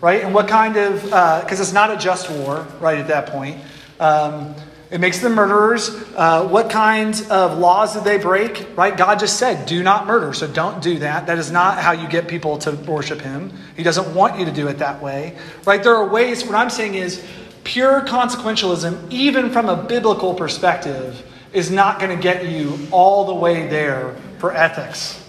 right? 0.00 0.22
And 0.22 0.32
what 0.32 0.48
kind 0.48 0.76
of, 0.76 1.02
because 1.02 1.60
uh, 1.60 1.62
it's 1.62 1.72
not 1.72 1.90
a 1.90 1.96
just 1.96 2.30
war, 2.30 2.66
right, 2.80 2.98
at 2.98 3.08
that 3.08 3.26
point. 3.26 3.60
Um, 4.00 4.54
it 4.90 5.00
makes 5.00 5.18
them 5.18 5.34
murderers. 5.34 5.90
Uh, 6.16 6.48
what 6.48 6.70
kind 6.70 7.14
of 7.30 7.58
laws 7.58 7.92
did 7.92 8.04
they 8.04 8.16
break? 8.16 8.66
Right? 8.74 8.96
God 8.96 9.18
just 9.18 9.38
said, 9.38 9.66
do 9.66 9.82
not 9.82 10.06
murder. 10.06 10.32
So 10.32 10.46
don't 10.46 10.82
do 10.82 11.00
that. 11.00 11.26
That 11.26 11.36
is 11.36 11.50
not 11.50 11.76
how 11.76 11.92
you 11.92 12.08
get 12.08 12.26
people 12.26 12.56
to 12.58 12.72
worship 12.72 13.20
Him. 13.20 13.52
He 13.76 13.82
doesn't 13.82 14.14
want 14.14 14.38
you 14.38 14.46
to 14.46 14.52
do 14.52 14.68
it 14.68 14.78
that 14.78 15.02
way. 15.02 15.36
Right? 15.66 15.82
There 15.82 15.94
are 15.94 16.08
ways, 16.08 16.46
what 16.46 16.54
I'm 16.54 16.70
saying 16.70 16.94
is, 16.94 17.22
pure 17.64 18.00
consequentialism, 18.00 19.10
even 19.10 19.50
from 19.50 19.68
a 19.68 19.76
biblical 19.76 20.32
perspective, 20.32 21.22
is 21.52 21.70
not 21.70 22.00
going 22.00 22.16
to 22.16 22.22
get 22.22 22.46
you 22.46 22.78
all 22.90 23.26
the 23.26 23.34
way 23.34 23.68
there 23.68 24.16
for 24.38 24.54
ethics, 24.54 25.22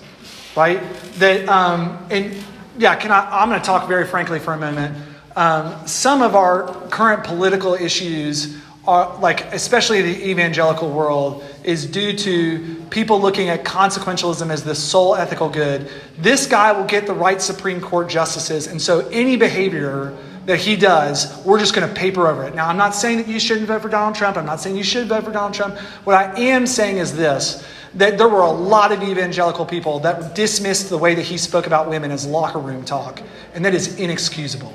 right? 0.56 0.82
That 1.16 1.50
um, 1.50 1.98
and 2.10 2.34
yeah, 2.80 2.96
can 2.96 3.12
I? 3.12 3.42
I'm 3.42 3.50
going 3.50 3.60
to 3.60 3.66
talk 3.66 3.90
very 3.90 4.08
frankly 4.08 4.40
for 4.40 4.54
a 4.54 4.58
moment. 4.58 4.98
Um, 5.36 5.86
some 5.86 6.22
of 6.22 6.34
our 6.34 6.64
current 6.88 7.26
political 7.26 7.74
issues 7.74 8.58
are 8.88 9.18
like, 9.20 9.46
especially 9.54 10.02
the 10.02 10.30
evangelical 10.30 10.90
world, 10.90 11.44
is 11.64 11.86
due 11.86 12.14
to 12.14 12.76
people 12.90 13.20
looking 13.20 13.50
at 13.50 13.66
consequentialism 13.66 14.50
as 14.50 14.64
the 14.64 14.74
sole 14.74 15.16
ethical 15.16 15.50
good. 15.50 15.92
This 16.18 16.48
guy 16.48 16.72
will 16.72 16.86
get 16.86 17.06
the 17.06 17.14
right 17.14 17.42
Supreme 17.42 17.82
Court 17.82 18.08
justices, 18.08 18.66
and 18.68 18.82
so 18.82 19.06
any 19.10 19.36
behavior 19.36 20.18
that 20.50 20.60
he 20.60 20.76
does, 20.76 21.38
we're 21.46 21.60
just 21.60 21.76
going 21.76 21.88
to 21.88 21.94
paper 21.94 22.28
over 22.28 22.44
it. 22.44 22.56
Now, 22.56 22.68
I'm 22.68 22.76
not 22.76 22.96
saying 22.96 23.20
that 23.20 23.28
you 23.28 23.40
shouldn't 23.40 23.68
vote 23.68 23.84
for 23.84 23.88
Donald 23.88 24.16
Trump. 24.16 24.36
I'm 24.36 24.48
not 24.48 24.60
saying 24.60 24.76
you 24.76 24.84
should 24.84 25.08
vote 25.08 25.24
for 25.24 25.32
Donald 25.32 25.54
Trump. 25.54 25.78
What 26.06 26.16
I 26.16 26.40
am 26.40 26.66
saying 26.66 26.98
is 26.98 27.16
this 27.16 27.64
that 27.94 28.18
there 28.18 28.28
were 28.28 28.42
a 28.42 28.52
lot 28.52 28.92
of 28.92 29.02
evangelical 29.04 29.66
people 29.66 30.00
that 30.00 30.34
dismissed 30.36 30.90
the 30.90 30.98
way 30.98 31.14
that 31.14 31.24
he 31.24 31.38
spoke 31.38 31.68
about 31.68 31.88
women 31.88 32.10
as 32.10 32.26
locker 32.26 32.58
room 32.58 32.84
talk, 32.84 33.22
and 33.54 33.64
that 33.64 33.76
is 33.76 34.00
inexcusable. 34.00 34.74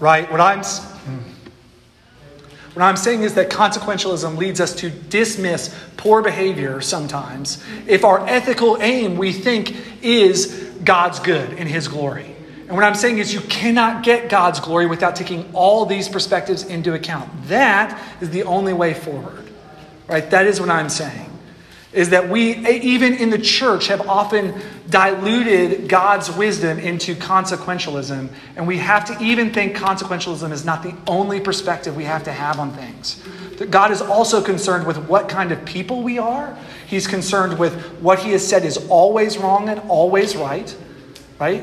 Right? 0.00 0.30
What 0.30 0.40
I'm 0.42 0.62
what 2.74 2.82
I'm 2.82 2.98
saying 2.98 3.22
is 3.22 3.32
that 3.34 3.48
consequentialism 3.48 4.36
leads 4.36 4.60
us 4.60 4.74
to 4.76 4.90
dismiss 4.90 5.74
poor 5.96 6.20
behavior 6.20 6.82
sometimes 6.82 7.64
if 7.86 8.04
our 8.04 8.26
ethical 8.26 8.76
aim, 8.82 9.16
we 9.16 9.32
think, 9.32 9.74
is 10.02 10.74
God's 10.84 11.18
good 11.20 11.54
and 11.54 11.66
His 11.66 11.88
glory. 11.88 12.35
And 12.68 12.74
what 12.74 12.82
I'm 12.82 12.96
saying 12.96 13.18
is, 13.18 13.32
you 13.32 13.40
cannot 13.42 14.02
get 14.02 14.28
God's 14.28 14.58
glory 14.58 14.86
without 14.86 15.14
taking 15.14 15.48
all 15.54 15.86
these 15.86 16.08
perspectives 16.08 16.64
into 16.64 16.94
account. 16.94 17.30
That 17.46 18.00
is 18.20 18.30
the 18.30 18.42
only 18.42 18.72
way 18.72 18.92
forward. 18.92 19.48
Right? 20.08 20.28
That 20.30 20.46
is 20.46 20.60
what 20.60 20.70
I'm 20.70 20.88
saying. 20.88 21.30
Is 21.92 22.10
that 22.10 22.28
we, 22.28 22.56
even 22.68 23.14
in 23.14 23.30
the 23.30 23.38
church, 23.38 23.86
have 23.86 24.08
often 24.08 24.60
diluted 24.90 25.88
God's 25.88 26.30
wisdom 26.30 26.78
into 26.78 27.14
consequentialism. 27.14 28.28
And 28.56 28.66
we 28.66 28.78
have 28.78 29.04
to 29.06 29.24
even 29.24 29.52
think 29.52 29.76
consequentialism 29.76 30.50
is 30.50 30.64
not 30.64 30.82
the 30.82 30.94
only 31.06 31.40
perspective 31.40 31.96
we 31.96 32.04
have 32.04 32.24
to 32.24 32.32
have 32.32 32.58
on 32.58 32.72
things. 32.72 33.22
God 33.70 33.92
is 33.92 34.02
also 34.02 34.42
concerned 34.42 34.86
with 34.86 34.98
what 35.08 35.28
kind 35.28 35.52
of 35.52 35.64
people 35.64 36.02
we 36.02 36.18
are. 36.18 36.58
He's 36.86 37.06
concerned 37.06 37.58
with 37.58 37.74
what 38.00 38.18
He 38.18 38.32
has 38.32 38.46
said 38.46 38.64
is 38.64 38.76
always 38.88 39.38
wrong 39.38 39.68
and 39.68 39.80
always 39.88 40.36
right. 40.36 40.76
Right? 41.38 41.62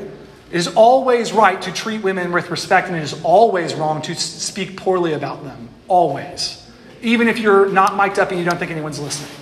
It 0.54 0.58
is 0.58 0.68
always 0.68 1.32
right 1.32 1.60
to 1.62 1.72
treat 1.72 2.04
women 2.04 2.30
with 2.30 2.48
respect, 2.48 2.86
and 2.86 2.96
it 2.96 3.02
is 3.02 3.20
always 3.24 3.74
wrong 3.74 4.00
to 4.02 4.14
speak 4.14 4.76
poorly 4.76 5.12
about 5.12 5.42
them. 5.42 5.68
Always. 5.88 6.64
Even 7.02 7.26
if 7.26 7.40
you're 7.40 7.68
not 7.68 7.96
mic'd 7.96 8.20
up 8.20 8.30
and 8.30 8.38
you 8.38 8.44
don't 8.44 8.56
think 8.56 8.70
anyone's 8.70 9.00
listening. 9.00 9.32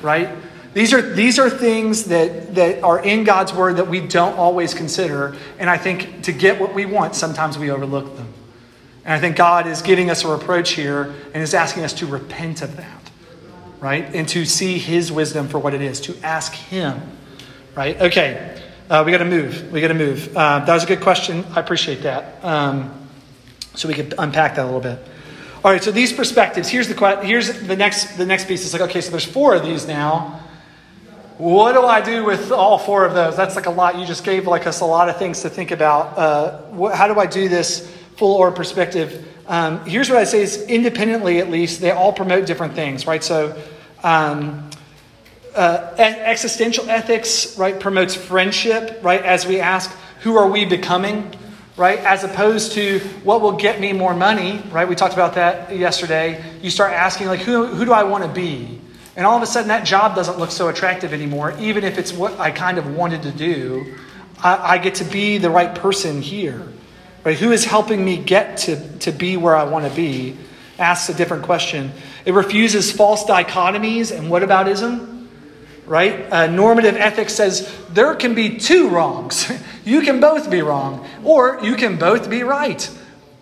Right? 0.00 0.28
These 0.72 0.92
are, 0.92 1.02
these 1.02 1.40
are 1.40 1.50
things 1.50 2.04
that, 2.04 2.54
that 2.54 2.84
are 2.84 3.02
in 3.02 3.24
God's 3.24 3.52
word 3.52 3.78
that 3.78 3.88
we 3.88 3.98
don't 3.98 4.38
always 4.38 4.74
consider. 4.74 5.34
And 5.58 5.68
I 5.68 5.76
think 5.76 6.22
to 6.22 6.32
get 6.32 6.60
what 6.60 6.72
we 6.72 6.86
want, 6.86 7.16
sometimes 7.16 7.58
we 7.58 7.72
overlook 7.72 8.16
them. 8.16 8.32
And 9.04 9.12
I 9.12 9.18
think 9.18 9.34
God 9.34 9.66
is 9.66 9.82
giving 9.82 10.08
us 10.08 10.22
a 10.22 10.28
reproach 10.28 10.74
here 10.74 11.16
and 11.34 11.42
is 11.42 11.52
asking 11.52 11.82
us 11.82 11.94
to 11.94 12.06
repent 12.06 12.62
of 12.62 12.76
that. 12.76 13.10
Right? 13.80 14.04
And 14.14 14.28
to 14.28 14.44
see 14.44 14.78
his 14.78 15.10
wisdom 15.10 15.48
for 15.48 15.58
what 15.58 15.74
it 15.74 15.80
is, 15.80 16.00
to 16.02 16.16
ask 16.22 16.52
him. 16.52 17.02
Right? 17.74 18.00
Okay. 18.00 18.60
Uh, 18.88 19.02
we 19.04 19.12
got 19.12 19.18
to 19.18 19.24
move. 19.24 19.72
We 19.72 19.80
got 19.80 19.88
to 19.88 19.94
move. 19.94 20.36
Uh, 20.36 20.62
that 20.62 20.74
was 20.74 20.84
a 20.84 20.86
good 20.86 21.00
question. 21.00 21.44
I 21.54 21.60
appreciate 21.60 22.02
that. 22.02 22.44
Um, 22.44 23.08
so 23.74 23.88
we 23.88 23.94
could 23.94 24.14
unpack 24.18 24.56
that 24.56 24.62
a 24.62 24.66
little 24.66 24.80
bit. 24.80 24.98
All 25.64 25.72
right. 25.72 25.82
So 25.82 25.90
these 25.90 26.12
perspectives. 26.12 26.68
Here's 26.68 26.88
the 26.88 27.20
here's 27.22 27.60
the 27.62 27.76
next 27.76 28.18
the 28.18 28.26
next 28.26 28.46
piece. 28.46 28.62
It's 28.62 28.74
like 28.74 28.82
okay. 28.82 29.00
So 29.00 29.10
there's 29.10 29.24
four 29.24 29.54
of 29.54 29.62
these 29.62 29.86
now. 29.86 30.40
What 31.38 31.72
do 31.72 31.82
I 31.82 32.02
do 32.02 32.24
with 32.24 32.52
all 32.52 32.78
four 32.78 33.06
of 33.06 33.14
those? 33.14 33.36
That's 33.36 33.56
like 33.56 33.66
a 33.66 33.70
lot. 33.70 33.98
You 33.98 34.04
just 34.04 34.22
gave 34.22 34.46
like 34.46 34.66
us 34.66 34.80
a 34.80 34.84
lot 34.84 35.08
of 35.08 35.16
things 35.16 35.40
to 35.42 35.48
think 35.48 35.70
about. 35.70 36.18
Uh, 36.18 36.90
how 36.94 37.08
do 37.08 37.18
I 37.18 37.26
do 37.26 37.48
this 37.48 37.90
full 38.16 38.36
or 38.36 38.52
perspective? 38.52 39.26
Um, 39.46 39.84
here's 39.86 40.10
what 40.10 40.18
I 40.18 40.24
say 40.24 40.42
is 40.42 40.62
independently, 40.68 41.38
at 41.38 41.50
least, 41.50 41.80
they 41.80 41.90
all 41.90 42.12
promote 42.12 42.46
different 42.46 42.74
things, 42.74 43.06
right? 43.06 43.24
So. 43.24 43.60
Um, 44.02 44.70
uh, 45.54 45.94
existential 45.98 46.88
ethics, 46.90 47.56
right, 47.56 47.78
promotes 47.78 48.14
friendship, 48.14 49.00
right, 49.02 49.22
as 49.22 49.46
we 49.46 49.60
ask, 49.60 49.90
who 50.20 50.36
are 50.36 50.48
we 50.48 50.64
becoming, 50.64 51.32
right, 51.76 51.98
as 52.00 52.24
opposed 52.24 52.72
to 52.72 52.98
what 53.22 53.40
will 53.40 53.52
get 53.52 53.80
me 53.80 53.92
more 53.92 54.14
money, 54.14 54.62
right? 54.70 54.88
We 54.88 54.94
talked 54.94 55.14
about 55.14 55.34
that 55.34 55.76
yesterday. 55.76 56.42
You 56.60 56.70
start 56.70 56.92
asking, 56.92 57.28
like, 57.28 57.40
who, 57.40 57.66
who 57.66 57.84
do 57.84 57.92
I 57.92 58.04
want 58.04 58.24
to 58.24 58.30
be? 58.30 58.80
And 59.16 59.24
all 59.26 59.36
of 59.36 59.42
a 59.42 59.46
sudden, 59.46 59.68
that 59.68 59.84
job 59.86 60.16
doesn't 60.16 60.38
look 60.38 60.50
so 60.50 60.68
attractive 60.68 61.12
anymore, 61.12 61.54
even 61.60 61.84
if 61.84 61.98
it's 61.98 62.12
what 62.12 62.38
I 62.40 62.50
kind 62.50 62.78
of 62.78 62.96
wanted 62.96 63.22
to 63.22 63.30
do. 63.30 63.94
I, 64.42 64.74
I 64.74 64.78
get 64.78 64.96
to 64.96 65.04
be 65.04 65.38
the 65.38 65.50
right 65.50 65.72
person 65.72 66.20
here, 66.20 66.66
right? 67.22 67.38
Who 67.38 67.52
is 67.52 67.64
helping 67.64 68.04
me 68.04 68.16
get 68.16 68.56
to, 68.58 68.98
to 68.98 69.12
be 69.12 69.36
where 69.36 69.54
I 69.54 69.64
want 69.64 69.86
to 69.86 69.94
be? 69.94 70.36
Asks 70.80 71.08
a 71.08 71.14
different 71.14 71.44
question. 71.44 71.92
It 72.24 72.34
refuses 72.34 72.90
false 72.90 73.24
dichotomies 73.24 74.16
and 74.16 74.28
what 74.28 74.42
whataboutism 74.42 75.13
right? 75.86 76.32
Uh, 76.32 76.46
normative 76.46 76.96
ethics 76.96 77.34
says 77.34 77.72
there 77.90 78.14
can 78.14 78.34
be 78.34 78.56
two 78.58 78.88
wrongs. 78.88 79.50
you 79.84 80.00
can 80.00 80.20
both 80.20 80.50
be 80.50 80.62
wrong, 80.62 81.06
or 81.22 81.60
you 81.62 81.76
can 81.76 81.98
both 81.98 82.30
be 82.30 82.42
right. 82.42 82.90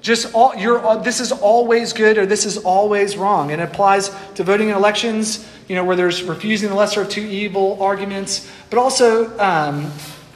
Just 0.03 0.35
all, 0.35 0.55
you're, 0.57 0.85
uh, 0.85 0.97
this 0.97 1.21
is 1.21 1.31
always 1.31 1.93
good 1.93 2.19
or 2.19 2.27
this 2.27 2.45
is 2.45 2.59
always 2.59 3.17
wrong. 3.17 3.53
And 3.53 3.63
it 3.63 3.69
applies 3.71 4.11
to 4.35 4.43
voting 4.43 4.69
in 4.69 4.75
elections, 4.75 5.49
you 5.69 5.77
know, 5.77 5.85
where 5.85 5.95
there's 5.95 6.25
refusing 6.25 6.69
the 6.69 6.75
lesser 6.75 7.03
of 7.03 7.09
two 7.09 7.23
evil 7.23 7.81
arguments, 7.81 8.51
but 8.69 8.81
also 8.81 9.39
um, 9.39 9.93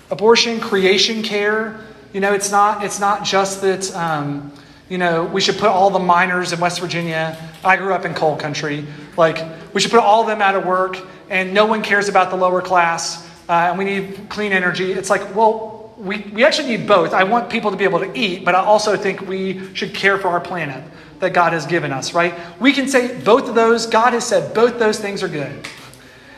abortion, 0.09 0.61
creation 0.61 1.25
care. 1.25 1.81
You 2.13 2.21
know, 2.21 2.33
it's 2.33 2.53
not, 2.53 2.85
it's 2.85 3.01
not 3.01 3.25
just 3.25 3.61
that, 3.63 3.93
um, 3.97 4.53
you 4.89 4.99
know, 4.99 5.25
we 5.25 5.41
should 5.41 5.59
put 5.59 5.69
all 5.69 5.91
the 5.91 5.99
miners 5.99 6.53
in 6.53 6.61
West 6.61 6.79
Virginia. 6.79 7.37
I 7.65 7.77
grew 7.77 7.93
up 7.93 8.05
in 8.05 8.15
coal 8.15 8.37
country. 8.37 8.87
Like, 9.17 9.45
we 9.75 9.81
should 9.81 9.91
put 9.91 9.99
all 9.99 10.21
of 10.21 10.29
them 10.29 10.41
out 10.41 10.55
of 10.55 10.65
work 10.65 10.97
and 11.29 11.55
no 11.55 11.67
one 11.67 11.83
cares 11.83 12.09
about 12.09 12.31
the 12.31 12.37
lower 12.37 12.63
class, 12.63 13.27
uh, 13.49 13.53
and 13.53 13.79
we 13.79 13.85
need 13.85 14.29
clean 14.29 14.53
energy. 14.53 14.93
It's 14.93 15.11
like, 15.11 15.35
well, 15.35 15.95
we, 15.97 16.19
we 16.33 16.45
actually 16.45 16.69
need 16.69 16.87
both. 16.87 17.13
I 17.13 17.25
want 17.25 17.49
people 17.51 17.71
to 17.71 17.77
be 17.77 17.85
able 17.85 18.01
to 18.01 18.19
eat, 18.19 18.45
but 18.45 18.55
I 18.55 18.65
also 18.65 18.97
think 18.97 19.23
we 19.23 19.75
should 19.75 19.95
care 19.95 20.19
for 20.19 20.29
our 20.29 20.41
planet 20.41 20.85
that 21.21 21.33
God 21.33 21.53
has 21.53 21.67
given 21.67 21.93
us, 21.93 22.13
right? 22.13 22.35
We 22.61 22.73
can 22.73 22.89
say 22.89 23.19
both 23.23 23.49
of 23.49 23.55
those, 23.55 23.87
God 23.87 24.13
has 24.13 24.27
said 24.27 24.55
both 24.55 24.79
those 24.79 24.99
things 24.99 25.23
are 25.23 25.29
good. 25.29 25.67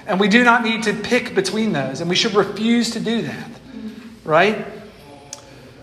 And 0.06 0.18
we 0.18 0.28
do 0.28 0.44
not 0.44 0.62
need 0.62 0.84
to 0.84 0.94
pick 0.94 1.34
between 1.34 1.72
those, 1.72 2.00
and 2.00 2.08
we 2.08 2.16
should 2.16 2.34
refuse 2.34 2.90
to 2.92 3.00
do 3.00 3.22
that, 3.22 3.50
right? 4.24 4.66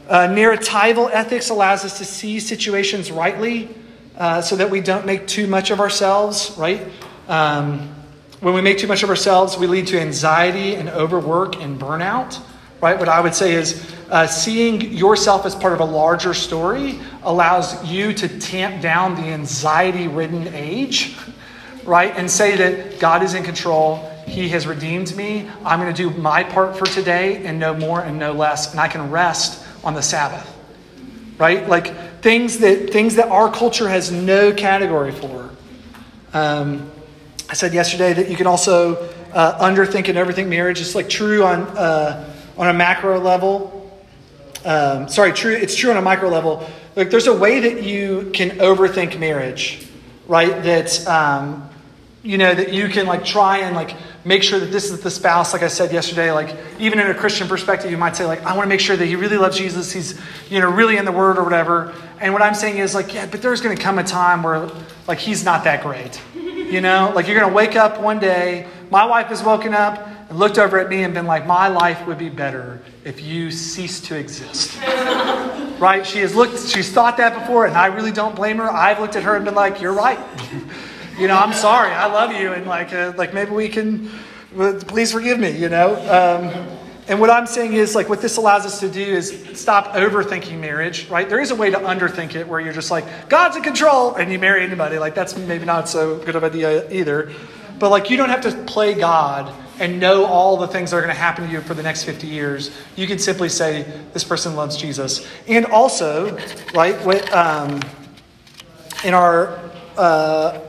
Uh, 0.08 0.28
narratival 0.28 1.10
ethics 1.12 1.50
allows 1.50 1.84
us 1.84 1.98
to 1.98 2.06
see 2.06 2.40
situations 2.40 3.12
rightly 3.12 3.70
uh, 4.18 4.42
so 4.42 4.56
that 4.56 4.70
we 4.70 4.80
don't 4.80 5.06
make 5.06 5.28
too 5.28 5.48
much 5.48 5.72
of 5.72 5.80
ourselves, 5.80 6.56
right? 6.58 6.82
Um, 7.28 7.95
when 8.46 8.54
we 8.54 8.62
make 8.62 8.78
too 8.78 8.86
much 8.86 9.02
of 9.02 9.10
ourselves, 9.10 9.58
we 9.58 9.66
lead 9.66 9.88
to 9.88 10.00
anxiety 10.00 10.76
and 10.76 10.88
overwork 10.88 11.56
and 11.56 11.80
burnout. 11.80 12.40
Right? 12.80 12.96
What 12.96 13.10
I 13.10 13.20
would 13.20 13.34
say 13.34 13.56
is 13.56 13.92
uh, 14.12 14.28
seeing 14.28 14.94
yourself 14.94 15.48
as 15.48 15.56
part 15.56 15.74
of 15.74 15.80
a 15.80 15.86
larger 15.86 16.36
story 16.36 17.00
allows 17.24 17.84
you 17.84 18.14
to 18.14 18.40
tamp 18.40 18.84
down 18.84 19.16
the 19.16 19.24
anxiety 19.24 20.08
ridden 20.08 20.54
age, 20.54 21.18
right? 21.86 22.14
And 22.16 22.30
say 22.30 22.56
that 22.56 23.00
God 23.00 23.24
is 23.24 23.34
in 23.34 23.42
control. 23.42 24.08
He 24.28 24.50
has 24.50 24.68
redeemed 24.68 25.16
me. 25.16 25.50
I'm 25.66 25.80
going 25.80 25.92
to 25.92 25.98
do 25.98 26.16
my 26.16 26.44
part 26.44 26.78
for 26.78 26.86
today 26.86 27.44
and 27.48 27.60
no 27.60 27.74
more 27.74 28.02
and 28.02 28.20
no 28.20 28.32
less. 28.32 28.70
And 28.70 28.80
I 28.80 28.90
can 28.90 29.10
rest 29.10 29.66
on 29.84 29.96
the 29.96 30.04
Sabbath, 30.04 30.56
right? 31.40 31.68
Like 31.68 32.22
things 32.22 32.60
that, 32.60 32.92
things 32.92 33.16
that 33.16 33.30
our 33.30 33.52
culture 33.52 33.90
has 33.90 34.12
no 34.12 34.54
category 34.54 35.14
for. 35.14 35.50
Um, 36.32 36.92
said 37.56 37.74
yesterday 37.74 38.14
that 38.14 38.30
you 38.30 38.36
can 38.36 38.48
also 38.48 39.10
uh, 39.34 39.60
underthink 39.60 40.08
and 40.08 40.18
overthink 40.18 40.48
marriage. 40.48 40.80
It's 40.80 40.96
like 40.96 41.10
true 41.10 41.44
on 41.44 41.62
uh, 41.78 42.34
on 42.58 42.70
a 42.70 42.74
macro 42.74 43.20
level. 43.20 43.92
Um, 44.64 45.08
sorry, 45.10 45.34
true. 45.34 45.54
It's 45.54 45.76
true 45.76 45.92
on 45.92 45.98
a 45.98 46.02
micro 46.02 46.30
level. 46.30 46.68
Like 46.96 47.10
there's 47.10 47.28
a 47.28 47.38
way 47.38 47.60
that 47.60 47.84
you 47.84 48.32
can 48.34 48.52
overthink 48.52 49.20
marriage, 49.20 49.88
right? 50.28 50.64
That 50.64 51.08
um, 51.08 51.70
you 52.24 52.38
know 52.38 52.54
that 52.54 52.74
you 52.74 52.88
can 52.88 53.06
like 53.06 53.26
try 53.26 53.60
and 53.60 53.76
like 53.76 53.96
make 54.24 54.42
sure 54.42 54.60
that 54.60 54.72
this 54.72 54.92
is 54.92 55.02
the 55.02 55.12
spouse. 55.12 55.54
Like 55.54 55.62
I 55.62 55.68
said 55.68 55.92
yesterday, 55.92 56.32
like 56.32 56.56
even 56.80 57.00
in 57.00 57.08
a 57.08 57.14
Christian 57.14 57.48
perspective, 57.48 57.92
you 57.92 57.98
might 57.98 58.16
say 58.16 58.26
like 58.26 58.44
I 58.44 58.56
want 58.56 58.66
to 58.66 58.70
make 58.70 58.80
sure 58.80 58.96
that 58.96 59.06
he 59.06 59.16
really 59.16 59.38
loves 59.38 59.58
Jesus. 59.58 59.92
He's 59.92 60.20
you 60.50 60.60
know 60.60 60.70
really 60.72 60.98
in 60.98 61.06
the 61.06 61.12
Word 61.12 61.38
or 61.38 61.44
whatever. 61.44 61.94
And 62.20 62.34
what 62.34 62.42
I'm 62.42 62.56
saying 62.56 62.78
is 62.78 62.96
like 62.96 63.14
yeah, 63.14 63.28
but 63.28 63.42
there's 63.42 63.62
going 63.62 63.76
to 63.76 63.84
come 63.84 64.00
a 64.00 64.04
time 64.04 64.42
where 64.44 64.70
like 65.08 65.20
he's 65.20 65.44
not 65.44 65.66
that 65.66 65.84
great 65.84 66.22
you 66.66 66.82
know, 66.82 67.12
like 67.16 67.28
you're 67.28 67.40
going 67.40 67.50
to 67.50 67.56
wake 67.56 67.76
up 67.76 68.00
one 68.00 68.20
day. 68.20 68.68
My 68.90 69.06
wife 69.06 69.28
has 69.28 69.44
woken 69.44 69.74
up 69.74 70.08
and 70.30 70.40
looked 70.40 70.58
over 70.58 70.80
at 70.80 70.90
me 70.90 71.04
and 71.04 71.14
been 71.14 71.26
like, 71.26 71.46
My 71.46 71.68
life 71.68 72.06
would 72.08 72.18
be 72.18 72.30
better 72.30 72.82
if 73.04 73.22
you 73.22 73.52
ceased 73.52 74.06
to 74.06 74.18
exist. 74.18 74.80
right? 75.80 76.06
She 76.06 76.20
has 76.20 76.36
looked, 76.36 76.60
she's 76.68 76.92
thought 76.92 77.18
that 77.18 77.34
before, 77.40 77.66
and 77.66 77.76
I 77.76 77.88
really 77.88 78.12
don't 78.12 78.36
blame 78.36 78.58
her. 78.58 78.70
I've 78.70 79.00
looked 79.00 79.16
at 79.16 79.24
her 79.24 79.36
and 79.36 79.46
been 79.46 79.56
like, 79.56 79.82
You're 79.82 79.94
right. 79.94 80.20
You 81.18 81.30
know, 81.30 81.38
I'm 81.38 81.54
sorry. 81.54 81.92
I 81.92 82.08
love 82.08 82.34
you, 82.34 82.52
and 82.52 82.66
like, 82.66 82.92
uh, 82.92 83.14
like 83.16 83.34
maybe 83.34 83.52
we 83.52 83.70
can. 83.70 84.10
Please 84.54 85.14
forgive 85.14 85.40
me. 85.40 85.52
You 85.52 85.70
know. 85.70 85.96
Um, 86.12 86.85
and 87.08 87.20
what 87.20 87.30
I'm 87.30 87.46
saying 87.46 87.74
is, 87.74 87.94
like, 87.94 88.10
what 88.10 88.22
this 88.22 88.38
allows 88.38 88.66
us 88.66 88.80
to 88.80 88.90
do 88.90 89.02
is 89.02 89.46
stop 89.54 89.94
overthinking 89.94 90.60
marriage, 90.60 91.08
right? 91.08 91.30
There 91.30 91.40
is 91.40 91.52
a 91.52 91.56
way 91.56 91.70
to 91.70 91.78
underthink 91.78 92.34
it 92.34 92.48
where 92.48 92.60
you're 92.60 92.74
just 92.74 92.90
like, 92.90 93.30
God's 93.30 93.56
in 93.58 93.64
control, 93.64 94.16
and 94.16 94.32
you 94.32 94.40
marry 94.40 94.64
anybody. 94.64 94.98
Like, 94.98 95.14
that's 95.14 95.38
maybe 95.38 95.66
not 95.66 95.88
so 95.88 96.18
good 96.18 96.36
of 96.36 96.42
an 96.42 96.52
idea 96.52 96.90
either. 96.90 97.32
But, 97.78 97.92
like, 97.92 98.10
you 98.10 98.18
don't 98.18 98.30
have 98.30 98.42
to 98.42 98.52
play 98.64 98.96
God 98.96 99.54
and 99.80 100.00
know 100.00 100.26
all 100.26 100.58
the 100.58 100.68
things 100.68 100.92
that 100.92 100.98
are 100.98 101.02
going 101.02 101.14
to 101.14 101.20
happen 101.20 101.46
to 101.46 101.52
you 101.52 101.62
for 101.62 101.76
the 101.76 101.84
next 101.84 102.06
50 102.06 102.26
years. 102.26 102.72
You 102.96 103.06
can 103.06 103.20
simply 103.20 103.50
say, 103.50 103.84
this 104.14 104.24
person 104.24 104.56
loves 104.56 104.76
Jesus. 104.76 105.28
And 105.48 105.68
also, 105.68 106.36
right, 106.74 107.00
what, 107.06 107.32
um, 107.32 107.82
in 109.04 109.14
our. 109.14 109.60
Uh, 109.96 110.65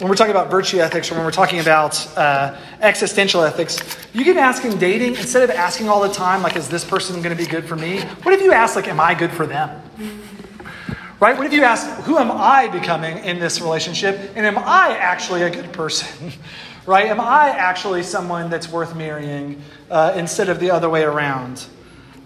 when 0.00 0.08
we're 0.08 0.16
talking 0.16 0.30
about 0.30 0.50
virtue 0.50 0.78
ethics 0.78 1.10
or 1.10 1.14
when 1.16 1.24
we're 1.24 1.30
talking 1.30 1.60
about 1.60 2.16
uh, 2.16 2.56
existential 2.80 3.42
ethics, 3.42 3.78
you 4.14 4.24
can 4.24 4.38
ask 4.38 4.64
in 4.64 4.78
dating, 4.78 5.14
instead 5.16 5.42
of 5.42 5.50
asking 5.50 5.90
all 5.90 6.00
the 6.00 6.08
time, 6.08 6.42
like, 6.42 6.56
is 6.56 6.68
this 6.68 6.84
person 6.84 7.16
going 7.16 7.36
to 7.36 7.42
be 7.42 7.48
good 7.48 7.66
for 7.66 7.76
me? 7.76 8.00
What 8.22 8.32
if 8.32 8.40
you 8.40 8.52
ask, 8.52 8.76
like, 8.76 8.88
am 8.88 8.98
I 8.98 9.12
good 9.12 9.30
for 9.30 9.46
them? 9.46 9.82
Right? 11.20 11.36
What 11.36 11.46
if 11.46 11.52
you 11.52 11.64
ask, 11.64 11.86
who 12.04 12.16
am 12.16 12.30
I 12.30 12.68
becoming 12.68 13.18
in 13.24 13.38
this 13.38 13.60
relationship? 13.60 14.32
And 14.34 14.46
am 14.46 14.56
I 14.56 14.96
actually 14.98 15.42
a 15.42 15.50
good 15.50 15.70
person? 15.70 16.32
right? 16.86 17.06
Am 17.06 17.20
I 17.20 17.50
actually 17.50 18.02
someone 18.02 18.48
that's 18.48 18.70
worth 18.70 18.96
marrying 18.96 19.60
uh, 19.90 20.14
instead 20.16 20.48
of 20.48 20.60
the 20.60 20.70
other 20.70 20.88
way 20.88 21.02
around? 21.02 21.66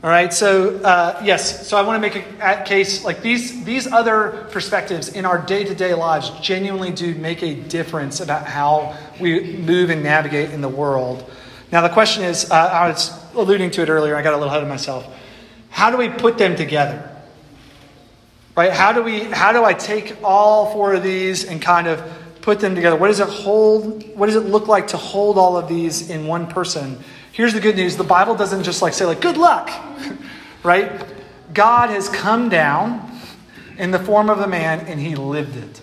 All 0.05 0.11
right, 0.11 0.35
so 0.35 0.77
uh, 0.81 1.19
yes, 1.25 1.67
so 1.67 1.79
I 1.79 1.81
want 1.81 1.97
to 1.97 2.01
make 2.07 2.27
a 2.39 2.63
case 2.67 3.07
like 3.07 3.23
these 3.23 3.65
these 3.65 3.87
other 3.87 4.47
perspectives 4.51 5.09
in 5.09 5.25
our 5.25 5.39
day 5.39 5.65
to 5.65 5.75
day 5.75 5.95
lives 5.95 6.29
genuinely 6.43 6.91
do 6.91 7.15
make 7.15 7.43
a 7.43 7.55
difference 7.55 8.21
about 8.21 8.45
how 8.45 8.99
we 9.19 9.57
move 9.57 9.89
and 9.89 10.03
navigate 10.03 10.51
in 10.51 10.61
the 10.61 10.69
world. 10.69 11.25
Now 11.73 11.81
the 11.81 11.89
question 11.89 12.23
is, 12.23 12.51
uh, 12.51 12.55
I 12.55 12.89
was 12.89 13.19
alluding 13.33 13.71
to 13.71 13.83
it 13.83 13.89
earlier. 13.89 14.15
I 14.15 14.21
got 14.21 14.35
a 14.35 14.37
little 14.37 14.51
ahead 14.51 14.63
of 14.63 14.69
myself. 14.69 15.11
How 15.71 15.91
do 15.91 15.97
we 15.97 16.11
put 16.11 16.37
them 16.37 16.55
together? 16.55 17.11
Right? 18.55 18.73
How 18.73 18.93
do 18.93 19.03
we? 19.03 19.21
How 19.21 19.53
do 19.53 19.65
I 19.65 19.73
take 19.73 20.19
all 20.23 20.71
four 20.75 20.93
of 20.93 21.03
these 21.03 21.49
and 21.49 21.63
kind 21.63 21.87
of 21.87 22.03
put 22.43 22.61
them 22.61 22.75
together? 22.75 22.97
What 22.97 23.09
does 23.09 23.21
it 23.21 23.29
hold? 23.31 24.07
What 24.19 24.27
does 24.27 24.37
it 24.37 24.45
look 24.45 24.69
like 24.69 24.89
to 24.89 24.99
hold 24.99 25.39
all 25.39 25.57
of 25.57 25.67
these 25.67 26.11
in 26.11 26.27
one 26.27 26.47
person? 26.47 27.03
Here's 27.35 27.53
the 27.53 27.59
good 27.59 27.75
news 27.75 27.97
the 27.97 28.05
Bible 28.05 28.37
doesn't 28.37 28.63
just 28.63 28.81
like 28.81 28.95
say, 28.95 29.07
like, 29.07 29.21
good 29.21 29.37
luck, 29.37 29.69
right? 30.63 31.05
God 31.53 31.91
has 31.91 32.09
come 32.09 32.49
down 32.49 33.11
in 33.77 33.91
the 33.91 33.99
form 33.99 34.31
of 34.31 34.39
a 34.39 34.47
man 34.47 34.87
and 34.87 35.01
he 35.01 35.17
lived 35.17 35.57
it. 35.57 35.81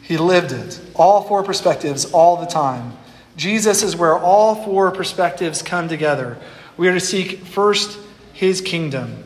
He 0.00 0.16
lived 0.16 0.52
it. 0.52 0.80
All 0.94 1.24
four 1.24 1.42
perspectives, 1.42 2.06
all 2.12 2.38
the 2.38 2.46
time. 2.46 2.96
Jesus 3.36 3.82
is 3.82 3.94
where 3.94 4.18
all 4.18 4.64
four 4.64 4.90
perspectives 4.90 5.60
come 5.60 5.86
together. 5.86 6.38
We 6.78 6.88
are 6.88 6.94
to 6.94 7.00
seek 7.00 7.40
first 7.40 7.98
his 8.32 8.62
kingdom. 8.62 9.22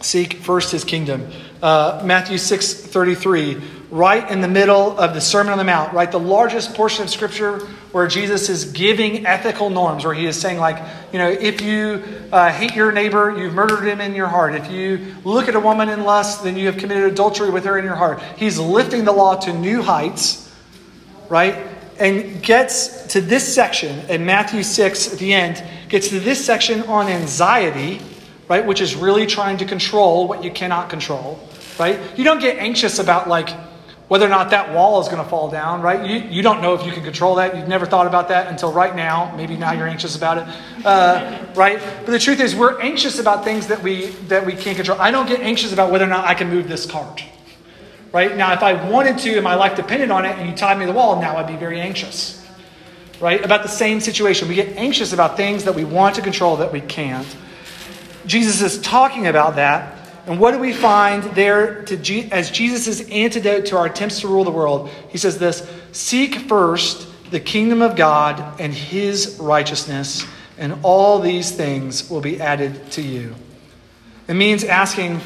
Seek 0.00 0.32
first 0.36 0.72
his 0.72 0.84
kingdom. 0.84 1.30
Uh, 1.62 2.00
Matthew 2.06 2.38
6 2.38 2.72
33 2.72 3.60
right 3.90 4.30
in 4.30 4.40
the 4.42 4.48
middle 4.48 4.98
of 4.98 5.14
the 5.14 5.20
Sermon 5.20 5.52
on 5.52 5.58
the 5.58 5.64
Mount, 5.64 5.92
right? 5.94 6.10
The 6.10 6.18
largest 6.18 6.74
portion 6.74 7.04
of 7.04 7.10
Scripture 7.10 7.60
where 7.92 8.06
Jesus 8.06 8.50
is 8.50 8.66
giving 8.72 9.26
ethical 9.26 9.70
norms, 9.70 10.04
where 10.04 10.12
he 10.12 10.26
is 10.26 10.38
saying, 10.38 10.58
like, 10.58 10.82
you 11.12 11.18
know, 11.18 11.30
if 11.30 11.62
you 11.62 12.02
uh, 12.30 12.52
hate 12.52 12.74
your 12.74 12.92
neighbor, 12.92 13.34
you've 13.38 13.54
murdered 13.54 13.84
him 13.84 14.00
in 14.00 14.14
your 14.14 14.26
heart. 14.26 14.54
If 14.54 14.70
you 14.70 15.16
look 15.24 15.48
at 15.48 15.54
a 15.54 15.60
woman 15.60 15.88
in 15.88 16.04
lust, 16.04 16.44
then 16.44 16.56
you 16.56 16.66
have 16.66 16.76
committed 16.76 17.10
adultery 17.10 17.50
with 17.50 17.64
her 17.64 17.78
in 17.78 17.84
your 17.84 17.94
heart. 17.94 18.22
He's 18.36 18.58
lifting 18.58 19.04
the 19.04 19.12
law 19.12 19.36
to 19.36 19.54
new 19.54 19.80
heights, 19.80 20.52
right? 21.30 21.66
And 21.98 22.42
gets 22.42 23.06
to 23.08 23.22
this 23.22 23.52
section 23.52 24.00
in 24.10 24.26
Matthew 24.26 24.62
6 24.62 25.14
at 25.14 25.18
the 25.18 25.32
end, 25.32 25.64
gets 25.88 26.08
to 26.08 26.20
this 26.20 26.44
section 26.44 26.82
on 26.82 27.06
anxiety, 27.08 28.02
right? 28.48 28.64
Which 28.64 28.82
is 28.82 28.94
really 28.94 29.26
trying 29.26 29.56
to 29.58 29.64
control 29.64 30.28
what 30.28 30.44
you 30.44 30.50
cannot 30.50 30.90
control, 30.90 31.40
right? 31.78 31.98
You 32.18 32.24
don't 32.24 32.40
get 32.40 32.58
anxious 32.58 32.98
about, 32.98 33.28
like, 33.28 33.48
whether 34.08 34.24
or 34.24 34.30
not 34.30 34.50
that 34.50 34.74
wall 34.74 35.00
is 35.00 35.08
going 35.08 35.22
to 35.22 35.28
fall 35.28 35.50
down, 35.50 35.82
right? 35.82 36.08
You, 36.08 36.16
you 36.30 36.42
don't 36.42 36.62
know 36.62 36.74
if 36.74 36.84
you 36.84 36.92
can 36.92 37.04
control 37.04 37.34
that. 37.36 37.54
You've 37.54 37.68
never 37.68 37.84
thought 37.84 38.06
about 38.06 38.28
that 38.28 38.46
until 38.46 38.72
right 38.72 38.96
now. 38.96 39.34
Maybe 39.36 39.56
now 39.56 39.72
you're 39.72 39.86
anxious 39.86 40.16
about 40.16 40.38
it, 40.38 40.86
uh, 40.86 41.44
right? 41.54 41.78
But 41.78 42.12
the 42.12 42.18
truth 42.18 42.40
is, 42.40 42.56
we're 42.56 42.80
anxious 42.80 43.18
about 43.18 43.44
things 43.44 43.66
that 43.66 43.82
we 43.82 44.06
that 44.28 44.46
we 44.46 44.54
can't 44.54 44.76
control. 44.76 44.98
I 44.98 45.10
don't 45.10 45.28
get 45.28 45.40
anxious 45.40 45.74
about 45.74 45.92
whether 45.92 46.06
or 46.06 46.08
not 46.08 46.24
I 46.24 46.32
can 46.32 46.48
move 46.48 46.68
this 46.68 46.86
cart, 46.86 47.22
right? 48.10 48.34
Now, 48.34 48.54
if 48.54 48.62
I 48.62 48.90
wanted 48.90 49.18
to 49.18 49.34
and 49.34 49.44
my 49.44 49.54
life 49.54 49.76
depended 49.76 50.10
on 50.10 50.24
it, 50.24 50.38
and 50.38 50.48
you 50.48 50.56
tied 50.56 50.78
me 50.78 50.86
to 50.86 50.92
the 50.92 50.96
wall, 50.96 51.20
now 51.20 51.36
I'd 51.36 51.46
be 51.46 51.56
very 51.56 51.78
anxious, 51.78 52.46
right? 53.20 53.44
About 53.44 53.62
the 53.62 53.68
same 53.68 54.00
situation. 54.00 54.48
We 54.48 54.54
get 54.54 54.74
anxious 54.78 55.12
about 55.12 55.36
things 55.36 55.64
that 55.64 55.74
we 55.74 55.84
want 55.84 56.14
to 56.14 56.22
control 56.22 56.56
that 56.56 56.72
we 56.72 56.80
can't. 56.80 57.28
Jesus 58.24 58.62
is 58.62 58.80
talking 58.80 59.26
about 59.26 59.56
that 59.56 59.97
and 60.28 60.38
what 60.38 60.52
do 60.52 60.58
we 60.58 60.74
find 60.74 61.22
there 61.34 61.84
to, 61.84 62.28
as 62.30 62.50
Jesus' 62.50 63.00
antidote 63.08 63.64
to 63.66 63.78
our 63.78 63.86
attempts 63.86 64.20
to 64.20 64.28
rule 64.28 64.44
the 64.44 64.50
world? 64.50 64.90
He 65.08 65.16
says 65.16 65.38
this 65.38 65.66
Seek 65.92 66.34
first 66.40 67.08
the 67.30 67.40
kingdom 67.40 67.80
of 67.80 67.96
God 67.96 68.60
and 68.60 68.72
his 68.72 69.38
righteousness, 69.40 70.26
and 70.58 70.80
all 70.82 71.18
these 71.18 71.50
things 71.52 72.10
will 72.10 72.20
be 72.20 72.42
added 72.42 72.90
to 72.92 73.02
you. 73.02 73.34
It 74.28 74.34
means 74.34 74.64
asking, 74.64 75.22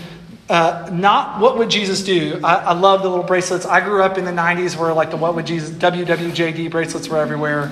uh, 0.49 0.89
not 0.93 1.41
what 1.41 1.59
would 1.59 1.69
Jesus 1.71 2.05
do. 2.05 2.39
I, 2.45 2.57
I, 2.57 2.73
love 2.73 3.03
the 3.03 3.09
little 3.09 3.25
bracelets. 3.25 3.67
I 3.67 3.81
grew 3.81 4.05
up 4.05 4.19
in 4.19 4.25
the 4.25 4.31
90s 4.31 4.77
where 4.77 4.93
like 4.93 5.11
the 5.11 5.17
what 5.17 5.35
would 5.35 5.47
Jesus, 5.47 5.71
WWJD 5.71 6.71
bracelets 6.71 7.09
were 7.09 7.19
everywhere. 7.19 7.65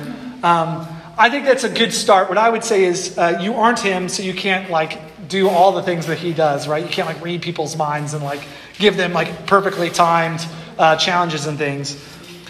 Um, 0.43 0.87
I 1.17 1.31
think 1.31 1.45
that's 1.45 1.65
a 1.65 1.69
good 1.69 1.93
start. 1.93 2.29
What 2.29 2.39
I 2.39 2.51
would 2.51 2.65
say 2.65 2.85
is 2.85 3.17
uh, 3.17 3.39
you 3.41 3.55
aren't 3.55 3.79
him, 3.79 4.09
so 4.09 4.25
you 4.25 4.35
can't 4.35 4.71
like 4.71 5.10
do 5.31 5.49
all 5.49 5.73
the 5.73 5.83
things 5.83 6.07
that 6.09 6.19
he 6.19 6.35
does, 6.35 6.69
right? 6.69 6.85
You 6.85 6.91
can't 6.91 7.09
like 7.09 7.23
read 7.25 7.41
people's 7.41 7.77
minds 7.77 8.13
and 8.13 8.23
like 8.23 8.43
give 8.79 8.97
them 8.97 9.13
like 9.15 9.47
perfectly 9.47 9.89
timed 9.89 10.45
uh, 10.79 10.97
challenges 10.97 11.47
and 11.47 11.57
things. 11.57 11.97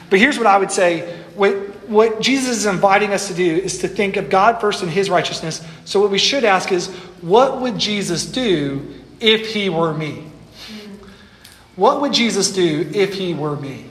But 0.08 0.18
here's 0.18 0.38
what 0.38 0.46
I 0.46 0.58
would 0.58 0.72
say 0.72 1.18
what, 1.36 1.54
what 1.88 2.20
Jesus 2.20 2.58
is 2.58 2.66
inviting 2.66 3.12
us 3.12 3.28
to 3.28 3.34
do 3.34 3.56
is 3.56 3.78
to 3.78 3.88
think 3.88 4.16
of 4.16 4.28
God 4.28 4.60
first 4.60 4.82
and 4.82 4.90
his 4.90 5.08
righteousness. 5.08 5.64
So, 5.84 6.00
what 6.00 6.10
we 6.10 6.18
should 6.18 6.44
ask 6.44 6.72
is, 6.72 6.88
what 7.20 7.60
would 7.60 7.78
Jesus 7.78 8.26
do 8.26 8.94
if 9.20 9.52
he 9.54 9.68
were 9.68 9.94
me? 9.94 10.26
What 11.76 12.00
would 12.00 12.12
Jesus 12.12 12.50
do 12.50 12.90
if 12.92 13.14
he 13.14 13.34
were 13.34 13.56
me? 13.56 13.86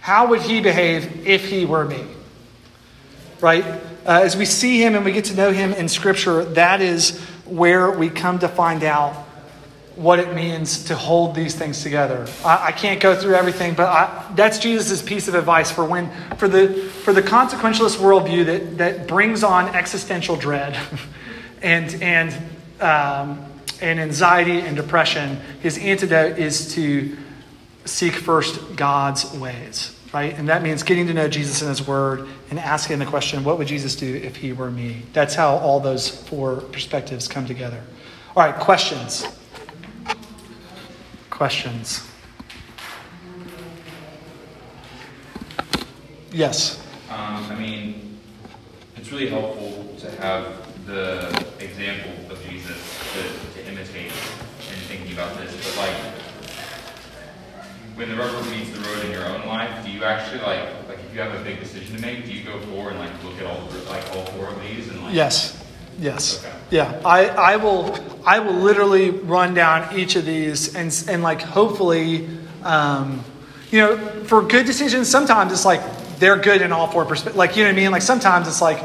How 0.00 0.28
would 0.28 0.42
he 0.42 0.60
behave 0.60 1.26
if 1.26 1.48
he 1.48 1.64
were 1.64 1.84
me? 1.84 2.04
Right? 3.40 3.64
Uh, 3.64 4.20
as 4.22 4.36
we 4.36 4.44
see 4.44 4.82
him 4.82 4.94
and 4.94 5.04
we 5.04 5.12
get 5.12 5.26
to 5.26 5.34
know 5.34 5.52
him 5.52 5.72
in 5.72 5.88
Scripture, 5.88 6.44
that 6.44 6.80
is 6.80 7.20
where 7.56 7.90
we 7.90 8.08
come 8.08 8.38
to 8.38 8.48
find 8.48 8.82
out 8.82 9.14
what 9.94 10.18
it 10.18 10.34
means 10.34 10.84
to 10.84 10.96
hold 10.96 11.34
these 11.34 11.54
things 11.54 11.82
together. 11.82 12.26
I, 12.44 12.68
I 12.68 12.72
can't 12.72 13.00
go 13.00 13.14
through 13.14 13.34
everything, 13.34 13.74
but 13.74 13.88
I, 13.88 14.32
that's 14.34 14.58
Jesus' 14.58 15.02
piece 15.02 15.28
of 15.28 15.34
advice 15.34 15.70
for 15.70 15.84
when 15.84 16.10
for 16.36 16.48
the 16.48 16.72
for 17.04 17.12
the 17.12 17.22
consequentialist 17.22 17.98
worldview 17.98 18.46
that 18.46 18.78
that 18.78 19.06
brings 19.06 19.44
on 19.44 19.68
existential 19.74 20.36
dread 20.36 20.78
and 21.62 22.02
and 22.02 22.32
um, 22.80 23.44
and 23.80 24.00
anxiety 24.00 24.60
and 24.60 24.76
depression. 24.76 25.36
His 25.60 25.76
antidote 25.76 26.38
is 26.38 26.74
to 26.74 27.16
seek 27.84 28.14
first 28.14 28.76
God's 28.76 29.30
ways 29.34 29.98
right? 30.12 30.36
And 30.38 30.48
that 30.48 30.62
means 30.62 30.82
getting 30.82 31.06
to 31.06 31.14
know 31.14 31.28
Jesus 31.28 31.62
and 31.62 31.68
his 31.68 31.86
word 31.86 32.28
and 32.50 32.58
asking 32.58 32.98
the 32.98 33.06
question, 33.06 33.44
what 33.44 33.58
would 33.58 33.66
Jesus 33.66 33.96
do 33.96 34.14
if 34.14 34.36
he 34.36 34.52
were 34.52 34.70
me? 34.70 35.02
That's 35.12 35.34
how 35.34 35.56
all 35.56 35.80
those 35.80 36.08
four 36.08 36.56
perspectives 36.56 37.26
come 37.26 37.46
together. 37.46 37.82
All 38.36 38.44
right, 38.44 38.54
questions. 38.58 39.26
Questions. 41.30 42.06
Yes. 46.30 46.82
Um, 47.10 47.44
I 47.50 47.54
mean, 47.58 48.18
it's 48.96 49.12
really 49.12 49.28
helpful 49.28 49.94
to 49.98 50.10
have 50.22 50.86
the 50.86 51.28
example 51.60 52.32
of 52.32 52.42
Jesus 52.48 52.98
to, 53.12 53.60
to 53.60 53.68
imitate 53.68 54.06
in 54.06 54.78
thinking 54.88 55.12
about 55.12 55.36
this. 55.36 55.54
But 55.54 55.76
like, 55.76 56.21
when 58.02 58.10
the 58.10 58.16
rubber 58.16 58.50
meets 58.50 58.70
the 58.70 58.80
road 58.80 59.04
in 59.04 59.12
your 59.12 59.24
own 59.24 59.46
life, 59.46 59.84
do 59.84 59.90
you 59.90 60.04
actually 60.04 60.40
like 60.40 60.68
like 60.88 60.98
if 60.98 61.14
you 61.14 61.20
have 61.20 61.34
a 61.38 61.44
big 61.44 61.60
decision 61.60 61.94
to 61.96 62.02
make, 62.02 62.24
do 62.24 62.32
you 62.32 62.44
go 62.44 62.58
forward 62.66 62.90
and 62.90 62.98
like 62.98 63.24
look 63.24 63.38
at 63.38 63.46
all 63.46 63.68
like 63.88 64.04
all 64.16 64.26
four 64.26 64.48
of 64.48 64.60
these 64.62 64.88
and 64.88 65.00
like 65.02 65.14
Yes. 65.14 65.58
Yes. 65.98 66.44
Okay. 66.44 66.54
Yeah. 66.70 67.00
I, 67.04 67.28
I 67.28 67.56
will 67.56 67.96
I 68.26 68.40
will 68.40 68.54
literally 68.54 69.10
run 69.10 69.54
down 69.54 69.96
each 69.96 70.16
of 70.16 70.24
these 70.24 70.74
and 70.74 70.92
and 71.08 71.22
like 71.22 71.42
hopefully 71.42 72.28
um, 72.64 73.24
you 73.70 73.80
know, 73.80 73.96
for 74.24 74.42
good 74.42 74.66
decisions, 74.66 75.08
sometimes 75.08 75.52
it's 75.52 75.64
like 75.64 75.80
they're 76.18 76.36
good 76.36 76.62
in 76.62 76.72
all 76.72 76.86
four 76.88 77.04
perspectives. 77.04 77.36
Like, 77.36 77.56
you 77.56 77.64
know 77.64 77.70
what 77.70 77.78
I 77.78 77.80
mean? 77.80 77.90
Like, 77.90 78.02
sometimes 78.02 78.46
it's 78.46 78.60
like, 78.60 78.78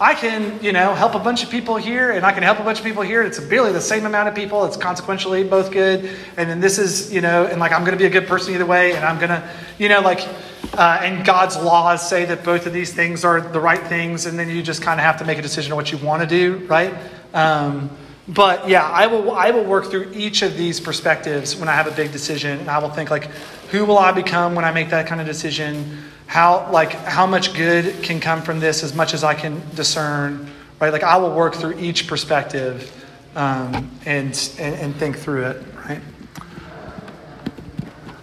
I 0.00 0.14
can, 0.14 0.62
you 0.62 0.72
know, 0.72 0.92
help 0.94 1.14
a 1.14 1.20
bunch 1.20 1.44
of 1.44 1.50
people 1.50 1.76
here 1.76 2.10
and 2.10 2.26
I 2.26 2.32
can 2.32 2.42
help 2.42 2.58
a 2.58 2.64
bunch 2.64 2.78
of 2.78 2.84
people 2.84 3.02
here. 3.02 3.22
It's 3.22 3.38
barely 3.38 3.72
the 3.72 3.80
same 3.80 4.06
amount 4.06 4.28
of 4.28 4.34
people. 4.34 4.64
It's 4.64 4.76
consequentially 4.76 5.44
both 5.44 5.70
good. 5.70 6.10
And 6.36 6.50
then 6.50 6.60
this 6.60 6.78
is, 6.78 7.12
you 7.12 7.20
know, 7.20 7.46
and 7.46 7.60
like 7.60 7.72
I'm 7.72 7.82
going 7.82 7.92
to 7.92 7.98
be 7.98 8.06
a 8.06 8.10
good 8.10 8.26
person 8.26 8.54
either 8.54 8.66
way. 8.66 8.94
And 8.94 9.04
I'm 9.04 9.18
going 9.18 9.30
to, 9.30 9.48
you 9.78 9.88
know, 9.88 10.00
like, 10.00 10.26
uh, 10.72 10.98
and 11.02 11.24
God's 11.24 11.56
laws 11.56 12.08
say 12.08 12.24
that 12.24 12.42
both 12.42 12.66
of 12.66 12.72
these 12.72 12.92
things 12.92 13.24
are 13.24 13.40
the 13.40 13.60
right 13.60 13.82
things. 13.86 14.26
And 14.26 14.36
then 14.36 14.48
you 14.48 14.62
just 14.62 14.82
kind 14.82 14.98
of 14.98 15.04
have 15.04 15.18
to 15.18 15.24
make 15.24 15.38
a 15.38 15.42
decision 15.42 15.72
on 15.72 15.76
what 15.76 15.92
you 15.92 15.98
want 15.98 16.22
to 16.22 16.28
do, 16.28 16.66
right? 16.66 16.92
Um, 17.32 17.90
but 18.26 18.68
yeah, 18.68 18.88
I 18.88 19.06
will, 19.06 19.32
I 19.32 19.50
will 19.50 19.64
work 19.64 19.90
through 19.90 20.12
each 20.14 20.42
of 20.42 20.56
these 20.56 20.80
perspectives 20.80 21.54
when 21.54 21.68
I 21.68 21.72
have 21.72 21.86
a 21.86 21.92
big 21.92 22.10
decision. 22.10 22.58
And 22.58 22.68
I 22.68 22.78
will 22.78 22.90
think, 22.90 23.10
like, 23.10 23.26
who 23.70 23.84
will 23.84 23.98
I 23.98 24.10
become 24.12 24.54
when 24.54 24.64
I 24.64 24.72
make 24.72 24.90
that 24.90 25.06
kind 25.06 25.20
of 25.20 25.26
decision? 25.26 26.04
How 26.26 26.70
like 26.72 26.92
how 26.92 27.26
much 27.26 27.54
good 27.54 28.02
can 28.02 28.20
come 28.20 28.42
from 28.42 28.60
this 28.60 28.82
as 28.82 28.94
much 28.94 29.14
as 29.14 29.22
i 29.22 29.34
can 29.34 29.62
discern 29.74 30.50
right? 30.80 30.92
Like 30.92 31.04
i 31.04 31.16
will 31.16 31.34
work 31.34 31.54
through 31.54 31.78
each 31.78 32.06
perspective 32.08 32.90
um, 33.36 33.90
and, 34.04 34.50
and 34.58 34.74
and 34.74 34.96
think 34.96 35.18
through 35.18 35.44
it 35.46 35.62
right? 35.88 36.00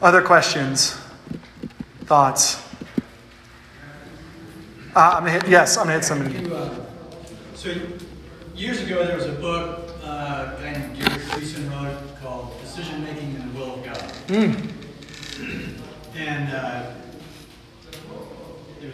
Other 0.01 0.21
questions? 0.21 0.97
Thoughts? 2.05 2.61
Uh, 4.95 5.13
i'm 5.15 5.23
gonna 5.23 5.31
hit 5.31 5.47
yes 5.47 5.77
i'm 5.77 5.85
gonna 5.85 5.93
hit 5.93 6.03
somebody. 6.03 6.39
You, 6.39 6.55
uh, 6.55 6.75
so 7.55 7.73
years 8.55 8.81
ago, 8.81 9.05
there 9.05 9.15
was 9.15 9.25
a 9.25 9.31
book 9.33 9.89
uh, 10.03 10.55
a 10.57 10.61
guy 10.61 10.71
named 10.73 10.97
Gary 10.97 11.19
Friesen 11.21 11.69
wrote 11.71 11.97
called 12.21 12.59
"Decision 12.61 13.03
Making 13.03 13.35
in 13.35 13.53
the 13.53 13.59
Will 13.59 13.75
of 13.75 13.85
God," 13.85 14.13
and 16.15 16.51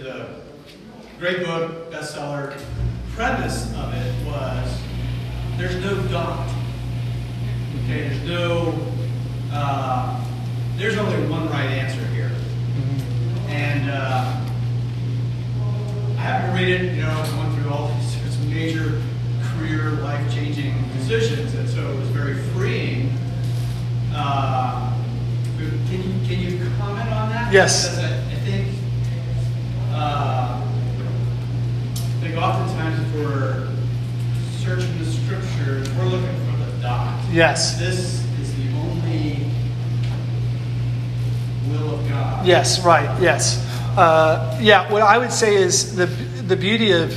a 0.08 0.42
great 1.20 1.46
book, 1.46 1.92
bestseller. 1.92 2.60
Premise 3.16 3.74
of 3.76 3.94
it 3.94 4.28
was 4.28 4.82
there's 5.58 5.76
no 5.84 5.96
dot. 6.08 6.48
Okay, 7.84 8.10
there's 8.10 8.24
no. 8.24 8.74
Uh, 9.52 10.24
there's 10.76 10.98
only 10.98 11.28
one 11.30 11.50
right 11.50 11.70
answer 11.70 12.06
here, 12.08 12.32
and. 13.48 13.90
Uh, 13.90 14.44
I 16.18 16.20
happened 16.20 16.58
to 16.58 16.64
read 16.66 16.74
it, 16.74 16.96
you 16.96 17.04
know, 17.04 17.10
I 17.10 17.22
was 17.22 17.30
going 17.30 17.56
through 17.56 17.72
all 17.72 17.94
these 17.94 18.38
major 18.50 19.02
career, 19.44 19.92
life-changing 20.02 20.74
decisions, 20.98 21.54
and 21.54 21.70
so 21.70 21.92
it 21.92 22.00
was 22.00 22.10
very 22.10 22.36
freeing. 22.54 23.14
Uh, 24.14 24.94
can 25.58 26.04
you 26.04 26.28
can 26.28 26.40
you 26.40 26.72
comment 26.80 27.10
on 27.12 27.30
that? 27.30 27.54
Yes. 27.54 28.17
Uh, 29.98 30.62
I 31.96 32.20
think 32.22 32.38
oftentimes 32.38 33.00
if 33.00 33.16
we're 33.16 33.68
searching 34.60 34.98
the 35.00 35.06
scriptures, 35.06 35.90
we're 35.96 36.06
looking 36.06 36.36
for 36.46 36.66
the 36.66 36.82
dot. 36.82 37.24
yes 37.32 37.80
This 37.80 38.24
is 38.40 38.56
the 38.56 38.78
only 38.78 39.52
will 41.70 41.96
of 41.96 42.08
God. 42.08 42.46
Yes, 42.46 42.84
right. 42.86 43.22
Yes. 43.22 43.64
Uh, 43.98 44.58
yeah. 44.62 44.92
What 44.92 45.02
I 45.02 45.18
would 45.18 45.32
say 45.32 45.56
is 45.56 45.96
the 45.96 46.06
the 46.06 46.56
beauty 46.56 46.92
of 46.92 47.14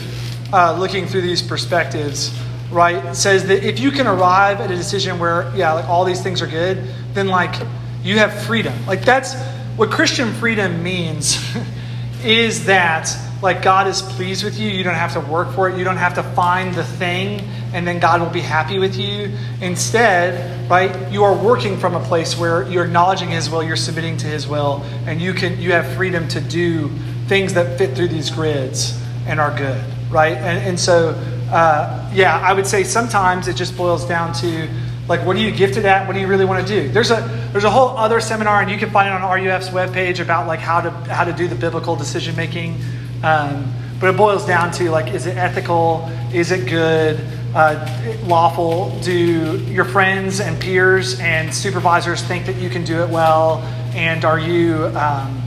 uh, 0.53 0.77
looking 0.79 1.07
through 1.07 1.21
these 1.23 1.43
perspectives, 1.43 2.37
right, 2.71 3.15
says 3.15 3.47
that 3.47 3.63
if 3.63 3.79
you 3.79 3.91
can 3.91 4.07
arrive 4.07 4.61
at 4.61 4.71
a 4.71 4.77
decision 4.77 5.19
where 5.19 5.53
yeah, 5.55 5.73
like 5.73 5.89
all 5.89 6.05
these 6.05 6.23
things 6.23 6.43
are 6.43 6.47
good, 6.47 6.83
then 7.13 7.29
like 7.29 7.55
you 8.03 8.19
have 8.19 8.43
freedom. 8.45 8.75
Like 8.87 9.05
that's 9.05 9.35
what 9.77 9.91
Christian 9.91 10.33
freedom 10.35 10.83
means 10.83 11.39
is 12.25 12.67
that 12.67 13.11
like 13.43 13.63
God 13.63 13.87
is 13.87 14.03
pleased 14.03 14.45
with 14.45 14.59
you. 14.59 14.69
You 14.69 14.85
don't 14.85 14.95
have 14.95 15.15
to 15.15 15.21
work 15.21 15.55
for 15.55 15.69
it. 15.69 15.79
You 15.79 15.85
don't 15.85 15.97
have 15.97 16.15
to 16.15 16.23
find 16.23 16.75
the 16.75 16.85
thing 16.85 17.41
and 17.73 17.87
then 17.87 18.01
God 18.01 18.21
will 18.21 18.31
be 18.31 18.41
happy 18.41 18.79
with 18.79 18.97
you. 18.97 19.33
Instead, 19.61 20.69
right, 20.71 21.11
you 21.13 21.25
are 21.25 21.35
working 21.35 21.79
from 21.79 21.95
a 21.95 22.01
place 22.05 22.37
where 22.37 22.69
you're 22.69 22.85
acknowledging 22.85 23.29
his 23.29 23.49
will, 23.49 23.63
you're 23.63 23.77
submitting 23.77 24.17
to 24.19 24.27
his 24.27 24.49
will, 24.49 24.83
and 25.07 25.21
you 25.21 25.33
can 25.33 25.61
you 25.61 25.73
have 25.73 25.87
freedom 25.95 26.27
to 26.29 26.41
do 26.41 26.91
things 27.27 27.55
that 27.55 27.79
fit 27.79 27.97
through 27.97 28.09
these 28.09 28.31
grids 28.31 29.01
and 29.27 29.39
are 29.39 29.57
good, 29.57 29.83
right? 30.11 30.37
And, 30.37 30.69
and 30.69 30.81
so 30.81 31.11
uh, 31.51 32.11
yeah, 32.13 32.39
I 32.39 32.53
would 32.53 32.67
say 32.67 32.85
sometimes 32.85 33.49
it 33.49 33.57
just 33.57 33.77
boils 33.77 34.05
down 34.07 34.33
to 34.35 34.69
like 35.11 35.27
what 35.27 35.35
are 35.37 35.41
you 35.41 35.51
gifted 35.51 35.85
at? 35.87 36.07
What 36.07 36.15
do 36.15 36.21
you 36.21 36.29
really 36.29 36.45
want 36.45 36.65
to 36.65 36.73
do? 36.83 36.89
There's 36.89 37.11
a 37.11 37.49
there's 37.51 37.65
a 37.65 37.71
whole 37.71 37.89
other 37.99 38.21
seminar, 38.21 38.63
and 38.63 38.71
you 38.71 38.79
can 38.79 38.91
find 38.91 39.09
it 39.09 39.13
on 39.13 39.23
RUF's 39.23 39.69
webpage 39.71 40.21
about 40.21 40.47
like 40.47 40.61
how 40.61 40.81
to 40.81 40.91
how 40.91 41.25
to 41.25 41.33
do 41.33 41.49
the 41.49 41.57
biblical 41.57 41.97
decision 41.97 42.37
making. 42.37 42.81
Um, 43.25 43.75
but 43.99 44.15
it 44.15 44.17
boils 44.17 44.47
down 44.47 44.71
to 44.75 44.89
like, 44.91 45.13
is 45.13 45.27
it 45.27 45.37
ethical? 45.37 46.09
Is 46.33 46.53
it 46.53 46.71
good? 46.71 47.21
Uh, 47.53 47.85
lawful? 48.25 48.97
Do 49.01 49.59
your 49.65 49.85
friends 49.85 50.39
and 50.39 50.59
peers 50.61 51.19
and 51.19 51.53
supervisors 51.53 52.23
think 52.23 52.47
that 52.47 52.57
you 52.57 52.71
can 52.71 52.85
do 52.85 53.03
it 53.03 53.11
well? 53.11 53.59
And 53.95 54.25
are 54.25 54.39
you? 54.39 54.87
Um, 54.97 55.43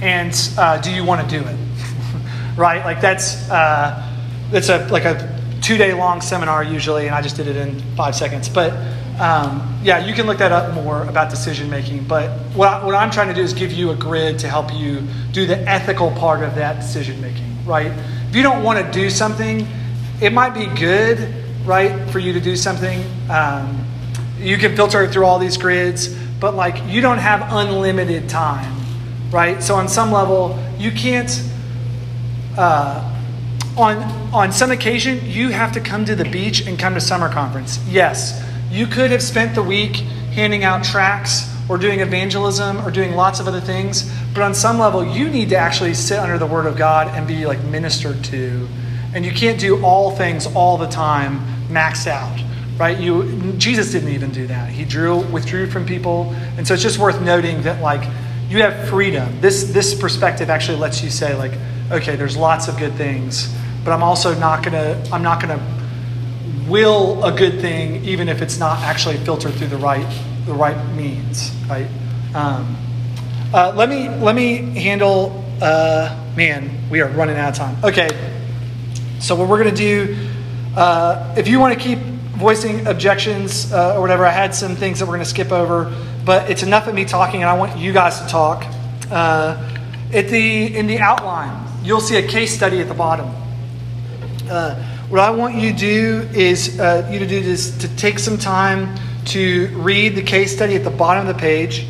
and 0.00 0.50
uh, 0.56 0.80
do 0.80 0.92
you 0.92 1.04
want 1.04 1.28
to 1.28 1.40
do 1.40 1.44
it? 1.44 1.56
right? 2.56 2.84
Like 2.84 3.00
that's 3.00 3.50
uh, 3.50 4.08
that's 4.52 4.68
a 4.68 4.86
like 4.86 5.04
a 5.04 5.31
two 5.62 5.78
day 5.78 5.94
long 5.94 6.20
seminar 6.20 6.62
usually, 6.62 7.06
and 7.06 7.14
I 7.14 7.22
just 7.22 7.36
did 7.36 7.46
it 7.46 7.56
in 7.56 7.80
five 7.96 8.14
seconds. 8.14 8.48
But 8.48 8.72
um, 9.20 9.80
yeah, 9.82 10.04
you 10.04 10.14
can 10.14 10.26
look 10.26 10.38
that 10.38 10.52
up 10.52 10.74
more 10.74 11.02
about 11.04 11.30
decision 11.30 11.70
making. 11.70 12.04
But 12.04 12.30
what, 12.54 12.68
I, 12.68 12.84
what 12.84 12.94
I'm 12.94 13.10
trying 13.10 13.28
to 13.28 13.34
do 13.34 13.40
is 13.40 13.52
give 13.52 13.72
you 13.72 13.90
a 13.90 13.94
grid 13.94 14.38
to 14.40 14.48
help 14.48 14.74
you 14.74 15.02
do 15.32 15.46
the 15.46 15.58
ethical 15.68 16.10
part 16.12 16.42
of 16.42 16.56
that 16.56 16.80
decision 16.80 17.20
making, 17.20 17.64
right? 17.64 17.92
If 18.28 18.36
you 18.36 18.42
don't 18.42 18.64
want 18.64 18.84
to 18.84 18.92
do 18.92 19.08
something, 19.10 19.66
it 20.20 20.32
might 20.32 20.54
be 20.54 20.66
good, 20.66 21.32
right, 21.64 22.10
for 22.10 22.18
you 22.18 22.32
to 22.32 22.40
do 22.40 22.56
something. 22.56 23.04
Um, 23.30 23.86
you 24.38 24.58
can 24.58 24.74
filter 24.74 25.06
through 25.06 25.24
all 25.24 25.38
these 25.38 25.56
grids, 25.56 26.08
but 26.40 26.56
like 26.56 26.82
you 26.86 27.00
don't 27.00 27.18
have 27.18 27.52
unlimited 27.52 28.28
time, 28.28 28.74
right? 29.30 29.62
So 29.62 29.76
on 29.76 29.88
some 29.88 30.10
level, 30.10 30.58
you 30.78 30.90
can't. 30.90 31.42
Uh, 32.58 33.11
on 33.76 33.96
on 34.32 34.52
some 34.52 34.70
occasion, 34.70 35.20
you 35.24 35.50
have 35.50 35.72
to 35.72 35.80
come 35.80 36.04
to 36.04 36.14
the 36.14 36.24
beach 36.24 36.66
and 36.66 36.78
come 36.78 36.94
to 36.94 37.00
summer 37.00 37.30
conference. 37.30 37.78
Yes, 37.88 38.42
you 38.70 38.86
could 38.86 39.10
have 39.10 39.22
spent 39.22 39.54
the 39.54 39.62
week 39.62 39.96
handing 40.34 40.64
out 40.64 40.84
tracts 40.84 41.48
or 41.68 41.78
doing 41.78 42.00
evangelism 42.00 42.84
or 42.86 42.90
doing 42.90 43.12
lots 43.12 43.40
of 43.40 43.48
other 43.48 43.60
things, 43.60 44.10
but 44.34 44.42
on 44.42 44.54
some 44.54 44.78
level, 44.78 45.04
you 45.04 45.28
need 45.28 45.48
to 45.50 45.56
actually 45.56 45.94
sit 45.94 46.18
under 46.18 46.38
the 46.38 46.46
Word 46.46 46.66
of 46.66 46.76
God 46.76 47.08
and 47.08 47.26
be 47.26 47.46
like 47.46 47.62
ministered 47.64 48.22
to, 48.24 48.68
and 49.14 49.24
you 49.24 49.32
can't 49.32 49.60
do 49.60 49.84
all 49.84 50.10
things 50.10 50.46
all 50.54 50.76
the 50.76 50.88
time 50.88 51.40
maxed 51.68 52.06
out 52.06 52.38
right? 52.78 52.98
You 52.98 53.52
jesus 53.58 53.92
didn't 53.92 54.08
even 54.08 54.32
do 54.32 54.46
that. 54.46 54.70
He 54.70 54.84
drew 54.84 55.20
withdrew 55.20 55.68
from 55.68 55.86
people. 55.86 56.34
And 56.56 56.66
so 56.66 56.74
it's 56.74 56.82
just 56.82 56.98
worth 56.98 57.20
noting 57.20 57.62
that 57.62 57.82
like 57.82 58.02
you 58.48 58.62
have 58.62 58.88
freedom. 58.88 59.40
This 59.40 59.64
this 59.64 59.94
perspective 59.94 60.50
actually 60.50 60.78
lets 60.78 61.02
you 61.02 61.10
say 61.10 61.36
like 61.36 61.52
okay 61.90 62.16
there's 62.16 62.36
lots 62.36 62.68
of 62.68 62.78
good 62.78 62.94
things 62.94 63.54
but 63.84 63.92
i'm 63.92 64.02
also 64.02 64.34
not 64.38 64.62
gonna 64.62 65.02
i'm 65.12 65.22
not 65.22 65.40
gonna 65.40 65.60
will 66.68 67.24
a 67.24 67.32
good 67.32 67.60
thing 67.60 68.04
even 68.04 68.28
if 68.28 68.40
it's 68.40 68.58
not 68.58 68.78
actually 68.80 69.16
filtered 69.18 69.52
through 69.54 69.66
the 69.66 69.76
right 69.76 70.06
the 70.46 70.52
right 70.52 70.94
means 70.94 71.52
right 71.68 71.88
um, 72.34 72.76
uh, 73.52 73.72
let 73.76 73.88
me 73.88 74.08
let 74.08 74.34
me 74.34 74.56
handle 74.80 75.44
uh, 75.60 76.16
man 76.36 76.70
we 76.90 77.00
are 77.00 77.08
running 77.08 77.36
out 77.36 77.50
of 77.50 77.54
time 77.54 77.76
okay 77.84 78.08
so 79.20 79.34
what 79.34 79.48
we're 79.48 79.62
to 79.64 79.74
do 79.74 80.16
uh, 80.74 81.34
if 81.36 81.48
you 81.48 81.60
want 81.60 81.74
to 81.74 81.78
keep 81.78 81.98
voicing 82.42 82.86
objections 82.86 83.72
uh, 83.72 83.94
or 83.94 84.00
whatever, 84.00 84.26
I 84.26 84.30
had 84.30 84.54
some 84.54 84.74
things 84.74 84.98
that 84.98 85.06
we're 85.06 85.18
to 85.18 85.24
skip 85.24 85.52
over, 85.52 85.94
but 86.24 86.50
it's 86.50 86.62
enough 86.62 86.88
of 86.88 86.94
me 86.94 87.04
talking, 87.04 87.42
and 87.42 87.48
I 87.48 87.56
want 87.56 87.78
you 87.78 87.92
guys 87.92 88.20
to 88.20 88.26
talk. 88.26 88.64
Uh, 89.10 89.70
at 90.12 90.28
the 90.28 90.76
in 90.76 90.86
the 90.86 90.98
outline, 90.98 91.68
you'll 91.84 92.00
see 92.00 92.16
a 92.16 92.26
case 92.26 92.54
study 92.54 92.80
at 92.80 92.88
the 92.88 92.94
bottom. 92.94 93.30
Uh, 94.52 94.74
what 95.08 95.18
I 95.18 95.30
want 95.30 95.54
you 95.54 95.72
to 95.72 95.78
do 95.78 96.28
is 96.34 96.78
uh, 96.78 97.08
you 97.10 97.18
to 97.18 97.26
do 97.26 97.38
is 97.38 97.78
to 97.78 97.88
take 97.96 98.18
some 98.18 98.36
time 98.36 98.94
to 99.28 99.68
read 99.68 100.14
the 100.14 100.20
case 100.20 100.54
study 100.54 100.76
at 100.76 100.84
the 100.84 100.90
bottom 100.90 101.26
of 101.26 101.34
the 101.34 101.40
page, 101.40 101.86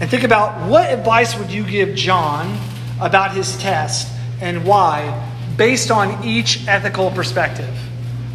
and 0.00 0.08
think 0.08 0.24
about 0.24 0.70
what 0.70 0.90
advice 0.90 1.36
would 1.38 1.50
you 1.50 1.64
give 1.64 1.94
John 1.94 2.58
about 2.98 3.36
his 3.36 3.58
test 3.58 4.10
and 4.40 4.64
why, 4.64 5.30
based 5.58 5.90
on 5.90 6.24
each 6.24 6.66
ethical 6.66 7.10
perspective. 7.10 7.78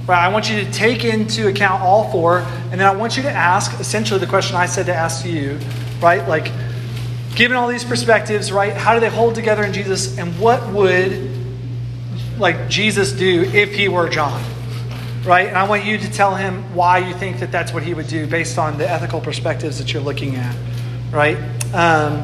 Right? 0.06 0.24
I 0.24 0.32
want 0.32 0.52
you 0.52 0.64
to 0.64 0.72
take 0.72 1.04
into 1.04 1.48
account 1.48 1.82
all 1.82 2.12
four, 2.12 2.42
and 2.70 2.80
then 2.80 2.88
I 2.88 2.96
want 2.96 3.18
you 3.18 3.24
to 3.24 3.32
ask 3.32 3.80
essentially 3.80 4.20
the 4.20 4.28
question 4.28 4.56
I 4.56 4.68
said 4.68 4.86
to 4.86 4.94
ask 4.94 5.26
you, 5.26 5.58
right? 6.00 6.28
Like, 6.28 6.52
given 7.36 7.58
all 7.58 7.68
these 7.68 7.84
perspectives, 7.84 8.52
right? 8.52 8.74
How 8.74 8.94
do 8.94 9.00
they 9.00 9.10
hold 9.10 9.34
together 9.34 9.64
in 9.64 9.74
Jesus, 9.74 10.20
and 10.20 10.40
what 10.40 10.62
would 10.74 11.37
like 12.38 12.70
Jesus 12.70 13.12
do 13.12 13.44
if 13.44 13.74
he 13.74 13.88
were 13.88 14.10
John? 14.10 14.44
Right? 15.26 15.48
And 15.48 15.58
I 15.58 15.68
want 15.68 15.84
you 15.84 15.98
to 15.98 16.12
tell 16.12 16.36
him 16.36 16.74
why 16.74 17.00
you 17.00 17.14
think 17.14 17.40
that 17.40 17.52
that's 17.52 17.74
what 17.74 17.84
he 17.84 17.94
would 17.94 18.08
do 18.08 18.28
based 18.28 18.58
on 18.58 18.78
the 18.78 18.90
ethical 18.90 19.20
perspectives 19.20 19.78
that 19.80 19.92
you're 19.92 20.02
looking 20.02 20.36
at, 20.36 20.56
right? 21.12 21.38
Um, 21.74 22.24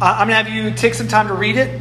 I- 0.00 0.20
I'm 0.20 0.28
going 0.28 0.30
to 0.30 0.34
have 0.34 0.48
you 0.48 0.70
take 0.72 0.94
some 0.94 1.08
time 1.08 1.26
to 1.28 1.34
read 1.34 1.56
it, 1.56 1.80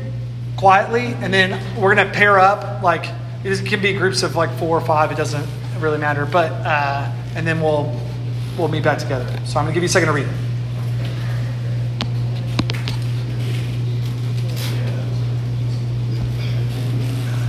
quietly, 0.57 1.07
and 1.19 1.33
then 1.33 1.59
we're 1.79 1.93
gonna 1.93 2.11
pair 2.11 2.39
up. 2.39 2.81
Like 2.81 3.05
it 3.43 3.65
can 3.65 3.81
be 3.81 3.93
groups 3.93 4.23
of 4.23 4.35
like 4.35 4.49
four 4.57 4.77
or 4.77 4.81
five. 4.81 5.11
It 5.11 5.17
doesn't 5.17 5.45
really 5.79 5.97
matter. 5.97 6.25
But 6.25 6.51
uh, 6.51 7.11
and 7.35 7.45
then 7.45 7.61
we'll 7.61 7.99
we'll 8.57 8.69
meet 8.69 8.83
back 8.83 8.99
together. 8.99 9.25
So 9.45 9.59
I'm 9.59 9.65
gonna 9.65 9.73
give 9.73 9.83
you 9.83 9.87
a 9.87 9.89
second 9.89 10.07
to 10.07 10.13
read 10.13 10.27
it. 10.27 10.33